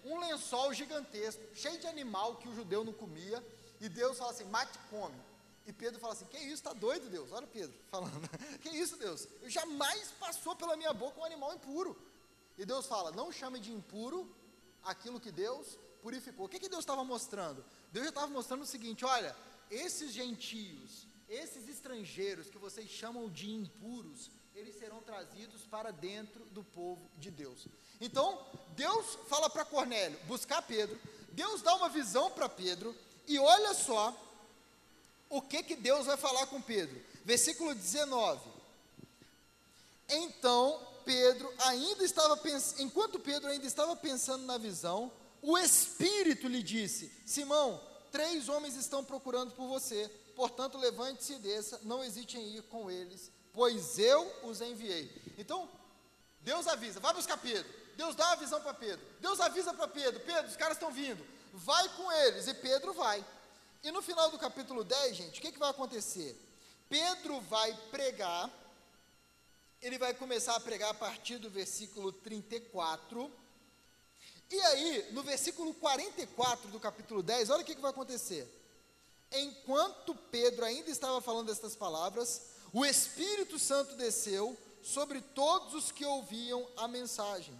Um 0.05 0.19
lençol 0.19 0.73
gigantesco, 0.73 1.43
cheio 1.53 1.79
de 1.79 1.87
animal 1.87 2.35
que 2.37 2.47
o 2.47 2.55
judeu 2.55 2.83
não 2.83 2.93
comia, 2.93 3.43
e 3.81 3.89
Deus 3.89 4.17
fala 4.17 4.31
assim: 4.31 4.45
mate 4.45 4.77
e 4.77 4.89
come. 4.89 5.19
E 5.65 5.73
Pedro 5.73 5.99
fala 5.99 6.13
assim: 6.13 6.25
Que 6.25 6.37
isso, 6.37 6.53
está 6.53 6.73
doido, 6.73 7.09
Deus? 7.09 7.31
Olha 7.31 7.47
Pedro 7.47 7.75
falando: 7.89 8.29
Que 8.61 8.69
isso, 8.69 8.97
Deus? 8.97 9.27
Eu 9.41 9.49
jamais 9.49 10.11
passou 10.19 10.55
pela 10.55 10.77
minha 10.77 10.93
boca 10.93 11.19
um 11.19 11.25
animal 11.25 11.53
impuro. 11.53 11.97
E 12.57 12.65
Deus 12.65 12.85
fala: 12.85 13.11
Não 13.11 13.31
chame 13.31 13.59
de 13.59 13.71
impuro 13.71 14.29
aquilo 14.83 15.19
que 15.19 15.31
Deus 15.31 15.77
purificou. 16.01 16.45
O 16.45 16.49
que, 16.49 16.59
que 16.59 16.69
Deus 16.69 16.81
estava 16.81 17.03
mostrando? 17.03 17.65
Deus 17.91 18.05
já 18.05 18.09
estava 18.09 18.27
mostrando 18.27 18.61
o 18.61 18.67
seguinte: 18.67 19.03
Olha, 19.03 19.35
esses 19.71 20.13
gentios, 20.13 21.07
esses 21.27 21.67
estrangeiros 21.67 22.49
que 22.49 22.59
vocês 22.59 22.89
chamam 22.89 23.27
de 23.29 23.49
impuros, 23.49 24.29
eles 24.55 24.75
serão 24.79 25.01
trazidos 25.01 25.63
para 25.63 25.91
dentro 25.91 26.45
do 26.45 26.63
povo 26.63 27.11
de 27.17 27.29
Deus. 27.29 27.67
Então, 27.99 28.39
Deus 28.69 29.17
fala 29.27 29.49
para 29.49 29.65
Cornélio 29.65 30.17
buscar 30.25 30.61
Pedro, 30.61 30.99
Deus 31.33 31.61
dá 31.61 31.75
uma 31.75 31.89
visão 31.89 32.31
para 32.31 32.47
Pedro, 32.47 32.95
e 33.27 33.37
olha 33.37 33.73
só 33.73 34.15
o 35.29 35.41
que, 35.41 35.61
que 35.61 35.75
Deus 35.75 36.05
vai 36.05 36.15
falar 36.15 36.47
com 36.47 36.61
Pedro. 36.61 37.03
Versículo 37.25 37.75
19. 37.75 38.55
Então 40.07 40.79
Pedro 41.03 41.51
ainda 41.59 42.03
estava 42.03 42.37
pensando, 42.37 42.81
enquanto 42.81 43.19
Pedro 43.19 43.49
ainda 43.49 43.65
estava 43.65 43.95
pensando 43.95 44.45
na 44.45 44.57
visão, 44.57 45.11
o 45.41 45.57
Espírito 45.57 46.47
lhe 46.47 46.61
disse: 46.61 47.11
Simão, 47.25 47.81
três 48.11 48.47
homens 48.47 48.75
estão 48.75 49.03
procurando 49.03 49.51
por 49.51 49.67
você, 49.67 50.07
portanto 50.35 50.77
levante-se 50.77 51.33
e 51.33 51.39
desça, 51.39 51.79
não 51.83 52.03
hesite 52.03 52.37
em 52.37 52.57
ir 52.57 52.61
com 52.63 52.89
eles, 52.89 53.31
pois 53.55 53.97
eu 53.97 54.31
os 54.43 54.61
enviei. 54.61 55.09
Então, 55.37 55.67
Deus 56.41 56.67
avisa, 56.67 56.99
vai 56.99 57.13
buscar 57.13 57.37
Pedro. 57.37 57.73
Deus 57.95 58.13
dá 58.13 58.27
uma 58.27 58.35
visão 58.35 58.61
para 58.61 58.73
Pedro. 58.73 59.03
Deus 59.19 59.39
avisa 59.39 59.73
para 59.73 59.87
Pedro: 59.87 60.19
Pedro, 60.19 60.47
os 60.47 60.57
caras 60.57 60.75
estão 60.75 60.91
vindo, 60.91 61.25
vai 61.53 61.87
com 61.95 62.11
eles. 62.11 62.47
E 62.47 62.53
Pedro 62.53 62.93
vai. 62.93 63.25
E 63.81 63.91
no 63.91 64.01
final 64.01 64.29
do 64.29 64.37
capítulo 64.37 64.83
10, 64.83 65.15
gente, 65.15 65.39
o 65.39 65.41
que, 65.41 65.51
que 65.51 65.59
vai 65.59 65.69
acontecer? 65.69 66.39
Pedro 66.89 67.39
vai 67.41 67.73
pregar, 67.89 68.51
ele 69.81 69.97
vai 69.97 70.13
começar 70.13 70.55
a 70.55 70.59
pregar 70.59 70.91
a 70.91 70.93
partir 70.93 71.37
do 71.37 71.49
versículo 71.49 72.11
34. 72.11 73.31
E 74.51 74.61
aí, 74.61 75.07
no 75.11 75.23
versículo 75.23 75.73
44 75.73 76.69
do 76.69 76.79
capítulo 76.79 77.23
10, 77.23 77.49
olha 77.49 77.61
o 77.61 77.65
que, 77.65 77.75
que 77.75 77.81
vai 77.81 77.91
acontecer. 77.91 78.47
Enquanto 79.31 80.13
Pedro 80.13 80.65
ainda 80.65 80.89
estava 80.89 81.19
falando 81.19 81.51
estas 81.51 81.75
palavras, 81.75 82.54
o 82.75 82.85
Espírito 82.85 83.57
Santo 83.57 83.95
desceu 83.95 84.57
sobre 84.83 85.21
todos 85.21 85.73
os 85.73 85.93
que 85.93 86.03
ouviam 86.03 86.67
a 86.75 86.89
mensagem. 86.89 87.57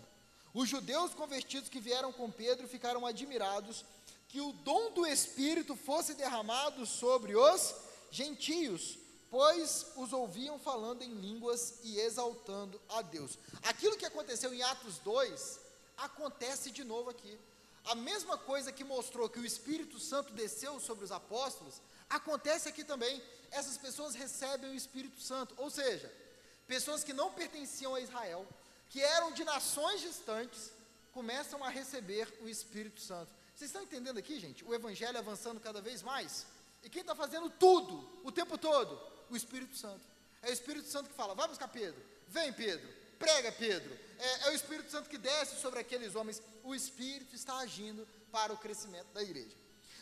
Os 0.54 0.68
judeus 0.68 1.14
convertidos 1.14 1.70
que 1.70 1.80
vieram 1.80 2.12
com 2.12 2.30
Pedro 2.30 2.68
ficaram 2.68 3.06
admirados 3.06 3.86
que 4.28 4.42
o 4.42 4.52
dom 4.52 4.92
do 4.92 5.08
Espírito 5.08 5.74
fosse 5.74 6.16
derramado 6.16 6.86
sobre 6.86 7.34
os 7.34 7.74
gentios, 8.12 8.98
pois 9.32 9.86
os 9.96 10.12
ouviam 10.12 10.60
falando 10.60 11.02
em 11.02 11.14
línguas 11.14 11.76
e 11.82 11.98
exaltando 11.98 12.78
a 12.90 13.02
Deus. 13.02 13.40
Aquilo 13.64 13.96
que 13.96 14.06
aconteceu 14.06 14.54
em 14.54 14.64
Atos 14.64 14.98
2 14.98 15.60
acontece 15.96 16.72
de 16.72 16.84
novo 16.84 17.10
aqui. 17.10 17.40
A 17.86 17.96
mesma 17.96 18.38
coisa 18.38 18.70
que 18.70 18.84
mostrou 18.84 19.30
que 19.30 19.40
o 19.40 19.46
Espírito 19.46 19.98
Santo 19.98 20.34
desceu 20.34 20.78
sobre 20.82 21.06
os 21.06 21.12
apóstolos, 21.14 21.76
acontece 22.10 22.68
aqui 22.68 22.84
também. 22.84 23.24
Essas 23.56 23.78
pessoas 23.78 24.16
recebem 24.16 24.70
o 24.72 24.76
Espírito 24.76 25.20
Santo, 25.22 25.56
ou 25.58 25.70
seja, 25.70 26.12
pessoas 26.68 27.04
que 27.06 27.14
não 27.14 27.32
pertenciam 27.32 27.96
a 27.96 28.02
Israel, 28.02 28.46
que 28.90 29.02
eram 29.02 29.32
de 29.32 29.46
nações 29.46 30.02
distantes, 30.02 30.72
começam 31.14 31.64
a 31.64 31.70
receber 31.70 32.28
o 32.42 32.50
Espírito 32.50 33.00
Santo. 33.00 33.32
Vocês 33.56 33.70
estão 33.70 33.82
entendendo 33.82 34.18
aqui, 34.18 34.38
gente? 34.38 34.66
O 34.66 34.76
Evangelho 34.76 35.18
avançando 35.18 35.62
cada 35.62 35.80
vez 35.82 36.02
mais. 36.02 36.46
E 36.84 36.90
quem 36.90 37.02
está 37.02 37.16
fazendo 37.16 37.50
tudo, 37.50 37.94
o 38.26 38.32
tempo 38.32 38.58
todo? 38.58 39.00
O 39.30 39.36
Espírito 39.38 39.76
Santo. 39.78 40.06
É 40.42 40.50
o 40.50 40.54
Espírito 40.54 40.90
Santo 40.90 41.10
que 41.10 41.16
fala: 41.16 41.34
vai 41.34 41.48
buscar 41.48 41.70
Pedro. 41.70 42.02
Vem, 42.28 42.52
Pedro. 42.52 42.88
Prega, 43.18 43.54
Pedro. 43.54 43.98
É, 44.20 44.48
é 44.48 44.50
o 44.52 44.54
Espírito 44.54 44.92
Santo 44.92 45.10
que 45.10 45.18
desce 45.18 45.62
sobre 45.62 45.80
aqueles 45.80 46.16
homens. 46.16 46.42
O 46.62 46.76
Espírito 46.76 47.34
está 47.34 47.58
agindo 47.60 48.06
para 48.32 48.52
o 48.52 48.58
crescimento 48.58 49.08
da 49.14 49.24
igreja. 49.24 49.56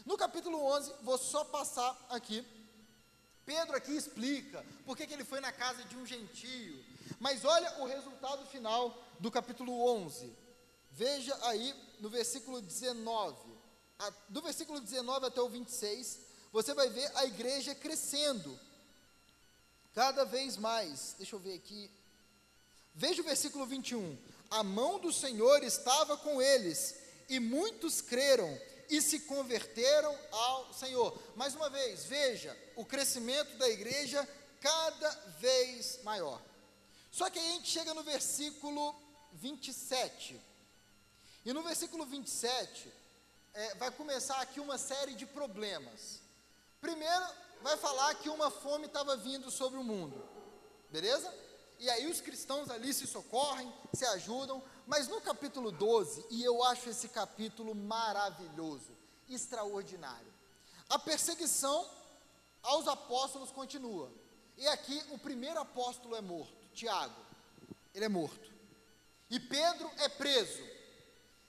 No 0.05 0.17
capítulo 0.17 0.59
11, 0.59 0.91
vou 1.03 1.19
só 1.19 1.45
passar 1.45 1.95
aqui. 2.09 2.43
Pedro 3.45 3.75
aqui 3.75 3.95
explica 3.95 4.65
por 4.85 4.95
que 4.95 5.03
ele 5.03 5.25
foi 5.25 5.39
na 5.39 5.51
casa 5.51 5.83
de 5.83 5.97
um 5.97 6.05
gentio. 6.05 6.83
Mas 7.19 7.43
olha 7.43 7.81
o 7.81 7.85
resultado 7.85 8.45
final 8.47 9.03
do 9.19 9.29
capítulo 9.29 9.85
11. 10.03 10.31
Veja 10.91 11.37
aí 11.47 11.73
no 11.99 12.09
versículo 12.09 12.61
19, 12.61 13.35
a, 13.99 14.11
do 14.29 14.41
versículo 14.41 14.79
19 14.79 15.25
até 15.25 15.41
o 15.41 15.49
26, 15.49 16.19
você 16.51 16.73
vai 16.73 16.89
ver 16.89 17.09
a 17.15 17.25
igreja 17.25 17.73
crescendo 17.73 18.59
cada 19.93 20.23
vez 20.23 20.57
mais. 20.57 21.15
Deixa 21.17 21.35
eu 21.35 21.39
ver 21.39 21.55
aqui. 21.55 21.89
Veja 22.93 23.21
o 23.21 23.25
versículo 23.25 23.65
21. 23.65 24.17
A 24.51 24.63
mão 24.63 24.99
do 24.99 25.11
Senhor 25.11 25.63
estava 25.63 26.15
com 26.15 26.41
eles, 26.41 26.95
e 27.27 27.39
muitos 27.39 28.01
creram 28.01 28.59
e 28.89 29.01
se 29.01 29.21
converteram 29.21 30.17
ao 30.31 30.73
Senhor. 30.73 31.17
Mais 31.35 31.55
uma 31.55 31.69
vez, 31.69 32.05
veja 32.05 32.57
o 32.75 32.85
crescimento 32.85 33.57
da 33.57 33.69
igreja 33.69 34.27
cada 34.59 35.09
vez 35.39 36.01
maior. 36.03 36.41
Só 37.11 37.29
que 37.29 37.37
aí 37.37 37.51
a 37.51 37.53
gente 37.53 37.69
chega 37.69 37.93
no 37.93 38.03
versículo 38.03 38.95
27. 39.33 40.39
E 41.45 41.51
no 41.51 41.61
versículo 41.61 42.05
27, 42.05 42.91
é, 43.53 43.75
vai 43.75 43.91
começar 43.91 44.39
aqui 44.41 44.59
uma 44.59 44.77
série 44.77 45.13
de 45.13 45.25
problemas. 45.25 46.21
Primeiro, 46.79 47.25
vai 47.61 47.77
falar 47.77 48.15
que 48.15 48.29
uma 48.29 48.49
fome 48.49 48.85
estava 48.85 49.15
vindo 49.15 49.51
sobre 49.51 49.77
o 49.79 49.83
mundo, 49.83 50.23
beleza? 50.89 51.33
E 51.79 51.89
aí 51.89 52.09
os 52.09 52.21
cristãos 52.21 52.69
ali 52.69 52.93
se 52.93 53.05
socorrem, 53.05 53.71
se 53.93 54.05
ajudam, 54.05 54.63
mas 54.85 55.07
no 55.07 55.21
capítulo 55.21 55.71
12, 55.71 56.25
e 56.29 56.43
eu 56.43 56.63
acho 56.63 56.89
esse 56.89 57.07
capítulo 57.09 57.73
maravilhoso, 57.73 58.91
extraordinário, 59.29 60.33
a 60.89 60.99
perseguição 60.99 61.89
aos 62.61 62.87
apóstolos 62.87 63.51
continua. 63.51 64.11
E 64.57 64.67
aqui 64.67 65.01
o 65.11 65.17
primeiro 65.17 65.59
apóstolo 65.59 66.15
é 66.15 66.21
morto, 66.21 66.53
Tiago, 66.73 67.15
ele 67.93 68.05
é 68.05 68.09
morto. 68.09 68.51
E 69.29 69.39
Pedro 69.39 69.89
é 69.97 70.09
preso. 70.09 70.63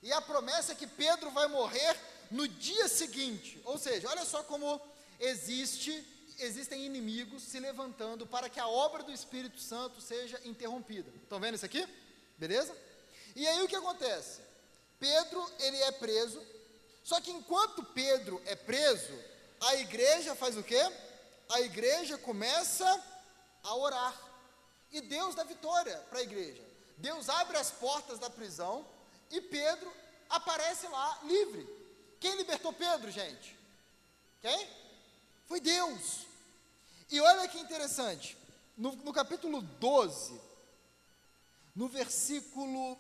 E 0.03 0.12
a 0.12 0.20
promessa 0.20 0.72
é 0.72 0.74
que 0.74 0.87
Pedro 0.87 1.30
vai 1.30 1.49
morrer 1.49 1.99
no 2.30 2.47
dia 2.49 2.89
seguinte. 2.89 3.61
Ou 3.64 3.76
seja, 3.76 4.09
olha 4.09 4.24
só 4.24 4.43
como 4.43 4.80
existe 5.18 6.11
existem 6.39 6.85
inimigos 6.85 7.43
se 7.43 7.61
levantando 7.61 8.26
para 8.26 8.49
que 8.49 8.59
a 8.59 8.66
obra 8.66 9.03
do 9.03 9.12
Espírito 9.12 9.61
Santo 9.61 10.01
seja 10.01 10.41
interrompida. 10.45 11.11
Estão 11.22 11.39
vendo 11.39 11.55
isso 11.55 11.64
aqui? 11.64 11.87
Beleza? 12.37 12.76
E 13.35 13.47
aí 13.47 13.62
o 13.62 13.68
que 13.68 13.76
acontece? 13.76 14.41
Pedro, 14.99 15.53
ele 15.59 15.76
é 15.82 15.93
preso. 15.93 16.41
Só 17.03 17.20
que 17.20 17.30
enquanto 17.30 17.82
Pedro 17.82 18.41
é 18.47 18.55
preso, 18.55 19.12
a 19.61 19.74
igreja 19.76 20.35
faz 20.35 20.57
o 20.57 20.62
quê? 20.62 20.80
A 21.51 21.61
igreja 21.61 22.16
começa 22.18 23.05
a 23.62 23.74
orar. 23.74 24.14
E 24.91 25.01
Deus 25.01 25.35
dá 25.35 25.45
vitória 25.45 25.97
para 26.09 26.20
a 26.20 26.22
igreja. 26.22 26.62
Deus 26.97 27.28
abre 27.28 27.57
as 27.57 27.70
portas 27.70 28.18
da 28.18 28.30
prisão 28.30 28.87
e 29.30 29.41
Pedro 29.41 29.93
aparece 30.30 30.87
lá 30.87 31.20
livre. 31.24 31.68
Quem 32.20 32.37
libertou 32.37 32.72
Pedro, 32.72 33.11
gente? 33.11 33.59
Quem? 34.41 34.68
Foi 35.47 35.61
Deus. 35.61 36.26
E 37.11 37.20
olha 37.20 37.49
que 37.49 37.59
interessante, 37.59 38.37
no, 38.76 38.93
no 38.97 39.12
capítulo 39.12 39.61
12, 39.61 40.41
no 41.74 41.89
versículo. 41.89 42.99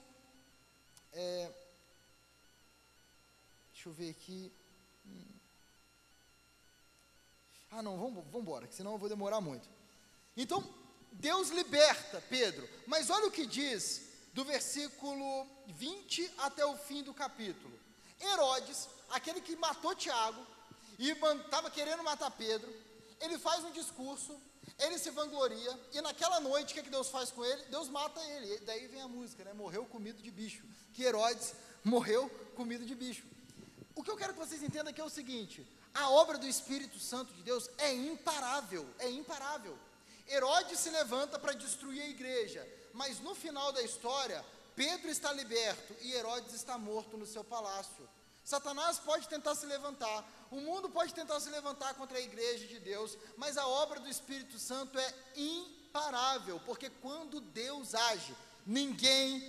É, 1.14 1.50
deixa 3.72 3.88
eu 3.88 3.92
ver 3.92 4.10
aqui. 4.10 4.52
Ah, 7.70 7.82
não, 7.82 7.96
vamos, 7.96 8.24
vamos 8.26 8.40
embora, 8.40 8.66
que 8.66 8.74
senão 8.74 8.92
eu 8.92 8.98
vou 8.98 9.08
demorar 9.08 9.40
muito. 9.40 9.68
Então, 10.36 10.62
Deus 11.12 11.50
liberta 11.50 12.20
Pedro, 12.28 12.68
mas 12.86 13.10
olha 13.10 13.26
o 13.26 13.30
que 13.30 13.46
diz 13.46 14.10
do 14.32 14.44
versículo 14.44 15.46
20 15.68 16.32
até 16.38 16.66
o 16.66 16.76
fim 16.76 17.02
do 17.02 17.14
capítulo. 17.14 17.78
Herodes, 18.20 18.88
aquele 19.10 19.40
que 19.40 19.54
matou 19.54 19.94
Tiago 19.94 20.44
e 20.98 21.10
estava 21.10 21.70
querendo 21.70 22.02
matar 22.02 22.30
Pedro, 22.32 22.72
ele 23.20 23.38
faz 23.38 23.64
um 23.64 23.70
discurso, 23.70 24.40
ele 24.78 24.98
se 24.98 25.10
vangloria, 25.10 25.78
e 25.92 26.00
naquela 26.00 26.40
noite, 26.40 26.70
o 26.70 26.74
que, 26.74 26.80
é 26.80 26.82
que 26.82 26.90
Deus 26.90 27.08
faz 27.08 27.30
com 27.30 27.44
ele? 27.44 27.62
Deus 27.66 27.88
mata 27.88 28.20
ele. 28.20 28.54
E 28.54 28.58
daí 28.60 28.86
vem 28.88 29.00
a 29.00 29.08
música, 29.08 29.44
né? 29.44 29.52
Morreu 29.52 29.84
comido 29.86 30.22
de 30.22 30.30
bicho. 30.30 30.64
Que 30.92 31.04
Herodes 31.04 31.54
morreu 31.84 32.28
comido 32.56 32.84
de 32.84 32.94
bicho. 32.94 33.24
O 33.94 34.02
que 34.02 34.10
eu 34.10 34.16
quero 34.16 34.32
que 34.32 34.38
vocês 34.38 34.62
entendam 34.62 34.90
aqui 34.90 35.00
é 35.00 35.04
o 35.04 35.10
seguinte: 35.10 35.66
a 35.94 36.10
obra 36.10 36.36
do 36.38 36.46
Espírito 36.46 36.98
Santo 36.98 37.32
de 37.32 37.42
Deus 37.42 37.70
é 37.78 37.94
imparável, 37.94 38.86
é 38.98 39.08
imparável. 39.08 39.78
Herodes 40.28 40.80
se 40.80 40.90
levanta 40.90 41.38
para 41.38 41.52
destruir 41.52 42.02
a 42.02 42.08
igreja, 42.08 42.66
mas 42.92 43.20
no 43.20 43.34
final 43.34 43.72
da 43.72 43.82
história, 43.82 44.44
Pedro 44.74 45.08
está 45.08 45.32
liberto 45.32 45.94
e 46.00 46.12
Herodes 46.12 46.54
está 46.54 46.76
morto 46.76 47.16
no 47.16 47.26
seu 47.26 47.44
palácio. 47.44 48.08
Satanás 48.44 48.98
pode 48.98 49.26
tentar 49.26 49.54
se 49.54 49.64
levantar, 49.64 50.28
o 50.50 50.60
mundo 50.60 50.90
pode 50.90 51.14
tentar 51.14 51.40
se 51.40 51.48
levantar 51.48 51.94
contra 51.94 52.18
a 52.18 52.20
igreja 52.20 52.66
de 52.66 52.78
Deus, 52.78 53.16
mas 53.38 53.56
a 53.56 53.66
obra 53.66 53.98
do 53.98 54.08
Espírito 54.08 54.58
Santo 54.58 54.98
é 54.98 55.14
imparável, 55.34 56.60
porque 56.66 56.90
quando 56.90 57.40
Deus 57.40 57.94
age, 57.94 58.36
ninguém 58.66 59.42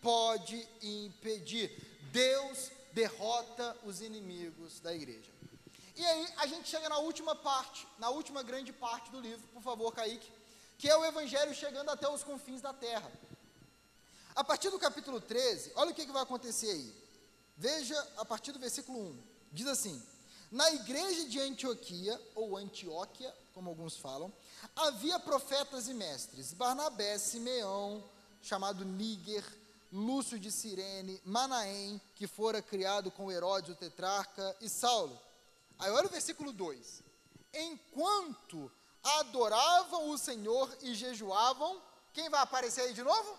pode 0.00 0.66
impedir. 0.82 1.70
Deus 2.10 2.70
derrota 2.92 3.76
os 3.84 4.00
inimigos 4.00 4.80
da 4.80 4.94
igreja. 4.94 5.30
E 5.94 6.06
aí 6.06 6.28
a 6.38 6.46
gente 6.46 6.68
chega 6.68 6.88
na 6.88 6.98
última 6.98 7.34
parte, 7.34 7.86
na 7.98 8.08
última 8.08 8.42
grande 8.42 8.72
parte 8.72 9.10
do 9.10 9.20
livro, 9.20 9.46
por 9.48 9.62
favor, 9.62 9.92
Kaique, 9.92 10.32
que 10.78 10.88
é 10.88 10.96
o 10.96 11.04
evangelho 11.04 11.54
chegando 11.54 11.90
até 11.90 12.08
os 12.08 12.22
confins 12.22 12.62
da 12.62 12.72
terra. 12.72 13.12
A 14.34 14.42
partir 14.42 14.70
do 14.70 14.78
capítulo 14.78 15.20
13, 15.20 15.72
olha 15.74 15.90
o 15.90 15.94
que, 15.94 16.06
que 16.06 16.12
vai 16.12 16.22
acontecer 16.22 16.70
aí. 16.70 17.07
Veja 17.58 18.00
a 18.16 18.24
partir 18.24 18.52
do 18.52 18.58
versículo 18.60 19.00
1. 19.00 19.22
Diz 19.52 19.66
assim: 19.66 20.00
Na 20.48 20.70
igreja 20.70 21.28
de 21.28 21.40
Antioquia, 21.40 22.18
ou 22.36 22.56
Antioquia, 22.56 23.34
como 23.52 23.68
alguns 23.68 23.96
falam, 23.96 24.32
havia 24.76 25.18
profetas 25.18 25.88
e 25.88 25.94
mestres: 25.94 26.52
Barnabé, 26.52 27.18
Simeão, 27.18 28.08
chamado 28.40 28.84
Níger, 28.84 29.44
Lúcio 29.92 30.38
de 30.38 30.52
Cirene, 30.52 31.20
Manaém, 31.24 32.00
que 32.14 32.28
fora 32.28 32.62
criado 32.62 33.10
com 33.10 33.32
Herodes 33.32 33.70
o 33.70 33.74
tetrarca, 33.74 34.56
e 34.60 34.68
Saulo. 34.68 35.20
Aí 35.80 35.90
olha 35.90 36.06
o 36.06 36.10
versículo 36.10 36.52
2. 36.52 37.02
Enquanto 37.52 38.70
adoravam 39.02 40.10
o 40.10 40.18
Senhor 40.18 40.72
e 40.80 40.94
jejuavam, 40.94 41.82
quem 42.12 42.30
vai 42.30 42.40
aparecer 42.40 42.82
aí 42.82 42.94
de 42.94 43.02
novo? 43.02 43.36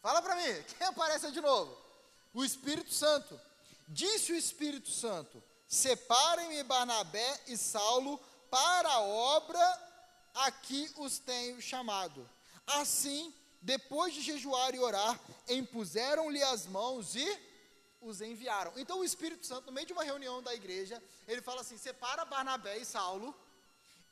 Fala 0.00 0.22
para 0.22 0.34
mim, 0.36 0.62
quem 0.78 0.86
aparece 0.86 1.30
de 1.30 1.42
novo? 1.42 1.87
O 2.32 2.44
Espírito 2.44 2.92
Santo. 2.92 3.40
Disse 3.86 4.32
o 4.32 4.36
Espírito 4.36 4.90
Santo: 4.90 5.42
Separem-me 5.66 6.62
Barnabé 6.62 7.40
e 7.46 7.56
Saulo 7.56 8.18
para 8.50 8.88
a 8.88 9.00
obra 9.00 9.88
a 10.34 10.50
que 10.50 10.90
os 10.96 11.18
tenho 11.18 11.60
chamado. 11.60 12.28
Assim, 12.66 13.34
depois 13.60 14.14
de 14.14 14.20
jejuar 14.20 14.74
e 14.74 14.78
orar, 14.78 15.18
impuseram-lhe 15.48 16.42
as 16.42 16.66
mãos 16.66 17.14
e 17.16 17.48
os 18.00 18.20
enviaram. 18.20 18.72
Então 18.76 19.00
o 19.00 19.04
Espírito 19.04 19.46
Santo, 19.46 19.66
no 19.66 19.72
meio 19.72 19.86
de 19.86 19.92
uma 19.92 20.04
reunião 20.04 20.42
da 20.42 20.54
igreja, 20.54 21.02
ele 21.26 21.42
fala 21.42 21.62
assim: 21.62 21.76
separa 21.76 22.24
Barnabé 22.24 22.78
e 22.78 22.84
Saulo 22.84 23.34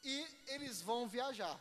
e 0.02 0.26
eles 0.48 0.80
vão 0.80 1.08
viajar, 1.08 1.60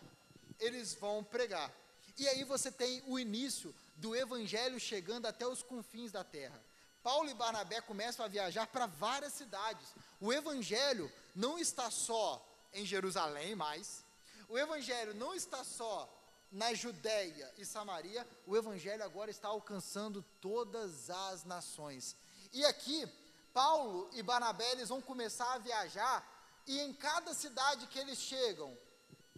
eles 0.59 0.93
vão 0.93 1.23
pregar. 1.23 1.71
E 2.17 2.27
aí 2.27 2.43
você 2.43 2.71
tem 2.71 3.03
o 3.07 3.19
início 3.19 3.75
do 3.95 4.15
evangelho 4.15 4.79
chegando 4.79 5.25
até 5.25 5.47
os 5.47 5.63
confins 5.63 6.11
da 6.11 6.23
terra. 6.23 6.61
Paulo 7.01 7.29
e 7.29 7.33
Barnabé 7.33 7.81
começam 7.81 8.25
a 8.25 8.29
viajar 8.29 8.67
para 8.67 8.87
várias 8.87 9.33
cidades. 9.33 9.93
O 10.19 10.33
evangelho 10.33 11.11
não 11.35 11.57
está 11.59 11.91
só 11.91 12.43
em 12.73 12.85
Jerusalém 12.85 13.55
mais. 13.55 14.03
O 14.49 14.57
evangelho 14.57 15.13
não 15.13 15.33
está 15.33 15.63
só 15.63 16.11
na 16.51 16.73
Judéia 16.73 17.53
e 17.57 17.65
Samaria, 17.65 18.25
o 18.47 18.55
evangelho 18.55 19.03
agora 19.03 19.29
está 19.29 19.49
alcançando 19.49 20.23
todas 20.39 21.09
as 21.09 21.43
nações. 21.43 22.15
E 22.53 22.65
aqui, 22.65 23.05
Paulo 23.53 24.09
e 24.13 24.23
Barnabé 24.23 24.71
eles 24.71 24.89
vão 24.89 25.01
começar 25.01 25.51
a 25.53 25.57
viajar, 25.57 26.25
e 26.65 26.79
em 26.79 26.93
cada 26.93 27.33
cidade 27.33 27.87
que 27.87 27.99
eles 27.99 28.19
chegam, 28.19 28.77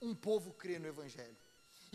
um 0.01 0.13
povo 0.13 0.53
crê 0.53 0.77
no 0.77 0.87
evangelho. 0.87 1.35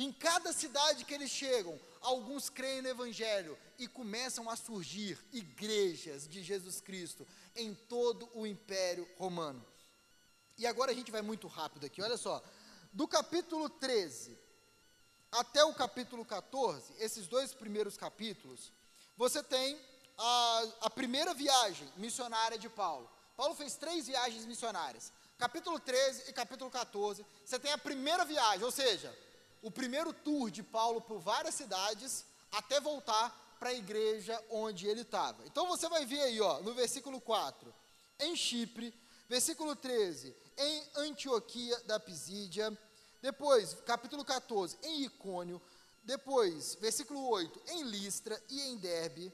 Em 0.03 0.11
cada 0.11 0.53
cidade 0.53 1.05
que 1.05 1.15
eles 1.15 1.31
chegam, 1.31 1.79
alguns 2.01 2.51
creem 2.51 2.83
no 2.83 2.89
Evangelho 2.89 3.57
e 3.79 3.87
começam 3.87 4.51
a 4.51 4.57
surgir 4.57 5.17
igrejas 5.33 6.27
de 6.27 6.43
Jesus 6.43 6.81
Cristo 6.81 7.25
em 7.55 7.73
todo 7.73 8.29
o 8.35 8.45
Império 8.45 9.09
Romano. 9.17 9.65
E 10.59 10.67
agora 10.67 10.91
a 10.91 10.95
gente 10.95 11.13
vai 11.13 11.23
muito 11.23 11.47
rápido 11.47 11.87
aqui, 11.87 12.03
olha 12.03 12.17
só. 12.17 12.43
Do 12.93 13.07
capítulo 13.07 13.71
13 13.71 14.37
até 15.31 15.63
o 15.63 15.73
capítulo 15.73 16.25
14, 16.25 16.95
esses 16.99 17.29
dois 17.29 17.55
primeiros 17.55 17.97
capítulos, 17.97 18.73
você 19.17 19.41
tem 19.41 19.81
a, 20.19 20.65
a 20.81 20.91
primeira 20.91 21.33
viagem 21.33 21.89
missionária 21.97 22.59
de 22.59 22.69
Paulo. 22.69 23.09
Paulo 23.37 23.55
fez 23.55 23.77
três 23.77 24.09
viagens 24.09 24.47
missionárias. 24.47 25.13
Capítulo 25.39 25.79
13 25.79 26.29
e 26.29 26.33
capítulo 26.33 26.73
14, 26.73 27.25
você 27.45 27.57
tem 27.57 27.71
a 27.71 27.79
primeira 27.79 28.25
viagem, 28.25 28.65
ou 28.65 28.73
seja, 28.73 29.17
o 29.63 29.71
primeiro 29.71 30.13
tour 30.13 30.51
de 30.51 30.63
Paulo 30.63 31.01
por 31.01 31.21
várias 31.21 31.55
cidades 31.55 32.25
até 32.51 32.81
voltar 32.81 33.57
para 33.59 33.71
a 33.71 33.75
igreja 33.75 34.43
onde 34.51 34.89
ele 34.89 35.03
estava. 35.03 35.47
Então 35.47 35.69
você 35.69 35.89
vai 35.89 36.05
ver 36.05 36.21
aí, 36.21 36.41
ó, 36.41 36.61
no 36.61 36.75
versículo 36.75 37.21
4, 37.21 37.73
em 38.19 38.35
Chipre, 38.35 38.93
versículo 39.29 39.77
13, 39.77 40.35
em 40.59 40.85
Antioquia 40.97 41.79
da 41.85 42.01
Pisídia, 42.01 42.77
depois, 43.23 43.75
capítulo 43.87 44.25
14, 44.25 44.77
em 44.83 45.05
Icônio, 45.05 45.63
depois, 46.03 46.75
versículo 46.75 47.25
8, 47.29 47.63
em 47.69 47.85
Listra 47.85 48.43
e 48.51 48.61
em 48.63 48.77
Derbe, 48.77 49.33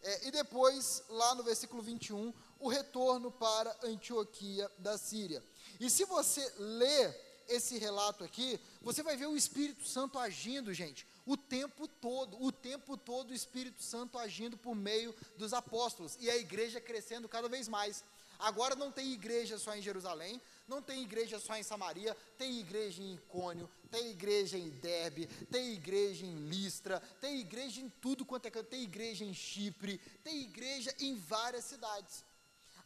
é, 0.00 0.28
e 0.28 0.30
depois, 0.30 1.02
lá 1.08 1.34
no 1.34 1.42
versículo 1.42 1.82
21, 1.82 2.32
o 2.60 2.68
retorno 2.68 3.32
para 3.32 3.76
Antioquia 3.82 4.70
da 4.78 4.96
Síria. 4.96 5.42
E 5.80 5.90
se 5.90 6.04
você 6.04 6.48
ler 6.56 7.25
esse 7.48 7.78
relato 7.78 8.24
aqui, 8.24 8.60
você 8.80 9.02
vai 9.02 9.16
ver 9.16 9.26
o 9.26 9.36
Espírito 9.36 9.86
Santo 9.86 10.18
agindo, 10.18 10.72
gente, 10.72 11.06
o 11.24 11.36
tempo 11.36 11.88
todo, 11.88 12.42
o 12.42 12.52
tempo 12.52 12.96
todo 12.96 13.30
o 13.30 13.34
Espírito 13.34 13.82
Santo 13.82 14.18
agindo 14.18 14.56
por 14.56 14.74
meio 14.74 15.14
dos 15.36 15.52
apóstolos 15.52 16.16
e 16.20 16.30
a 16.30 16.36
igreja 16.36 16.80
crescendo 16.80 17.28
cada 17.28 17.48
vez 17.48 17.68
mais. 17.68 18.04
Agora 18.38 18.74
não 18.74 18.92
tem 18.92 19.12
igreja 19.12 19.58
só 19.58 19.74
em 19.74 19.82
Jerusalém, 19.82 20.40
não 20.68 20.82
tem 20.82 21.02
igreja 21.02 21.38
só 21.38 21.56
em 21.56 21.62
Samaria, 21.62 22.14
tem 22.36 22.58
igreja 22.58 23.02
em 23.02 23.14
Icônio, 23.14 23.68
tem 23.90 24.10
igreja 24.10 24.58
em 24.58 24.68
Derbe, 24.68 25.26
tem 25.50 25.72
igreja 25.72 26.26
em 26.26 26.34
Listra, 26.48 27.00
tem 27.20 27.40
igreja 27.40 27.80
em 27.80 27.88
tudo 27.88 28.24
quanto 28.24 28.46
é 28.46 28.50
canto, 28.50 28.68
tem 28.68 28.82
igreja 28.82 29.24
em 29.24 29.32
Chipre, 29.32 29.98
tem 30.22 30.42
igreja 30.42 30.94
em 31.00 31.16
várias 31.16 31.64
cidades. 31.64 32.24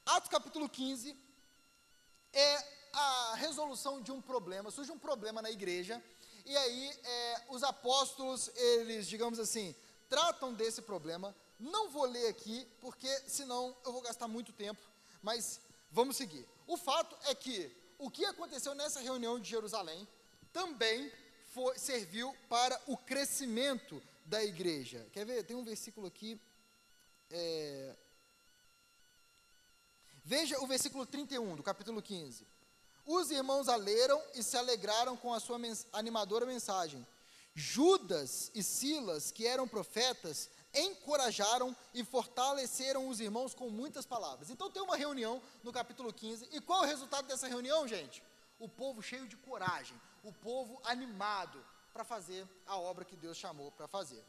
Atos 0.07 0.31
capítulo 0.31 0.69
15 0.69 1.17
é 2.33 2.80
a 2.93 3.35
resolução 3.37 4.01
de 4.01 4.13
um 4.13 4.21
problema, 4.21 4.71
surge 4.71 4.93
um 4.93 4.99
problema 4.99 5.41
na 5.41 5.51
igreja, 5.51 6.03
e 6.45 6.57
aí 6.57 6.99
é, 7.05 7.43
os 7.51 7.63
apóstolos, 7.63 8.51
eles, 8.55 9.07
digamos 9.09 9.39
assim, 9.39 9.75
tratam 10.09 10.53
desse 10.53 10.83
problema. 10.83 11.35
Não 11.59 11.91
vou 11.91 12.05
ler 12.05 12.29
aqui, 12.29 12.67
porque 12.81 13.09
senão 13.27 13.77
eu 13.85 13.93
vou 13.93 14.03
gastar 14.03 14.27
muito 14.27 14.53
tempo, 14.53 14.81
mas 15.23 15.61
vamos 15.91 16.17
seguir. 16.17 16.47
O 16.67 16.77
fato 16.77 17.17
é 17.27 17.35
que 17.35 17.71
o 17.99 18.11
que 18.11 18.25
aconteceu 18.25 18.75
nessa 18.75 19.01
reunião 19.01 19.39
de 19.39 19.49
Jerusalém 19.49 20.09
também 20.53 21.13
foi, 21.53 21.79
serviu 21.79 22.35
para 22.49 22.81
o 22.87 22.97
crescimento 22.97 24.03
da 24.25 24.43
igreja. 24.43 25.07
Quer 25.13 25.27
ver? 25.27 25.45
Tem 25.45 25.57
um 25.57 25.65
versículo 25.65 26.07
aqui. 26.07 26.41
É, 27.31 27.95
veja 30.25 30.59
o 30.61 30.67
versículo 30.67 31.05
31 31.05 31.57
do 31.57 31.63
capítulo 31.63 32.01
15. 32.01 32.47
Os 33.13 33.33
irmãos 33.33 33.69
a 33.69 33.75
leram 33.75 34.23
e 34.37 34.41
se 34.41 34.57
alegraram 34.57 35.17
com 35.17 35.35
a 35.35 35.41
sua 35.41 35.59
mens 35.59 35.85
animadora 35.93 36.47
mensagem. 36.47 37.05
Judas 37.53 38.53
e 38.55 38.63
Silas, 38.63 39.33
que 39.33 39.49
eram 39.49 39.67
profetas, 39.67 40.49
encorajaram 40.73 41.77
e 41.93 42.05
fortaleceram 42.05 43.09
os 43.09 43.19
irmãos 43.19 43.53
com 43.53 43.69
muitas 43.69 44.07
palavras. 44.07 44.49
Então 44.49 44.71
tem 44.71 44.81
uma 44.81 44.97
reunião 44.97 45.43
no 45.65 45.73
capítulo 45.73 46.13
15, 46.13 46.51
e 46.53 46.61
qual 46.61 46.85
é 46.85 46.87
o 46.87 46.89
resultado 46.89 47.27
dessa 47.27 47.49
reunião, 47.49 47.89
gente? 47.89 48.23
O 48.61 48.69
povo 48.69 49.03
cheio 49.03 49.27
de 49.27 49.37
coragem, 49.37 50.01
o 50.23 50.33
povo 50.33 50.81
animado 50.85 51.61
para 51.93 52.05
fazer 52.05 52.47
a 52.65 52.77
obra 52.79 53.05
que 53.05 53.17
Deus 53.17 53.37
chamou 53.37 53.73
para 53.73 53.89
fazer. 53.89 54.25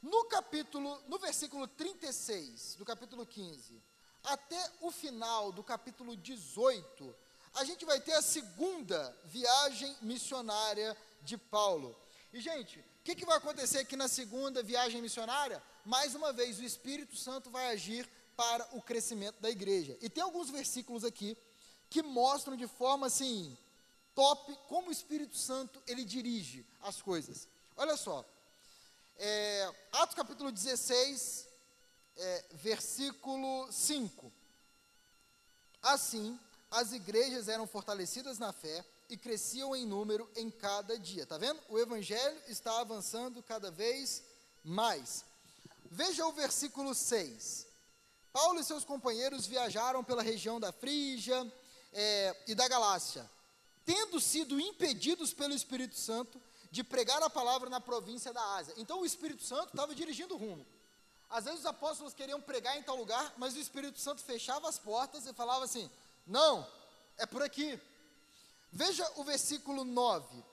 No 0.00 0.24
capítulo, 0.24 0.98
no 1.08 1.18
versículo 1.18 1.68
36 1.68 2.76
do 2.76 2.86
capítulo 2.86 3.26
15, 3.26 3.82
até 4.22 4.72
o 4.80 4.90
final 4.90 5.52
do 5.52 5.62
capítulo 5.62 6.16
18, 6.16 7.14
a 7.54 7.64
gente 7.64 7.84
vai 7.84 8.00
ter 8.00 8.12
a 8.12 8.22
segunda 8.22 9.16
viagem 9.24 9.96
missionária 10.02 10.96
de 11.22 11.38
Paulo. 11.38 11.96
E, 12.32 12.40
gente, 12.40 12.78
o 12.80 13.04
que, 13.04 13.14
que 13.14 13.24
vai 13.24 13.36
acontecer 13.36 13.78
aqui 13.78 13.96
na 13.96 14.08
segunda 14.08 14.62
viagem 14.62 15.00
missionária? 15.00 15.62
Mais 15.84 16.14
uma 16.14 16.32
vez, 16.32 16.58
o 16.58 16.64
Espírito 16.64 17.16
Santo 17.16 17.50
vai 17.50 17.72
agir 17.72 18.08
para 18.36 18.68
o 18.72 18.82
crescimento 18.82 19.40
da 19.40 19.50
igreja. 19.50 19.96
E 20.00 20.10
tem 20.10 20.22
alguns 20.22 20.50
versículos 20.50 21.04
aqui 21.04 21.36
que 21.88 22.02
mostram 22.02 22.56
de 22.56 22.66
forma 22.66 23.06
assim 23.06 23.56
top 24.14 24.56
como 24.68 24.88
o 24.88 24.92
Espírito 24.92 25.36
Santo 25.36 25.82
ele 25.86 26.04
dirige 26.04 26.66
as 26.80 27.00
coisas. 27.02 27.48
Olha 27.76 27.96
só, 27.96 28.24
é, 29.16 29.72
Atos 29.92 30.14
capítulo 30.14 30.50
16, 30.50 31.46
é, 32.16 32.44
versículo 32.52 33.70
5. 33.70 34.32
Assim, 35.82 36.38
as 36.74 36.92
igrejas 36.92 37.48
eram 37.48 37.68
fortalecidas 37.68 38.38
na 38.38 38.52
fé 38.52 38.84
e 39.08 39.16
cresciam 39.16 39.76
em 39.76 39.86
número 39.86 40.28
em 40.34 40.50
cada 40.50 40.98
dia. 40.98 41.24
Tá 41.24 41.38
vendo? 41.38 41.60
O 41.68 41.78
evangelho 41.78 42.36
está 42.48 42.80
avançando 42.80 43.42
cada 43.44 43.70
vez 43.70 44.24
mais. 44.64 45.24
Veja 45.84 46.26
o 46.26 46.32
versículo 46.32 46.92
6. 46.92 47.68
Paulo 48.32 48.58
e 48.58 48.64
seus 48.64 48.84
companheiros 48.84 49.46
viajaram 49.46 50.02
pela 50.02 50.20
região 50.20 50.58
da 50.58 50.72
Frígia 50.72 51.52
é, 51.92 52.36
e 52.48 52.54
da 52.56 52.66
Galácia, 52.66 53.30
tendo 53.86 54.20
sido 54.20 54.58
impedidos 54.58 55.32
pelo 55.32 55.54
Espírito 55.54 55.96
Santo 55.96 56.42
de 56.72 56.82
pregar 56.82 57.22
a 57.22 57.30
palavra 57.30 57.70
na 57.70 57.80
província 57.80 58.32
da 58.32 58.42
Ásia. 58.56 58.74
Então 58.76 59.02
o 59.02 59.06
Espírito 59.06 59.44
Santo 59.44 59.68
estava 59.68 59.94
dirigindo 59.94 60.34
o 60.34 60.38
rumo. 60.38 60.66
Às 61.30 61.44
vezes 61.44 61.60
os 61.60 61.66
apóstolos 61.66 62.14
queriam 62.14 62.40
pregar 62.40 62.76
em 62.76 62.82
tal 62.82 62.96
lugar, 62.96 63.32
mas 63.36 63.54
o 63.54 63.60
Espírito 63.60 64.00
Santo 64.00 64.22
fechava 64.22 64.68
as 64.68 64.76
portas 64.76 65.24
e 65.24 65.32
falava 65.32 65.64
assim: 65.64 65.88
não, 66.26 66.66
é 67.16 67.26
por 67.26 67.42
aqui. 67.42 67.80
Veja 68.72 69.08
o 69.16 69.24
versículo 69.24 69.84
9. 69.84 70.44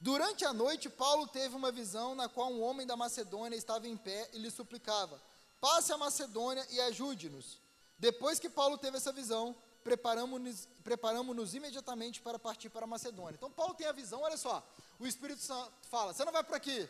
Durante 0.00 0.44
a 0.44 0.52
noite, 0.52 0.90
Paulo 0.90 1.26
teve 1.26 1.54
uma 1.56 1.72
visão 1.72 2.14
na 2.14 2.28
qual 2.28 2.52
um 2.52 2.62
homem 2.62 2.86
da 2.86 2.96
Macedônia 2.96 3.56
estava 3.56 3.88
em 3.88 3.96
pé 3.96 4.28
e 4.32 4.38
lhe 4.38 4.50
suplicava: 4.50 5.20
Passe 5.60 5.92
a 5.92 5.96
Macedônia 5.96 6.66
e 6.70 6.80
ajude-nos. 6.82 7.58
Depois 7.98 8.38
que 8.38 8.50
Paulo 8.50 8.76
teve 8.76 8.96
essa 8.96 9.12
visão, 9.12 9.56
preparamos-nos 9.82 10.68
preparamos 10.82 11.54
imediatamente 11.54 12.20
para 12.20 12.38
partir 12.38 12.68
para 12.68 12.84
a 12.84 12.86
Macedônia. 12.86 13.36
Então, 13.36 13.50
Paulo 13.50 13.74
tem 13.74 13.86
a 13.86 13.92
visão, 13.92 14.20
olha 14.20 14.36
só, 14.36 14.62
o 14.98 15.06
Espírito 15.06 15.40
Santo 15.40 15.72
fala: 15.88 16.12
Você 16.12 16.24
não 16.24 16.32
vai 16.32 16.44
para 16.44 16.56
aqui, 16.56 16.88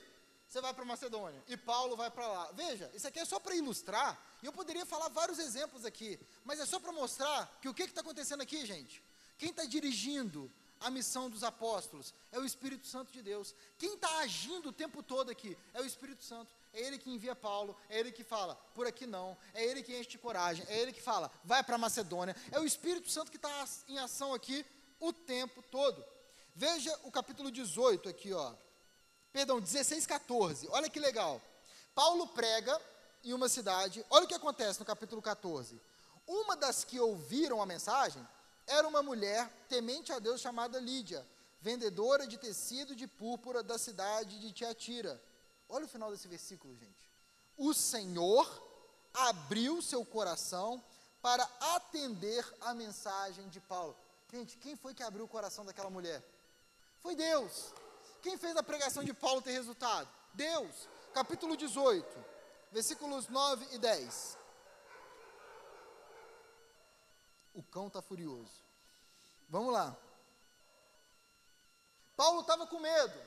você 0.49 0.61
vai 0.61 0.73
para 0.73 0.85
Macedônia. 0.85 1.43
E 1.49 1.57
Paulo 1.57 1.97
vai 1.97 2.11
para 2.11 2.27
lá. 2.27 2.53
Veja, 2.53 2.91
isso 2.95 3.07
aqui 3.07 3.19
é 3.19 3.25
só 3.25 3.41
para 3.41 3.55
ilustrar, 3.55 4.21
e 4.43 4.47
eu 4.47 4.53
poderia 4.53 4.87
falar 4.87 5.09
vários 5.09 5.39
exemplos 5.39 5.85
aqui, 5.85 6.19
mas 6.45 6.61
é 6.61 6.67
só 6.67 6.79
para 6.79 6.93
mostrar 6.93 7.59
que 7.61 7.69
o 7.69 7.75
que 7.75 7.83
está 7.83 8.01
acontecendo 8.01 8.41
aqui, 8.41 8.65
gente? 8.65 9.03
Quem 9.37 9.51
está 9.51 9.65
dirigindo 9.65 10.51
a 10.81 10.91
missão 10.91 11.31
dos 11.31 11.43
apóstolos 11.43 12.15
é 12.31 12.39
o 12.39 12.45
Espírito 12.45 12.87
Santo 12.87 13.13
de 13.13 13.23
Deus. 13.23 13.55
Quem 13.79 13.95
está 13.95 14.19
agindo 14.19 14.69
o 14.69 14.73
tempo 14.73 15.03
todo 15.03 15.31
aqui 15.31 15.57
é 15.73 15.81
o 15.81 15.85
Espírito 15.85 16.23
Santo. 16.23 16.55
É 16.73 16.81
ele 16.81 16.99
que 16.99 17.11
envia 17.11 17.35
Paulo, 17.35 17.77
é 17.89 17.99
ele 17.99 18.13
que 18.13 18.23
fala, 18.23 18.55
por 18.75 18.87
aqui 18.87 19.07
não, 19.07 19.37
é 19.55 19.65
ele 19.65 19.83
que 19.83 19.97
enche 19.97 20.11
de 20.11 20.19
coragem, 20.19 20.65
é 20.69 20.79
ele 20.79 20.93
que 20.93 21.01
fala, 21.01 21.31
vai 21.43 21.63
para 21.63 21.79
Macedônia. 21.79 22.37
É 22.51 22.61
o 22.61 22.67
Espírito 22.67 23.11
Santo 23.11 23.31
que 23.31 23.37
está 23.37 23.67
em 23.89 23.99
ação 23.99 24.35
aqui 24.35 24.65
o 25.01 25.13
tempo 25.13 25.63
todo. 25.63 26.05
Veja 26.55 26.97
o 27.05 27.11
capítulo 27.11 27.51
18 27.51 28.09
aqui, 28.09 28.33
ó. 28.33 28.55
Perdão, 29.35 29.61
16, 29.61 30.07
14. 30.07 30.69
Olha 30.71 30.89
que 30.89 31.01
legal. 31.01 31.43
Paulo 31.93 32.29
prega 32.29 32.81
em 33.25 33.33
uma 33.33 33.49
cidade. 33.49 34.07
Olha 34.09 34.27
o 34.27 34.29
que 34.29 34.35
acontece 34.35 34.79
no 34.79 34.87
capítulo 34.87 35.21
14. 35.21 35.83
Uma 36.25 36.57
das 36.57 36.85
que 36.85 37.01
ouviram 37.01 37.61
a 37.61 37.67
mensagem 37.67 38.25
era 38.65 38.87
uma 38.87 39.03
mulher 39.03 39.51
temente 39.69 40.13
a 40.13 40.21
Deus 40.21 40.41
chamada 40.41 40.79
Lídia, 40.79 41.27
vendedora 41.61 42.29
de 42.29 42.39
tecido 42.39 42.95
de 42.95 43.09
púrpura 43.09 43.61
da 43.61 43.77
cidade 43.77 44.39
de 44.39 44.53
Tiatira. 44.53 45.21
Olha 45.69 45.87
o 45.87 45.89
final 45.89 46.13
desse 46.13 46.29
versículo, 46.29 46.77
gente. 46.77 47.11
O 47.57 47.75
Senhor 47.75 48.47
abriu 49.13 49.83
seu 49.83 50.05
coração 50.05 50.81
para 51.21 51.43
atender 51.75 52.47
a 52.61 52.73
mensagem 52.73 53.49
de 53.49 53.59
Paulo. 53.59 53.97
Gente, 54.31 54.57
quem 54.59 54.77
foi 54.77 54.95
que 54.95 55.03
abriu 55.03 55.25
o 55.25 55.29
coração 55.29 55.65
daquela 55.65 55.91
mulher? 55.91 56.23
Foi 57.03 57.17
Deus. 57.17 57.75
Quem 58.25 58.39
fez 58.39 58.57
a 58.57 58.63
pregação 58.63 59.05
de 59.05 59.13
Paulo 59.13 59.43
ter 59.43 59.51
resultado? 59.51 60.09
Deus. 60.33 60.89
Capítulo 61.13 61.59
18, 61.59 62.25
versículos 62.73 63.29
9 63.29 63.69
e 63.73 63.79
10. 63.79 64.39
O 67.53 67.63
cão 67.63 67.89
está 67.89 68.01
furioso. 68.01 68.65
Vamos 69.47 69.75
lá. 69.75 69.95
Paulo 72.17 72.41
estava 72.41 72.67
com 72.67 72.81
medo. 72.81 73.21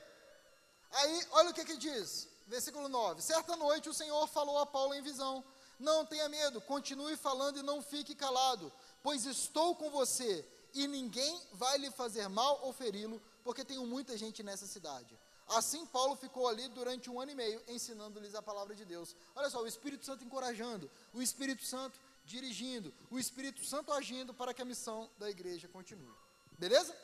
Aí, 0.90 1.26
olha 1.30 1.50
o 1.50 1.54
que 1.54 1.64
que 1.64 1.76
diz, 1.76 2.28
versículo 2.48 2.88
9: 2.88 3.22
Certa 3.22 3.54
noite 3.54 3.88
o 3.88 3.94
Senhor 3.94 4.26
falou 4.26 4.58
a 4.58 4.66
Paulo 4.66 4.94
em 4.94 5.00
visão: 5.00 5.44
Não 5.78 6.04
tenha 6.04 6.28
medo, 6.28 6.60
continue 6.62 7.16
falando 7.16 7.60
e 7.60 7.62
não 7.62 7.80
fique 7.80 8.16
calado, 8.16 8.72
pois 9.00 9.24
estou 9.26 9.76
com 9.76 9.90
você 9.90 10.44
e 10.74 10.88
ninguém 10.88 11.40
vai 11.52 11.78
lhe 11.78 11.90
fazer 11.92 12.26
mal 12.28 12.58
ou 12.64 12.72
feri-lo, 12.72 13.22
porque 13.48 13.64
tenho 13.64 13.86
muita 13.86 14.14
gente 14.14 14.42
nessa 14.42 14.66
cidade. 14.66 15.18
Assim, 15.48 15.86
Paulo 15.86 16.14
ficou 16.14 16.46
ali 16.48 16.68
durante 16.68 17.08
um 17.08 17.18
ano 17.18 17.30
e 17.30 17.34
meio, 17.34 17.62
ensinando-lhes 17.66 18.34
a 18.34 18.42
palavra 18.42 18.74
de 18.74 18.84
Deus. 18.84 19.16
Olha 19.34 19.48
só, 19.48 19.62
o 19.62 19.66
Espírito 19.66 20.04
Santo 20.04 20.22
encorajando, 20.22 20.90
o 21.14 21.22
Espírito 21.22 21.64
Santo 21.64 21.98
dirigindo, 22.26 22.92
o 23.10 23.18
Espírito 23.18 23.64
Santo 23.64 23.90
agindo 23.90 24.34
para 24.34 24.52
que 24.52 24.60
a 24.60 24.66
missão 24.66 25.10
da 25.18 25.30
igreja 25.30 25.66
continue. 25.66 26.14
Beleza? 26.58 26.94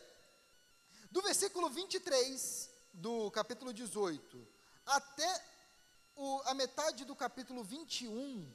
Do 1.11 1.23
versículo 1.23 1.71
23 1.71 2.69
do 2.93 3.31
capítulo 3.31 3.73
18 3.73 4.47
até 4.85 5.45
o, 6.15 6.43
a 6.45 6.53
metade 6.53 7.07
do 7.07 7.17
capítulo 7.17 7.65
21, 7.65 8.47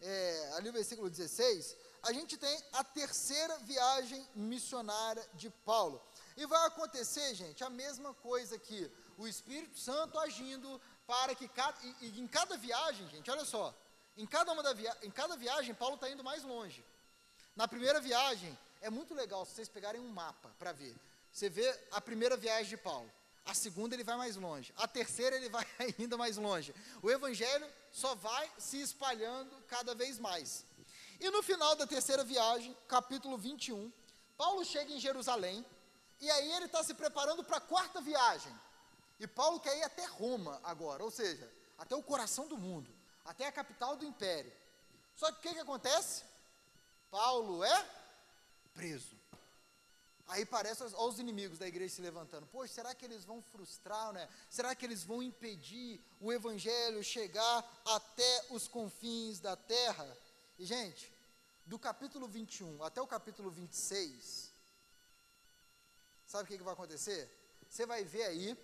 é, 0.00 0.52
ali 0.54 0.68
o 0.68 0.72
versículo 0.72 1.10
16, 1.10 1.76
a 2.04 2.12
gente 2.12 2.36
tem 2.36 2.62
a 2.72 2.84
terceira 2.84 3.58
viagem 3.58 4.24
missionária 4.32 5.28
de 5.34 5.50
Paulo. 5.50 6.00
E 6.36 6.46
vai 6.46 6.66
acontecer, 6.66 7.34
gente, 7.34 7.64
a 7.64 7.70
mesma 7.70 8.12
coisa 8.14 8.56
aqui. 8.56 8.90
O 9.16 9.26
Espírito 9.26 9.78
Santo 9.78 10.18
agindo 10.18 10.80
para 11.06 11.34
que 11.34 11.48
cada, 11.48 11.78
e, 11.82 12.06
e 12.06 12.20
em 12.20 12.26
cada 12.26 12.56
viagem, 12.56 13.08
gente, 13.08 13.30
olha 13.30 13.44
só, 13.44 13.74
em 14.16 14.26
cada, 14.26 14.52
uma 14.52 14.62
da 14.62 14.72
via, 14.72 14.96
em 15.02 15.10
cada 15.10 15.36
viagem, 15.36 15.74
Paulo 15.74 15.94
está 15.94 16.10
indo 16.10 16.24
mais 16.24 16.42
longe. 16.42 16.84
Na 17.54 17.66
primeira 17.66 18.00
viagem, 18.00 18.56
é 18.80 18.90
muito 18.90 19.14
legal 19.14 19.44
se 19.44 19.52
vocês 19.52 19.68
pegarem 19.68 20.00
um 20.00 20.08
mapa 20.08 20.54
para 20.58 20.72
ver. 20.72 20.94
Você 21.32 21.48
vê 21.48 21.68
a 21.92 22.00
primeira 22.00 22.36
viagem 22.36 22.68
de 22.68 22.76
Paulo. 22.76 23.10
A 23.44 23.54
segunda 23.54 23.94
ele 23.94 24.02
vai 24.02 24.16
mais 24.16 24.36
longe. 24.36 24.74
A 24.76 24.88
terceira 24.88 25.36
ele 25.36 25.48
vai 25.48 25.66
ainda 25.98 26.16
mais 26.16 26.36
longe. 26.36 26.74
O 27.02 27.10
evangelho 27.10 27.66
só 27.92 28.14
vai 28.14 28.50
se 28.58 28.80
espalhando 28.80 29.54
cada 29.68 29.94
vez 29.94 30.18
mais. 30.18 30.66
E 31.20 31.30
no 31.30 31.42
final 31.42 31.76
da 31.76 31.86
terceira 31.86 32.24
viagem, 32.24 32.76
capítulo 32.88 33.38
21, 33.38 33.92
Paulo 34.36 34.64
chega 34.64 34.92
em 34.92 35.00
Jerusalém. 35.00 35.64
E 36.20 36.30
aí 36.30 36.52
ele 36.52 36.66
está 36.66 36.82
se 36.82 36.94
preparando 36.94 37.44
para 37.44 37.58
a 37.58 37.60
quarta 37.60 38.00
viagem. 38.00 38.52
E 39.18 39.26
Paulo 39.26 39.60
quer 39.60 39.76
ir 39.78 39.82
até 39.82 40.04
Roma 40.06 40.60
agora, 40.62 41.02
ou 41.02 41.10
seja, 41.10 41.50
até 41.78 41.94
o 41.94 42.02
coração 42.02 42.46
do 42.46 42.58
mundo, 42.58 42.90
até 43.24 43.46
a 43.46 43.52
capital 43.52 43.96
do 43.96 44.04
império. 44.04 44.52
Só 45.14 45.30
que 45.32 45.38
o 45.38 45.42
que, 45.42 45.54
que 45.54 45.60
acontece? 45.60 46.24
Paulo 47.10 47.64
é 47.64 47.90
preso. 48.74 49.16
Aí 50.28 50.44
parece 50.44 50.82
aos 50.94 51.18
inimigos 51.18 51.58
da 51.58 51.68
igreja 51.68 51.94
se 51.94 52.02
levantando. 52.02 52.46
Poxa, 52.48 52.74
será 52.74 52.94
que 52.94 53.04
eles 53.04 53.24
vão 53.24 53.40
frustrar, 53.40 54.12
né? 54.12 54.28
Será 54.50 54.74
que 54.74 54.84
eles 54.84 55.04
vão 55.04 55.22
impedir 55.22 56.00
o 56.20 56.32
evangelho 56.32 57.02
chegar 57.02 57.64
até 57.84 58.46
os 58.50 58.66
confins 58.66 59.38
da 59.38 59.54
terra? 59.54 60.16
E, 60.58 60.66
gente, 60.66 61.12
do 61.64 61.78
capítulo 61.78 62.26
21 62.26 62.82
até 62.82 63.00
o 63.00 63.06
capítulo 63.06 63.50
26, 63.50 64.45
sabe 66.26 66.44
o 66.44 66.46
que, 66.46 66.58
que 66.58 66.62
vai 66.62 66.74
acontecer? 66.74 67.30
Você 67.68 67.86
vai 67.86 68.04
ver 68.04 68.24
aí 68.24 68.58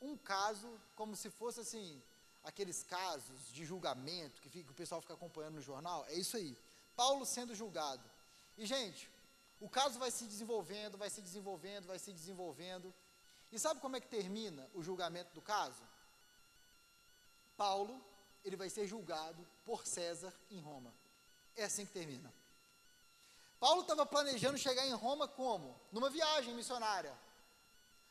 um 0.00 0.16
caso 0.16 0.68
como 0.94 1.14
se 1.14 1.28
fosse 1.30 1.60
assim, 1.60 2.02
aqueles 2.42 2.82
casos 2.82 3.52
de 3.52 3.64
julgamento 3.64 4.40
que, 4.40 4.48
fica, 4.48 4.66
que 4.66 4.72
o 4.72 4.74
pessoal 4.74 5.00
fica 5.00 5.14
acompanhando 5.14 5.54
no 5.54 5.60
jornal. 5.60 6.06
É 6.06 6.14
isso 6.14 6.36
aí. 6.36 6.56
Paulo 6.96 7.26
sendo 7.26 7.54
julgado. 7.54 8.02
E, 8.56 8.64
gente, 8.66 9.10
o 9.60 9.68
caso 9.68 9.98
vai 9.98 10.10
se 10.10 10.24
desenvolvendo, 10.24 10.96
vai 10.96 11.10
se 11.10 11.20
desenvolvendo, 11.20 11.86
vai 11.86 11.98
se 11.98 12.12
desenvolvendo. 12.12 12.92
E 13.52 13.58
sabe 13.58 13.80
como 13.80 13.96
é 13.96 14.00
que 14.00 14.08
termina 14.08 14.68
o 14.74 14.82
julgamento 14.82 15.34
do 15.34 15.42
caso? 15.42 15.82
Paulo, 17.56 18.02
ele 18.44 18.56
vai 18.56 18.70
ser 18.70 18.86
julgado 18.86 19.46
por 19.64 19.86
César 19.86 20.34
em 20.50 20.60
Roma. 20.60 20.94
É 21.54 21.64
assim 21.64 21.84
que 21.84 21.92
termina. 21.92 22.32
Paulo 23.60 23.82
estava 23.82 24.06
planejando 24.06 24.56
chegar 24.56 24.86
em 24.86 24.94
Roma 24.94 25.28
como? 25.28 25.78
Numa 25.92 26.08
viagem 26.08 26.54
missionária. 26.54 27.16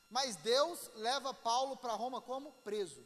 Mas 0.08 0.36
Deus 0.36 0.92
leva 0.94 1.34
Paulo 1.34 1.76
para 1.76 1.94
Roma 1.94 2.22
como? 2.22 2.52
Preso. 2.64 3.04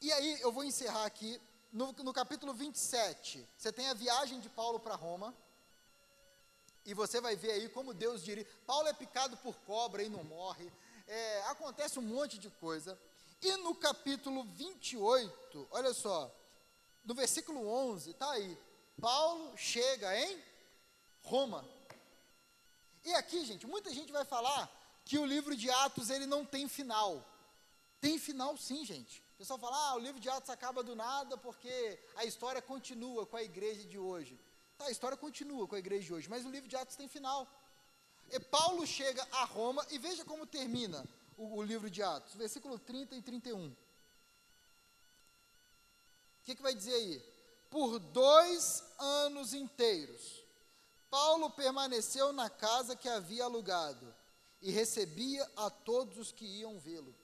E 0.00 0.12
aí, 0.12 0.40
eu 0.40 0.50
vou 0.50 0.64
encerrar 0.64 1.04
aqui, 1.04 1.40
no, 1.72 1.92
no 1.92 2.12
capítulo 2.12 2.52
27, 2.52 3.46
você 3.56 3.72
tem 3.72 3.88
a 3.88 3.94
viagem 3.94 4.40
de 4.40 4.48
Paulo 4.48 4.80
para 4.80 4.96
Roma. 4.96 5.32
E 6.84 6.92
você 6.92 7.20
vai 7.20 7.36
ver 7.36 7.52
aí 7.52 7.68
como 7.68 7.94
Deus 7.94 8.24
dirige. 8.24 8.48
Paulo 8.66 8.88
é 8.88 8.92
picado 8.92 9.36
por 9.36 9.54
cobra 9.60 10.02
e 10.02 10.08
não 10.08 10.24
morre. 10.24 10.72
É, 11.06 11.42
acontece 11.42 12.00
um 12.00 12.02
monte 12.02 12.36
de 12.38 12.50
coisa. 12.50 12.98
E 13.40 13.56
no 13.58 13.76
capítulo 13.76 14.42
28, 14.42 15.68
olha 15.70 15.94
só, 15.94 16.34
no 17.04 17.14
versículo 17.14 17.66
11, 17.68 18.10
está 18.10 18.30
aí. 18.32 18.58
Paulo 19.00 19.56
chega 19.56 20.18
em 20.18 20.49
Roma. 21.22 21.64
E 23.04 23.14
aqui, 23.14 23.44
gente, 23.44 23.66
muita 23.66 23.92
gente 23.92 24.12
vai 24.12 24.24
falar 24.24 24.70
que 25.04 25.18
o 25.18 25.26
livro 25.26 25.56
de 25.56 25.70
Atos 25.70 26.10
ele 26.10 26.26
não 26.26 26.44
tem 26.44 26.68
final. 26.68 27.24
Tem 28.00 28.18
final 28.18 28.56
sim, 28.56 28.84
gente. 28.84 29.20
O 29.34 29.38
pessoal 29.38 29.58
fala, 29.58 29.76
ah, 29.88 29.96
o 29.96 29.98
livro 29.98 30.20
de 30.20 30.28
Atos 30.28 30.50
acaba 30.50 30.82
do 30.82 30.94
nada 30.94 31.36
porque 31.36 31.98
a 32.16 32.24
história 32.24 32.60
continua 32.60 33.26
com 33.26 33.36
a 33.36 33.42
igreja 33.42 33.84
de 33.84 33.98
hoje. 33.98 34.38
Tá, 34.76 34.86
a 34.86 34.90
história 34.90 35.16
continua 35.16 35.66
com 35.66 35.74
a 35.74 35.78
igreja 35.78 36.04
de 36.04 36.12
hoje, 36.14 36.28
mas 36.28 36.44
o 36.44 36.50
livro 36.50 36.68
de 36.68 36.76
Atos 36.76 36.96
tem 36.96 37.08
final. 37.08 37.48
E 38.30 38.38
Paulo 38.38 38.86
chega 38.86 39.26
a 39.32 39.44
Roma 39.44 39.84
e 39.90 39.98
veja 39.98 40.24
como 40.24 40.46
termina 40.46 41.04
o, 41.36 41.56
o 41.56 41.62
livro 41.62 41.90
de 41.90 42.02
Atos, 42.02 42.34
versículo 42.34 42.78
30 42.78 43.16
e 43.16 43.22
31. 43.22 43.68
O 43.68 43.76
que, 46.44 46.54
que 46.54 46.62
vai 46.62 46.74
dizer 46.74 46.94
aí? 46.94 47.22
Por 47.68 47.98
dois 47.98 48.82
anos 48.98 49.52
inteiros, 49.52 50.44
Paulo 51.10 51.50
permaneceu 51.50 52.32
na 52.32 52.48
casa 52.48 52.94
que 52.94 53.08
havia 53.08 53.44
alugado 53.44 54.14
e 54.62 54.70
recebia 54.70 55.50
a 55.56 55.68
todos 55.68 56.18
os 56.18 56.32
que 56.32 56.44
iam 56.44 56.78
vê-lo. 56.78 57.14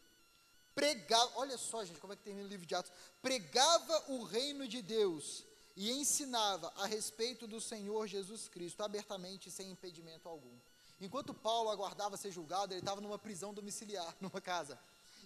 Pregava, 0.74 1.32
olha 1.37 1.57
só, 1.57 1.84
gente, 1.84 2.01
como 2.01 2.12
é 2.12 2.16
que 2.16 2.22
termina 2.22 2.47
o 2.47 2.51
livro 2.51 2.66
de 2.66 2.74
Atos. 2.74 2.93
Pregava 3.22 4.12
o 4.12 4.24
reino 4.24 4.66
de 4.68 4.82
Deus 4.82 5.47
e 5.74 5.91
ensinava 5.91 6.72
a 6.76 6.87
respeito 6.87 7.47
do 7.47 7.61
Senhor 7.61 8.07
Jesus 8.07 8.49
Cristo 8.49 8.82
abertamente 8.82 9.51
sem 9.51 9.70
impedimento 9.70 10.28
algum. 10.28 10.59
Enquanto 11.01 11.32
Paulo 11.32 11.70
aguardava 11.70 12.16
ser 12.16 12.30
julgado, 12.30 12.72
ele 12.72 12.80
estava 12.80 13.01
numa 13.01 13.18
prisão 13.18 13.55
domiciliar, 13.55 14.14
numa 14.20 14.41
casa. 14.41 14.78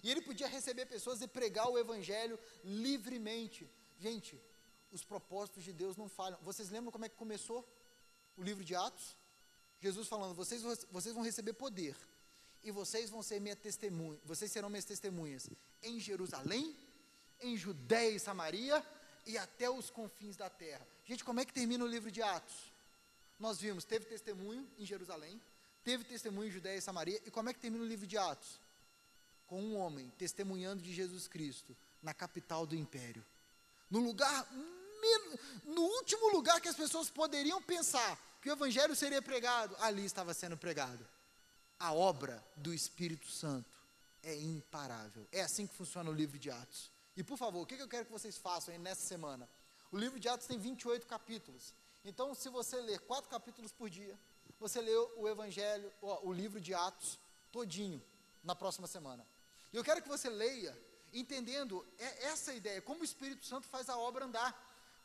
E 0.03 0.09
ele 0.09 0.21
podia 0.21 0.47
receber 0.47 0.85
pessoas 0.85 1.21
e 1.21 1.27
pregar 1.27 1.69
o 1.69 1.77
evangelho 1.77 2.39
livremente. 2.63 3.69
Gente, 3.99 4.39
os 4.91 5.03
propósitos 5.03 5.63
de 5.63 5.71
Deus 5.71 5.95
não 5.95 6.09
falham. 6.09 6.39
Vocês 6.41 6.69
lembram 6.69 6.91
como 6.91 7.05
é 7.05 7.09
que 7.09 7.15
começou 7.15 7.67
o 8.41 8.43
livro 8.43 8.63
de 8.63 8.75
Atos? 8.75 9.15
Jesus 9.79 10.07
falando: 10.07 10.33
vocês, 10.33 10.63
vocês 10.91 11.13
vão 11.13 11.23
receber 11.23 11.53
poder 11.53 11.95
e 12.63 12.71
vocês 12.71 13.09
vão 13.09 13.21
ser 13.21 13.39
minha 13.39 13.55
testemunha, 13.55 14.19
vocês 14.25 14.51
serão 14.51 14.69
minhas 14.69 14.85
testemunhas 14.85 15.49
em 15.83 15.99
Jerusalém, 15.99 16.75
em 17.39 17.55
Judéia 17.55 18.09
e 18.09 18.19
Samaria 18.19 18.83
e 19.25 19.37
até 19.37 19.69
os 19.69 19.89
confins 19.89 20.35
da 20.35 20.49
terra. 20.49 20.85
Gente, 21.05 21.23
como 21.23 21.39
é 21.39 21.45
que 21.45 21.53
termina 21.53 21.83
o 21.83 21.87
livro 21.87 22.11
de 22.11 22.21
Atos? 22.21 22.71
Nós 23.39 23.59
vimos, 23.59 23.83
teve 23.83 24.05
testemunho 24.05 24.67
em 24.77 24.85
Jerusalém, 24.85 25.39
teve 25.83 26.03
testemunho 26.03 26.49
em 26.49 26.51
Judéia 26.51 26.77
e 26.77 26.81
Samaria, 26.81 27.21
e 27.25 27.31
como 27.31 27.49
é 27.49 27.53
que 27.53 27.59
termina 27.59 27.83
o 27.83 27.87
livro 27.87 28.05
de 28.05 28.17
Atos? 28.17 28.59
Com 29.47 29.61
um 29.61 29.77
homem 29.77 30.11
testemunhando 30.17 30.81
de 30.81 30.93
Jesus 30.93 31.27
Cristo 31.27 31.75
na 32.01 32.13
capital 32.13 32.65
do 32.65 32.75
império. 32.75 33.25
No 33.89 33.99
lugar, 33.99 34.47
no 35.65 35.81
último 35.81 36.31
lugar 36.31 36.61
que 36.61 36.69
as 36.69 36.75
pessoas 36.75 37.09
poderiam 37.09 37.61
pensar 37.61 38.30
que 38.41 38.49
o 38.49 38.53
evangelho 38.53 38.95
seria 38.95 39.21
pregado, 39.21 39.75
ali 39.79 40.03
estava 40.03 40.33
sendo 40.33 40.57
pregado. 40.57 41.07
A 41.79 41.93
obra 41.93 42.43
do 42.55 42.73
Espírito 42.73 43.27
Santo 43.27 43.77
é 44.23 44.35
imparável. 44.35 45.27
É 45.31 45.41
assim 45.41 45.67
que 45.67 45.75
funciona 45.75 46.09
o 46.09 46.13
livro 46.13 46.39
de 46.39 46.49
Atos. 46.49 46.91
E 47.15 47.23
por 47.23 47.37
favor, 47.37 47.61
o 47.61 47.65
que 47.65 47.75
eu 47.75 47.87
quero 47.87 48.05
que 48.05 48.11
vocês 48.11 48.37
façam 48.37 48.73
aí 48.73 48.79
nessa 48.79 49.01
semana? 49.01 49.47
O 49.91 49.97
livro 49.97 50.19
de 50.19 50.27
Atos 50.27 50.47
tem 50.47 50.57
28 50.57 51.05
capítulos. 51.05 51.73
Então, 52.03 52.33
se 52.33 52.49
você 52.49 52.77
ler 52.81 52.99
quatro 53.01 53.29
capítulos 53.29 53.71
por 53.71 53.89
dia, 53.89 54.17
você 54.59 54.81
lê 54.81 54.95
o 54.95 55.27
Evangelho, 55.27 55.91
o 56.01 56.31
livro 56.31 56.59
de 56.59 56.73
Atos, 56.73 57.19
todinho, 57.51 58.01
na 58.43 58.55
próxima 58.55 58.87
semana. 58.87 59.25
E 59.71 59.77
eu 59.77 59.83
quero 59.83 60.01
que 60.01 60.09
você 60.09 60.29
leia, 60.29 60.77
entendendo 61.13 61.85
essa 61.99 62.53
ideia, 62.53 62.81
como 62.81 63.01
o 63.01 63.03
Espírito 63.03 63.45
Santo 63.45 63.67
faz 63.67 63.89
a 63.89 63.97
obra 63.97 64.25
andar, 64.25 64.51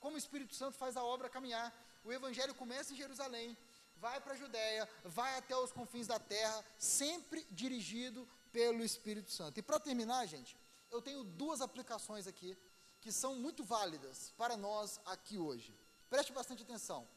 como 0.00 0.14
o 0.14 0.18
Espírito 0.18 0.54
Santo 0.54 0.76
faz 0.76 0.96
a 0.96 1.02
obra 1.02 1.28
caminhar. 1.28 1.74
O 2.06 2.12
Evangelho 2.12 2.54
começa 2.54 2.92
em 2.92 2.96
Jerusalém, 2.96 3.58
vai 3.96 4.20
para 4.20 4.34
a 4.34 4.36
Judéia, 4.36 4.88
vai 5.04 5.36
até 5.38 5.56
os 5.56 5.72
confins 5.72 6.06
da 6.06 6.20
terra, 6.20 6.64
sempre 6.78 7.44
dirigido 7.50 8.28
pelo 8.52 8.84
Espírito 8.84 9.32
Santo. 9.32 9.58
E 9.58 9.62
para 9.62 9.80
terminar, 9.80 10.24
gente, 10.26 10.56
eu 10.88 11.02
tenho 11.02 11.24
duas 11.24 11.60
aplicações 11.60 12.28
aqui 12.28 12.56
que 13.00 13.10
são 13.10 13.34
muito 13.34 13.64
válidas 13.64 14.32
para 14.38 14.56
nós 14.56 15.00
aqui 15.04 15.36
hoje. 15.36 15.76
Preste 16.08 16.32
bastante 16.32 16.62
atenção. 16.62 17.08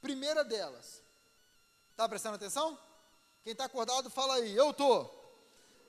Primeira 0.00 0.44
delas, 0.44 1.02
está 1.90 2.08
prestando 2.08 2.36
atenção? 2.36 2.78
Quem 3.42 3.50
está 3.50 3.64
acordado, 3.64 4.08
fala 4.08 4.36
aí, 4.36 4.54
eu 4.54 4.70
estou. 4.70 5.12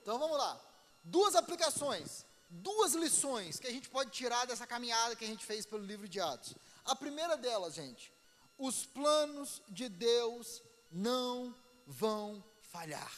Então 0.01 0.17
vamos 0.17 0.35
lá. 0.35 0.59
Duas 1.03 1.35
aplicações, 1.35 2.25
duas 2.49 2.93
lições 2.93 3.59
que 3.59 3.67
a 3.67 3.71
gente 3.71 3.87
pode 3.87 4.09
tirar 4.09 4.47
dessa 4.47 4.65
caminhada 4.65 5.15
que 5.15 5.25
a 5.25 5.27
gente 5.27 5.45
fez 5.45 5.63
pelo 5.63 5.85
livro 5.85 6.09
de 6.09 6.19
Atos. 6.19 6.55
A 6.83 6.95
primeira 6.95 7.37
delas, 7.37 7.75
gente, 7.75 8.16
os 8.57 8.85
planos 8.85 9.61
de 9.69 9.87
Deus 9.87 10.61
não 10.91 11.53
vão 11.85 12.43
falhar. 12.61 13.13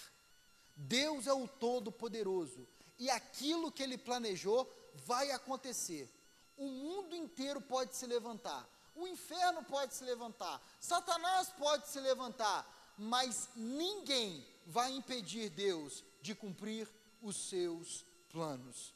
Deus 0.75 1.27
é 1.27 1.33
o 1.33 1.47
Todo-Poderoso 1.47 2.67
e 2.97 3.09
aquilo 3.09 3.71
que 3.71 3.83
ele 3.83 3.97
planejou 3.97 4.71
vai 5.05 5.31
acontecer. 5.31 6.09
O 6.57 6.65
mundo 6.65 7.15
inteiro 7.15 7.61
pode 7.61 7.95
se 7.95 8.05
levantar, 8.05 8.67
o 8.95 9.07
inferno 9.07 9.63
pode 9.63 9.95
se 9.95 10.03
levantar, 10.03 10.61
Satanás 10.79 11.49
pode 11.57 11.87
se 11.87 11.99
levantar, 11.99 12.93
mas 12.97 13.49
ninguém 13.55 14.45
vai 14.65 14.91
impedir 14.91 15.49
Deus 15.49 16.03
de 16.21 16.35
cumprir 16.35 16.89
os 17.21 17.35
seus 17.35 18.05
planos. 18.29 18.93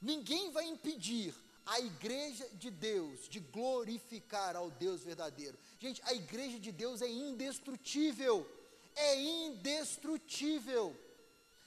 Ninguém 0.00 0.50
vai 0.50 0.64
impedir 0.64 1.34
a 1.68 1.80
igreja 1.80 2.48
de 2.54 2.70
Deus 2.70 3.28
de 3.28 3.40
glorificar 3.40 4.56
ao 4.56 4.70
Deus 4.70 5.02
verdadeiro. 5.02 5.58
Gente, 5.78 6.02
a 6.04 6.14
igreja 6.14 6.58
de 6.58 6.72
Deus 6.72 7.02
é 7.02 7.08
indestrutível. 7.08 8.46
É 8.96 9.20
indestrutível. 9.20 10.96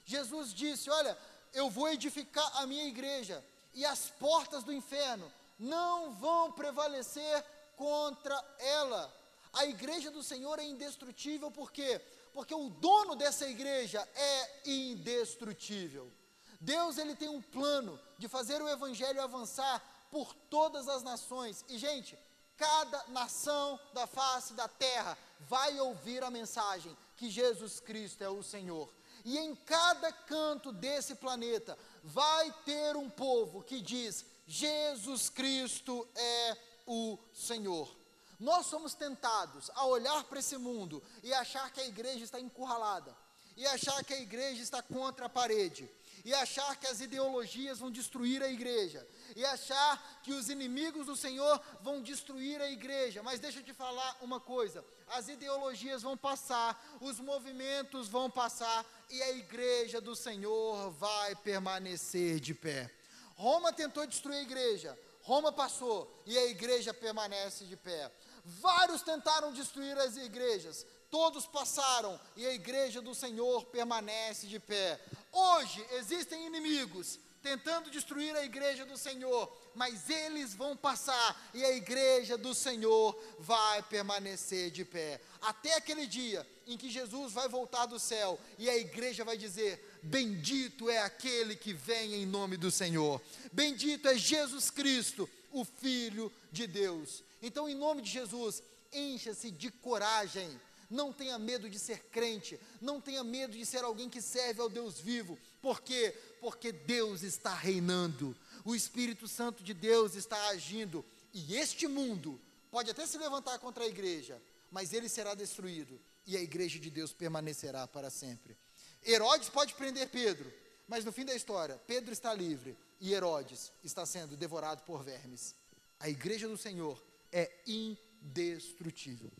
Jesus 0.04 0.54
disse: 0.54 0.90
Olha, 0.90 1.18
eu 1.54 1.70
vou 1.70 1.88
edificar 1.88 2.58
a 2.58 2.66
minha 2.66 2.88
igreja, 2.88 3.44
e 3.74 3.86
as 3.86 4.10
portas 4.10 4.64
do 4.64 4.74
inferno 4.74 5.32
não 5.60 6.14
vão 6.14 6.52
prevalecer 6.52 7.46
contra 7.76 8.36
ela. 8.58 9.14
A 9.54 9.66
igreja 9.66 10.10
do 10.10 10.24
Senhor 10.24 10.58
é 10.60 10.64
indestrutível, 10.64 11.52
por 11.52 11.72
quê? 11.72 12.02
Porque 12.34 12.56
o 12.56 12.70
dono 12.70 13.16
dessa 13.16 13.48
igreja 13.48 14.08
é 14.16 14.62
indestrutível. 14.66 16.12
Deus 16.60 16.98
ele 16.98 17.16
tem 17.16 17.28
um 17.28 17.42
plano 17.42 18.00
de 18.18 18.28
fazer 18.28 18.62
o 18.62 18.70
evangelho 18.70 19.22
avançar 19.22 19.82
por 20.12 20.34
todas 20.50 20.88
as 20.88 21.02
nações. 21.02 21.64
E 21.70 21.78
gente, 21.78 22.20
cada 22.58 23.06
nação 23.08 23.80
da 23.94 24.06
face 24.06 24.54
da 24.54 24.68
terra 24.68 25.18
vai 25.40 25.80
ouvir 25.80 26.24
a 26.24 26.30
mensagem 26.30 26.96
que 27.16 27.30
Jesus 27.30 27.80
Cristo 27.80 28.24
é 28.24 28.30
o 28.30 28.44
Senhor. 28.44 28.92
E 29.24 29.38
em 29.38 29.56
cada 29.56 30.12
canto 30.12 30.72
desse 30.72 31.16
planeta 31.16 31.78
vai 32.04 32.52
ter 32.66 32.96
um 32.96 33.10
povo 33.10 33.64
que 33.64 33.80
diz: 33.80 34.26
Jesus 34.48 35.30
Cristo 35.30 36.08
é 36.16 36.58
o 36.86 37.18
Senhor. 37.34 37.96
Nós 38.40 38.66
somos 38.66 38.96
tentados 38.96 39.70
a 39.76 39.86
olhar 39.86 40.24
para 40.24 40.40
esse 40.40 40.58
mundo 40.58 41.02
e 41.22 41.32
achar 41.32 41.72
que 41.72 41.80
a 41.80 41.86
igreja 41.86 42.24
está 42.24 42.40
encurralada, 42.40 43.16
e 43.56 43.68
achar 43.68 44.04
que 44.04 44.16
a 44.16 44.20
igreja 44.20 44.64
está 44.64 44.82
contra 44.82 45.28
a 45.28 45.30
parede, 45.30 45.88
e 46.24 46.34
achar 46.34 46.76
que 46.76 46.88
as 46.88 47.02
ideologias 47.02 47.80
vão 47.80 47.92
destruir 47.92 48.42
a 48.44 48.50
igreja, 48.50 49.08
e 49.36 49.44
achar 49.46 50.22
que 50.24 50.34
os 50.34 50.50
inimigos 50.50 51.06
do 51.06 51.16
Senhor 51.16 51.62
vão 51.82 52.02
destruir 52.02 52.62
a 52.62 52.70
igreja. 52.70 53.24
Mas 53.24 53.40
deixa 53.40 53.60
eu 53.60 53.64
te 53.64 53.74
falar 53.74 54.18
uma 54.22 54.40
coisa: 54.40 54.86
as 55.08 55.28
ideologias 55.28 56.02
vão 56.02 56.18
passar, 56.18 56.82
os 57.00 57.20
movimentos 57.20 58.08
vão 58.08 58.30
passar, 58.30 58.86
e 59.10 59.22
a 59.24 59.32
igreja 59.32 60.00
do 60.00 60.16
Senhor 60.16 60.92
vai 60.92 61.36
permanecer 61.36 62.40
de 62.40 62.54
pé. 62.54 62.90
Roma 63.36 63.74
tentou 63.74 64.06
destruir 64.06 64.38
a 64.38 64.42
igreja, 64.42 64.98
Roma 65.24 65.52
passou 65.52 66.24
e 66.26 66.38
a 66.38 66.46
igreja 66.48 66.94
permanece 66.94 67.66
de 67.66 67.76
pé. 67.76 68.12
Vários 68.44 69.02
tentaram 69.02 69.54
destruir 69.54 69.98
as 69.98 70.18
igrejas, 70.18 70.86
todos 71.10 71.46
passaram 71.46 72.20
e 72.36 72.46
a 72.46 72.54
igreja 72.54 73.02
do 73.02 73.14
Senhor 73.14 73.66
permanece 73.66 74.48
de 74.48 74.60
pé. 74.60 75.00
Hoje 75.32 75.86
existem 75.92 76.46
inimigos 76.46 77.20
tentando 77.42 77.90
destruir 77.90 78.36
a 78.36 78.46
igreja 78.46 78.86
do 78.86 78.98
Senhor, 78.98 79.52
mas 79.74 80.10
eles 80.10 80.54
vão 80.54 80.78
passar 80.78 81.50
e 81.54 81.64
a 81.64 81.72
igreja 81.72 82.38
do 82.38 82.54
Senhor 82.54 83.20
vai 83.40 83.82
permanecer 83.84 84.70
de 84.70 84.86
pé. 84.86 85.20
Até 85.42 85.76
aquele 85.76 86.06
dia 86.06 86.48
em 86.68 86.78
que 86.78 86.90
Jesus 86.90 87.34
vai 87.34 87.48
voltar 87.50 87.88
do 87.88 88.00
céu 88.00 88.40
e 88.60 88.70
a 88.70 88.78
igreja 88.78 89.24
vai 89.24 89.38
dizer: 89.38 90.00
Bendito 90.04 90.90
é 90.90 91.00
aquele 91.00 91.56
que 91.56 91.74
vem 91.74 92.16
em 92.16 92.26
nome 92.26 92.58
do 92.58 92.70
Senhor, 92.70 93.22
bendito 93.52 94.08
é 94.08 94.18
Jesus 94.18 94.70
Cristo, 94.70 95.30
o 95.52 95.66
Filho 95.66 96.32
de 96.52 96.68
Deus. 96.68 97.24
Então, 97.42 97.68
em 97.68 97.76
nome 97.76 98.04
de 98.04 98.12
Jesus, 98.12 98.62
encha-se 98.94 99.50
de 99.50 99.72
coragem 99.72 100.60
não 100.92 101.12
tenha 101.12 101.40
medo 101.40 101.70
de 101.70 101.80
ser 101.80 102.04
crente, 102.12 102.60
não 102.82 103.00
tenha 103.00 103.24
medo 103.24 103.58
de 103.58 103.66
ser 103.66 103.84
alguém 103.84 104.10
que 104.10 104.22
serve 104.22 104.62
ao 104.62 104.70
Deus 104.70 105.00
vivo. 105.00 105.40
Por 105.62 105.82
quê? 105.82 106.14
Porque 106.40 106.72
Deus 106.72 107.24
está 107.24 107.54
reinando, 107.56 108.36
o 108.66 108.76
Espírito 108.76 109.28
Santo 109.28 109.64
de 109.64 109.74
Deus 109.74 110.16
está 110.16 110.50
agindo. 110.50 111.04
E 111.34 111.56
este 111.56 111.88
mundo 111.88 112.40
pode 112.70 112.92
até 112.92 113.08
se 113.08 113.18
levantar 113.18 113.58
contra 113.60 113.86
a 113.86 113.88
igreja, 113.88 114.42
mas 114.70 114.92
ele 114.94 115.08
será 115.08 115.34
destruído 115.34 116.00
e 116.26 116.38
a 116.38 116.42
igreja 116.42 116.80
de 116.80 116.90
Deus 116.90 117.14
permanecerá 117.14 117.88
para 117.88 118.10
sempre. 118.10 118.58
Herodes 119.06 119.50
pode 119.50 119.74
prender 119.74 120.10
Pedro, 120.10 120.52
mas 120.88 121.04
no 121.04 121.12
fim 121.12 121.26
da 121.26 121.34
história, 121.34 121.80
Pedro 121.88 122.14
está 122.14 122.34
livre 122.34 122.78
e 123.00 123.14
Herodes 123.14 123.72
está 123.84 124.06
sendo 124.06 124.38
devorado 124.38 124.84
por 124.84 125.04
vermes. 125.04 125.56
A 126.00 126.10
igreja 126.10 126.48
do 126.48 126.58
Senhor 126.58 127.02
é 127.32 127.52
indestrutível. 127.66 129.32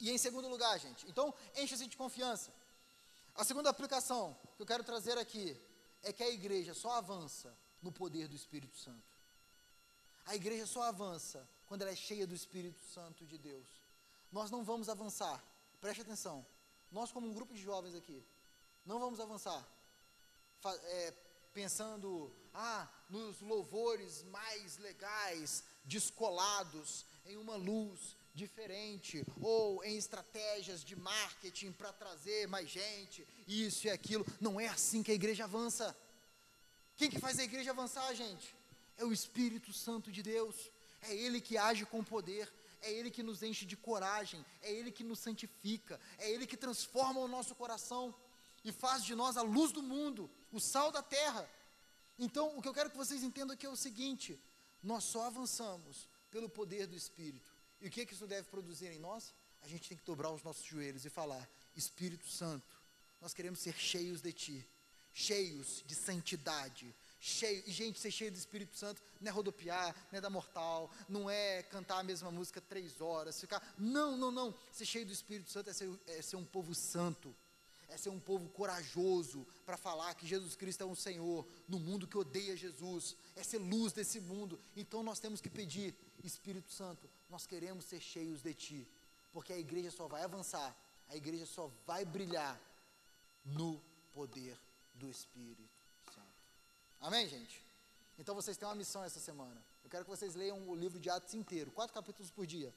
E 0.00 0.10
em 0.10 0.18
segundo 0.18 0.48
lugar, 0.48 0.78
gente, 0.78 1.08
então 1.08 1.34
enche-se 1.56 1.86
de 1.86 1.96
confiança. 1.96 2.52
A 3.34 3.44
segunda 3.44 3.70
aplicação 3.70 4.36
que 4.56 4.62
eu 4.62 4.66
quero 4.66 4.84
trazer 4.84 5.16
aqui 5.18 5.60
é 6.02 6.12
que 6.12 6.22
a 6.22 6.30
igreja 6.30 6.74
só 6.74 6.92
avança 6.92 7.56
no 7.82 7.92
poder 7.92 8.28
do 8.28 8.36
Espírito 8.36 8.76
Santo. 8.76 9.16
A 10.26 10.36
igreja 10.36 10.66
só 10.66 10.82
avança 10.82 11.48
quando 11.66 11.82
ela 11.82 11.90
é 11.90 11.96
cheia 11.96 12.26
do 12.26 12.34
Espírito 12.34 12.84
Santo 12.84 13.26
de 13.26 13.38
Deus. 13.38 13.66
Nós 14.30 14.50
não 14.50 14.64
vamos 14.64 14.88
avançar, 14.88 15.42
preste 15.80 16.02
atenção. 16.02 16.46
Nós, 16.90 17.10
como 17.10 17.26
um 17.26 17.34
grupo 17.34 17.54
de 17.54 17.62
jovens 17.62 17.94
aqui, 17.94 18.24
não 18.84 18.98
vamos 18.98 19.20
avançar 19.20 19.66
é, 20.66 21.14
pensando 21.52 22.34
ah, 22.52 22.88
nos 23.08 23.40
louvores 23.40 24.22
mais 24.24 24.76
legais, 24.78 25.64
descolados, 25.84 27.06
em 27.24 27.36
uma 27.36 27.56
luz 27.56 28.16
diferente, 28.42 29.24
ou 29.40 29.84
em 29.84 29.96
estratégias 29.96 30.84
de 30.84 30.94
marketing 30.96 31.72
para 31.72 31.92
trazer 31.92 32.46
mais 32.46 32.68
gente, 32.70 33.26
isso 33.46 33.86
e 33.86 33.90
aquilo. 33.90 34.24
Não 34.40 34.60
é 34.60 34.68
assim 34.68 35.02
que 35.02 35.10
a 35.10 35.14
igreja 35.14 35.44
avança. 35.44 35.86
Quem 36.96 37.10
que 37.10 37.18
faz 37.18 37.38
a 37.38 37.44
igreja 37.44 37.72
avançar, 37.72 38.14
gente? 38.14 38.54
É 38.96 39.04
o 39.04 39.12
Espírito 39.12 39.72
Santo 39.72 40.10
de 40.10 40.22
Deus. 40.22 40.56
É 41.02 41.14
Ele 41.14 41.40
que 41.40 41.58
age 41.58 41.84
com 41.84 42.02
poder. 42.02 42.52
É 42.80 42.92
Ele 42.92 43.10
que 43.10 43.22
nos 43.22 43.42
enche 43.42 43.66
de 43.66 43.76
coragem. 43.76 44.44
É 44.62 44.72
Ele 44.72 44.90
que 44.90 45.04
nos 45.04 45.18
santifica. 45.18 46.00
É 46.18 46.30
Ele 46.30 46.46
que 46.46 46.56
transforma 46.56 47.20
o 47.20 47.28
nosso 47.28 47.54
coração 47.54 48.14
e 48.64 48.72
faz 48.72 49.04
de 49.04 49.14
nós 49.14 49.36
a 49.36 49.42
luz 49.42 49.72
do 49.72 49.82
mundo, 49.82 50.30
o 50.52 50.60
sal 50.60 50.90
da 50.90 51.02
terra. 51.02 51.48
Então, 52.18 52.56
o 52.56 52.62
que 52.62 52.68
eu 52.68 52.74
quero 52.74 52.90
que 52.90 52.96
vocês 52.96 53.22
entendam 53.22 53.54
aqui 53.54 53.66
é 53.66 53.70
o 53.70 53.76
seguinte: 53.76 54.38
nós 54.82 55.04
só 55.04 55.24
avançamos 55.26 56.08
pelo 56.30 56.48
poder 56.48 56.86
do 56.86 56.96
Espírito. 56.96 57.57
E 57.80 57.88
o 57.88 57.90
que, 57.90 58.02
é 58.02 58.06
que 58.06 58.14
isso 58.14 58.26
deve 58.26 58.48
produzir 58.48 58.88
em 58.88 58.98
nós? 58.98 59.34
A 59.62 59.68
gente 59.68 59.88
tem 59.88 59.98
que 59.98 60.04
dobrar 60.04 60.30
os 60.30 60.42
nossos 60.42 60.64
joelhos 60.64 61.04
e 61.04 61.10
falar: 61.10 61.48
Espírito 61.76 62.28
Santo, 62.28 62.76
nós 63.20 63.34
queremos 63.34 63.58
ser 63.60 63.74
cheios 63.74 64.20
de 64.20 64.32
Ti 64.32 64.68
cheios 65.18 65.82
de 65.84 65.94
santidade. 65.94 66.94
Cheio, 67.20 67.64
e 67.66 67.72
gente, 67.72 67.98
ser 67.98 68.12
cheio 68.12 68.30
do 68.30 68.38
Espírito 68.38 68.76
Santo 68.76 69.02
não 69.20 69.28
é 69.28 69.32
rodopiar, 69.32 69.94
não 70.12 70.18
é 70.18 70.20
dar 70.20 70.30
mortal, 70.30 70.90
não 71.08 71.28
é 71.28 71.64
cantar 71.64 71.98
a 71.98 72.02
mesma 72.04 72.30
música 72.30 72.60
três 72.60 73.00
horas, 73.00 73.40
ficar. 73.40 73.60
Não, 73.76 74.16
não, 74.16 74.30
não. 74.30 74.54
Ser 74.70 74.86
cheio 74.86 75.06
do 75.06 75.12
Espírito 75.12 75.50
Santo 75.50 75.70
é 75.70 75.72
ser, 75.72 75.90
é 76.06 76.22
ser 76.22 76.36
um 76.36 76.44
povo 76.44 76.74
santo, 76.74 77.34
é 77.88 77.96
ser 77.96 78.10
um 78.10 78.20
povo 78.20 78.48
corajoso 78.50 79.46
para 79.64 79.76
falar 79.76 80.14
que 80.14 80.26
Jesus 80.26 80.54
Cristo 80.54 80.82
é 80.82 80.86
um 80.86 80.94
Senhor 80.94 81.46
no 81.66 81.78
mundo 81.78 82.06
que 82.06 82.18
odeia 82.18 82.56
Jesus, 82.56 83.16
é 83.34 83.42
ser 83.42 83.58
luz 83.58 83.92
desse 83.92 84.20
mundo. 84.20 84.60
Então 84.76 85.02
nós 85.02 85.18
temos 85.18 85.40
que 85.40 85.48
pedir, 85.48 85.94
Espírito 86.22 86.70
Santo, 86.70 87.08
nós 87.28 87.46
queremos 87.46 87.84
ser 87.84 88.00
cheios 88.00 88.42
de 88.42 88.54
Ti, 88.54 88.88
porque 89.32 89.52
a 89.52 89.58
igreja 89.58 89.90
só 89.90 90.06
vai 90.06 90.22
avançar, 90.22 90.76
a 91.08 91.16
igreja 91.16 91.46
só 91.46 91.70
vai 91.86 92.04
brilhar 92.04 92.60
no 93.44 93.82
poder 94.12 94.58
do 94.94 95.08
Espírito 95.08 95.68
Santo. 96.14 96.26
Amém, 97.00 97.26
gente? 97.28 97.64
Então 98.18 98.34
vocês 98.34 98.56
têm 98.56 98.68
uma 98.68 98.74
missão 98.74 99.02
essa 99.04 99.20
semana. 99.20 99.64
Eu 99.82 99.88
quero 99.88 100.04
que 100.04 100.10
vocês 100.10 100.34
leiam 100.34 100.68
o 100.68 100.74
livro 100.74 101.00
de 101.00 101.08
Atos 101.08 101.32
inteiro, 101.34 101.70
quatro 101.70 101.94
capítulos 101.94 102.30
por 102.30 102.46
dia, 102.46 102.74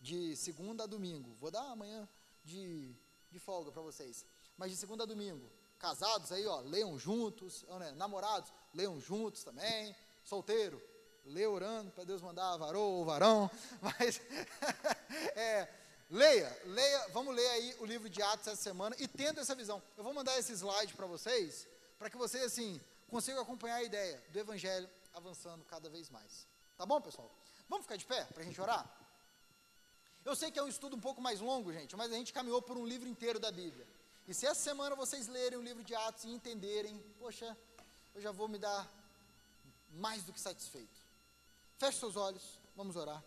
de 0.00 0.34
segunda 0.36 0.84
a 0.84 0.86
domingo. 0.86 1.36
Vou 1.40 1.50
dar 1.50 1.70
amanhã 1.70 2.08
de, 2.44 2.94
de 3.30 3.38
folga 3.38 3.70
para 3.70 3.82
vocês. 3.82 4.24
Mas 4.56 4.70
de 4.70 4.76
segunda 4.76 5.04
a 5.04 5.06
domingo. 5.06 5.50
Casados 5.78 6.32
aí, 6.32 6.46
ó, 6.46 6.60
leiam 6.60 6.98
juntos. 6.98 7.64
Né? 7.78 7.92
Namorados, 7.92 8.52
leiam 8.72 9.00
juntos 9.00 9.44
também. 9.44 9.94
Solteiro, 10.24 10.82
lê 11.24 11.46
orando 11.46 11.90
para 11.90 12.04
Deus 12.04 12.22
mandar 12.22 12.56
varou 12.56 12.98
ou 12.98 13.04
varão. 13.04 13.50
Mas 13.80 14.20
é, 15.36 15.68
Leia, 16.08 16.62
leia, 16.66 17.08
vamos 17.08 17.34
ler 17.34 17.48
aí 17.48 17.76
o 17.80 17.84
livro 17.84 18.08
de 18.08 18.22
Atos 18.22 18.46
essa 18.46 18.62
semana 18.62 18.94
e 18.98 19.08
tendo 19.08 19.40
essa 19.40 19.56
visão. 19.56 19.82
Eu 19.96 20.04
vou 20.04 20.14
mandar 20.14 20.38
esse 20.38 20.52
slide 20.52 20.94
para 20.94 21.04
vocês, 21.04 21.66
para 21.98 22.08
que 22.08 22.16
vocês 22.16 22.44
assim 22.44 22.80
consigam 23.08 23.42
acompanhar 23.42 23.76
a 23.76 23.82
ideia 23.82 24.22
do 24.30 24.38
evangelho 24.38 24.88
avançando 25.12 25.64
cada 25.64 25.90
vez 25.90 26.08
mais. 26.08 26.46
Tá 26.76 26.86
bom, 26.86 27.00
pessoal? 27.00 27.28
Vamos 27.68 27.86
ficar 27.86 27.96
de 27.96 28.06
pé 28.06 28.24
para 28.26 28.42
a 28.42 28.46
gente 28.46 28.60
orar? 28.60 28.88
Eu 30.24 30.36
sei 30.36 30.52
que 30.52 30.58
é 30.60 30.62
um 30.62 30.68
estudo 30.68 30.94
um 30.94 31.00
pouco 31.00 31.20
mais 31.20 31.40
longo, 31.40 31.72
gente, 31.72 31.96
mas 31.96 32.12
a 32.12 32.14
gente 32.14 32.32
caminhou 32.32 32.62
por 32.62 32.76
um 32.76 32.86
livro 32.86 33.08
inteiro 33.08 33.40
da 33.40 33.50
Bíblia. 33.50 33.86
E 34.28 34.34
se 34.34 34.44
essa 34.44 34.60
semana 34.60 34.96
vocês 34.96 35.28
lerem 35.28 35.58
o 35.58 35.62
livro 35.62 35.84
de 35.84 35.94
Atos 35.94 36.24
e 36.24 36.30
entenderem, 36.30 36.98
poxa, 37.18 37.56
eu 38.12 38.20
já 38.20 38.32
vou 38.32 38.48
me 38.48 38.58
dar 38.58 38.90
mais 39.90 40.24
do 40.24 40.32
que 40.32 40.40
satisfeito. 40.40 40.98
Feche 41.78 41.98
seus 41.98 42.16
olhos, 42.16 42.58
vamos 42.74 42.96
orar. 42.96 43.22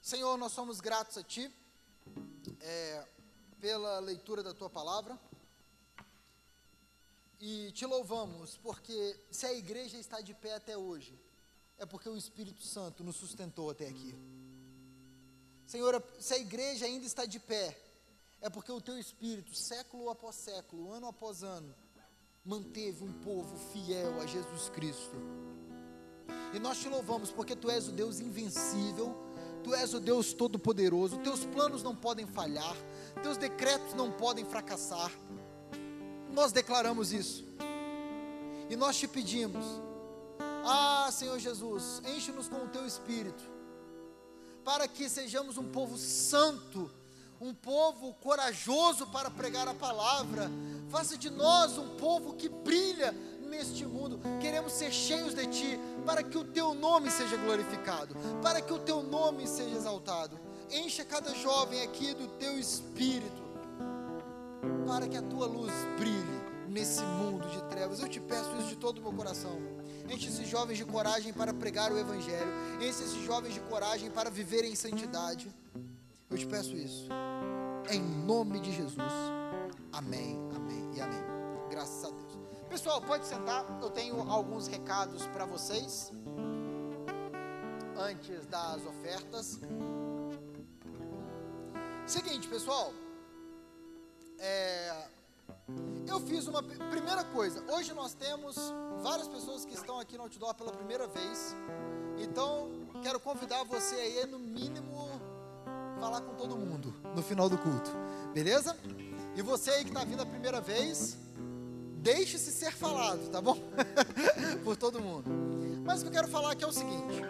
Senhor, 0.00 0.36
nós 0.38 0.52
somos 0.52 0.80
gratos 0.80 1.18
a 1.18 1.22
Ti 1.24 1.52
é, 2.60 3.06
pela 3.60 3.98
leitura 3.98 4.40
da 4.40 4.54
Tua 4.54 4.70
palavra 4.70 5.18
e 7.40 7.72
te 7.72 7.84
louvamos 7.84 8.56
porque 8.58 9.18
se 9.32 9.46
a 9.46 9.52
igreja 9.52 9.98
está 9.98 10.20
de 10.20 10.32
pé 10.32 10.54
até 10.54 10.76
hoje, 10.76 11.18
é 11.76 11.84
porque 11.84 12.08
o 12.08 12.16
Espírito 12.16 12.62
Santo 12.62 13.02
nos 13.02 13.16
sustentou 13.16 13.70
até 13.70 13.88
aqui. 13.88 14.14
Senhor, 15.66 16.00
se 16.20 16.34
a 16.34 16.38
igreja 16.38 16.86
ainda 16.86 17.04
está 17.04 17.26
de 17.26 17.40
pé, 17.40 17.76
é 18.40 18.50
porque 18.50 18.70
o 18.70 18.80
Teu 18.80 18.98
Espírito, 18.98 19.54
século 19.54 20.10
após 20.10 20.36
século, 20.36 20.92
ano 20.92 21.06
após 21.08 21.42
ano, 21.42 21.74
manteve 22.44 23.02
um 23.02 23.12
povo 23.12 23.56
fiel 23.72 24.20
a 24.20 24.26
Jesus 24.26 24.68
Cristo. 24.68 25.16
E 26.54 26.58
nós 26.58 26.78
te 26.78 26.88
louvamos 26.88 27.30
porque 27.30 27.56
Tu 27.56 27.70
és 27.70 27.88
o 27.88 27.92
Deus 27.92 28.20
invencível 28.20 29.26
Tu 29.66 29.74
és 29.74 29.92
o 29.94 29.98
Deus 29.98 30.32
Todo-Poderoso, 30.32 31.18
teus 31.18 31.44
planos 31.44 31.82
não 31.82 31.92
podem 31.92 32.24
falhar, 32.24 32.76
teus 33.20 33.36
decretos 33.36 33.94
não 33.94 34.12
podem 34.12 34.44
fracassar. 34.44 35.10
Nós 36.32 36.52
declaramos 36.52 37.12
isso. 37.12 37.44
E 38.70 38.76
nós 38.76 38.96
te 38.96 39.08
pedimos, 39.08 39.66
ah, 40.64 41.10
Senhor 41.10 41.36
Jesus, 41.40 42.00
enche-nos 42.06 42.48
com 42.48 42.64
o 42.64 42.68
teu 42.68 42.86
espírito, 42.86 43.42
para 44.64 44.86
que 44.86 45.08
sejamos 45.08 45.58
um 45.58 45.68
povo 45.68 45.98
santo, 45.98 46.88
um 47.40 47.52
povo 47.54 48.14
corajoso 48.14 49.06
para 49.08 49.30
pregar 49.30 49.68
a 49.68 49.74
palavra. 49.74 50.50
Faça 50.88 51.16
de 51.16 51.30
nós 51.30 51.76
um 51.78 51.96
povo 51.96 52.34
que 52.34 52.48
brilha 52.48 53.12
neste 53.48 53.84
mundo. 53.86 54.20
Queremos 54.40 54.72
ser 54.72 54.90
cheios 54.92 55.34
de 55.34 55.46
Ti, 55.46 55.80
para 56.04 56.22
que 56.22 56.36
o 56.36 56.44
Teu 56.44 56.74
nome 56.74 57.10
seja 57.10 57.36
glorificado, 57.36 58.14
para 58.42 58.60
que 58.60 58.72
o 58.72 58.78
Teu 58.78 59.02
nome 59.02 59.46
seja 59.46 59.76
exaltado. 59.76 60.38
Encha 60.70 61.04
cada 61.04 61.34
jovem 61.34 61.82
aqui 61.82 62.14
do 62.14 62.26
Teu 62.38 62.58
Espírito, 62.58 63.42
para 64.86 65.06
que 65.06 65.16
a 65.16 65.22
Tua 65.22 65.46
luz 65.46 65.72
brilhe 65.98 66.46
nesse 66.68 67.02
mundo 67.02 67.48
de 67.48 67.62
trevas. 67.64 68.00
Eu 68.00 68.08
te 68.08 68.20
peço 68.20 68.54
isso 68.58 68.68
de 68.68 68.76
todo 68.76 68.98
o 68.98 69.02
meu 69.02 69.12
coração. 69.12 69.56
Enche 70.08 70.28
esses 70.28 70.48
jovens 70.48 70.76
de 70.76 70.84
coragem 70.84 71.32
para 71.32 71.52
pregar 71.52 71.92
o 71.92 71.98
Evangelho. 71.98 72.52
Enche 72.76 73.02
esses 73.02 73.24
jovens 73.24 73.54
de 73.54 73.60
coragem 73.60 74.10
para 74.10 74.30
viver 74.30 74.64
em 74.64 74.74
santidade. 74.74 75.52
Eu 76.36 76.40
te 76.40 76.46
peço 76.48 76.76
isso. 76.76 77.08
Em 77.90 77.98
nome 77.98 78.60
de 78.60 78.70
Jesus. 78.70 79.10
Amém, 79.90 80.38
amém 80.54 80.94
e 80.94 81.00
amém. 81.00 81.24
Graças 81.70 82.04
a 82.04 82.10
Deus. 82.10 82.38
Pessoal, 82.68 83.00
pode 83.00 83.24
sentar. 83.24 83.64
Eu 83.80 83.88
tenho 83.88 84.20
alguns 84.30 84.66
recados 84.66 85.26
para 85.28 85.46
vocês 85.46 86.12
antes 87.98 88.44
das 88.48 88.84
ofertas. 88.84 89.58
Seguinte, 92.06 92.46
pessoal. 92.48 92.92
É, 94.38 95.08
eu 96.06 96.20
fiz 96.20 96.46
uma 96.48 96.62
primeira 96.62 97.24
coisa. 97.24 97.64
Hoje 97.72 97.94
nós 97.94 98.12
temos 98.12 98.56
várias 99.02 99.26
pessoas 99.26 99.64
que 99.64 99.72
estão 99.72 99.98
aqui 99.98 100.18
no 100.18 100.24
outdoor 100.24 100.52
pela 100.52 100.72
primeira 100.72 101.06
vez. 101.06 101.56
Então, 102.18 102.68
quero 103.02 103.18
convidar 103.20 103.64
você 103.64 103.94
aí, 103.94 104.26
no 104.26 104.38
mínimo, 104.38 105.05
falar 106.00 106.20
com 106.20 106.34
todo 106.34 106.56
mundo 106.56 106.94
no 107.14 107.22
final 107.22 107.48
do 107.48 107.58
culto. 107.58 107.90
Beleza? 108.32 108.76
E 109.34 109.42
você 109.42 109.70
aí 109.70 109.84
que 109.84 109.90
está 109.90 110.04
vindo 110.04 110.22
a 110.22 110.26
primeira 110.26 110.60
vez, 110.60 111.16
deixe-se 111.98 112.52
ser 112.52 112.72
falado, 112.72 113.28
tá 113.30 113.40
bom? 113.40 113.56
Por 114.64 114.76
todo 114.76 115.00
mundo. 115.00 115.30
Mas 115.84 116.00
o 116.00 116.02
que 116.02 116.08
eu 116.08 116.12
quero 116.12 116.28
falar 116.28 116.52
aqui 116.52 116.64
é 116.64 116.66
o 116.66 116.72
seguinte: 116.72 117.22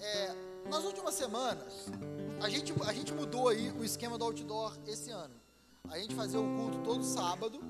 é, 0.00 0.34
nas 0.68 0.84
últimas 0.84 1.14
semanas, 1.14 1.86
a 2.40 2.48
gente, 2.48 2.74
a 2.86 2.92
gente 2.92 3.12
mudou 3.12 3.48
aí 3.48 3.70
o 3.72 3.84
esquema 3.84 4.18
do 4.18 4.24
outdoor 4.24 4.76
esse 4.86 5.10
ano. 5.10 5.34
A 5.88 5.98
gente 5.98 6.14
fazia 6.14 6.40
o 6.40 6.56
culto 6.56 6.78
todo 6.78 7.04
sábado 7.04 7.60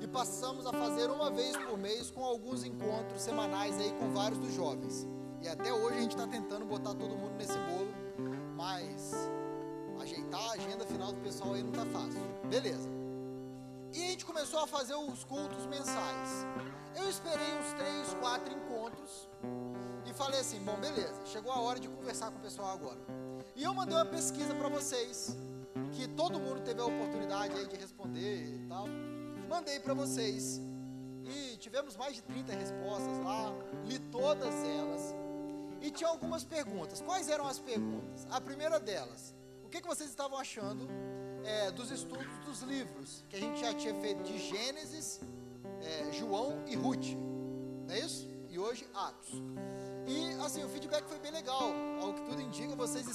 e 0.00 0.06
passamos 0.06 0.66
a 0.66 0.72
fazer 0.72 1.10
uma 1.10 1.30
vez 1.30 1.56
por 1.56 1.78
mês 1.78 2.10
com 2.10 2.24
alguns 2.24 2.64
encontros 2.64 3.20
semanais 3.22 3.78
aí 3.78 3.92
com 3.92 4.10
vários 4.12 4.38
dos 4.38 4.54
jovens. 4.54 5.06
E 5.42 5.48
até 5.48 5.72
hoje 5.72 5.96
a 5.96 6.00
gente 6.00 6.12
está 6.12 6.26
tentando 6.26 6.64
botar 6.64 6.94
todo 6.94 7.16
mundo 7.16 7.34
nesse 7.36 7.58
bolo, 7.58 7.92
mas 8.56 9.12
ajeitar 10.02 10.40
a 10.50 10.52
agenda 10.52 10.84
final 10.86 11.12
do 11.12 11.20
pessoal 11.20 11.54
aí 11.54 11.62
não 11.62 11.70
está 11.70 11.86
fácil. 11.86 12.20
Beleza. 12.48 12.88
E 13.94 14.02
a 14.02 14.10
gente 14.10 14.24
começou 14.24 14.60
a 14.60 14.66
fazer 14.66 14.94
os 14.94 15.24
cultos 15.24 15.66
mensais. 15.66 16.46
Eu 16.96 17.08
esperei 17.08 17.46
uns 17.58 17.72
três, 17.74 18.14
quatro 18.20 18.52
encontros 18.54 19.28
e 20.06 20.12
falei 20.12 20.40
assim: 20.40 20.60
bom, 20.60 20.76
beleza, 20.76 21.20
chegou 21.26 21.52
a 21.52 21.60
hora 21.60 21.78
de 21.78 21.88
conversar 21.88 22.30
com 22.30 22.38
o 22.38 22.40
pessoal 22.40 22.70
agora. 22.70 23.00
E 23.54 23.62
eu 23.62 23.74
mandei 23.74 23.96
uma 23.96 24.06
pesquisa 24.06 24.54
para 24.54 24.68
vocês, 24.68 25.36
que 25.92 26.08
todo 26.08 26.40
mundo 26.40 26.60
teve 26.62 26.80
a 26.80 26.86
oportunidade 26.86 27.54
aí 27.54 27.66
de 27.66 27.76
responder 27.76 28.54
e 28.54 28.66
tal. 28.68 28.86
Mandei 29.48 29.78
para 29.78 29.94
vocês. 29.94 30.60
E 31.24 31.56
tivemos 31.58 31.96
mais 31.96 32.14
de 32.14 32.22
30 32.22 32.52
respostas 32.52 33.18
lá, 33.24 33.52
li 33.84 33.98
todas 33.98 34.54
elas. 34.64 35.14
E 35.80 35.90
tinha 35.90 36.08
algumas 36.08 36.44
perguntas. 36.44 37.00
Quais 37.00 37.28
eram 37.28 37.46
as 37.46 37.58
perguntas? 37.58 38.26
A 38.30 38.40
primeira 38.40 38.80
delas: 38.80 39.34
que, 39.72 39.80
que 39.80 39.88
vocês 39.88 40.10
estavam 40.10 40.38
achando 40.38 40.86
é, 41.44 41.70
dos 41.70 41.90
estudos 41.90 42.38
dos 42.44 42.60
livros 42.60 43.24
que 43.26 43.36
a 43.36 43.40
gente 43.40 43.58
já 43.58 43.72
tinha 43.72 43.94
feito 44.02 44.22
de 44.22 44.38
Gênesis, 44.38 45.18
é, 45.80 46.12
João 46.12 46.62
e 46.66 46.76
Ruth? 46.76 47.06
Não 47.86 47.94
é 47.94 48.00
isso? 48.00 48.28
E 48.50 48.58
hoje, 48.58 48.86
Atos. 48.92 49.30
E 50.06 50.34
assim, 50.44 50.62
o 50.62 50.68
feedback 50.68 51.04
foi 51.04 51.18
bem 51.20 51.32
legal. 51.32 51.72
Ao 52.02 52.12
que 52.12 52.20
tudo 52.20 52.42
indica, 52.42 52.76
vocês 52.76 53.06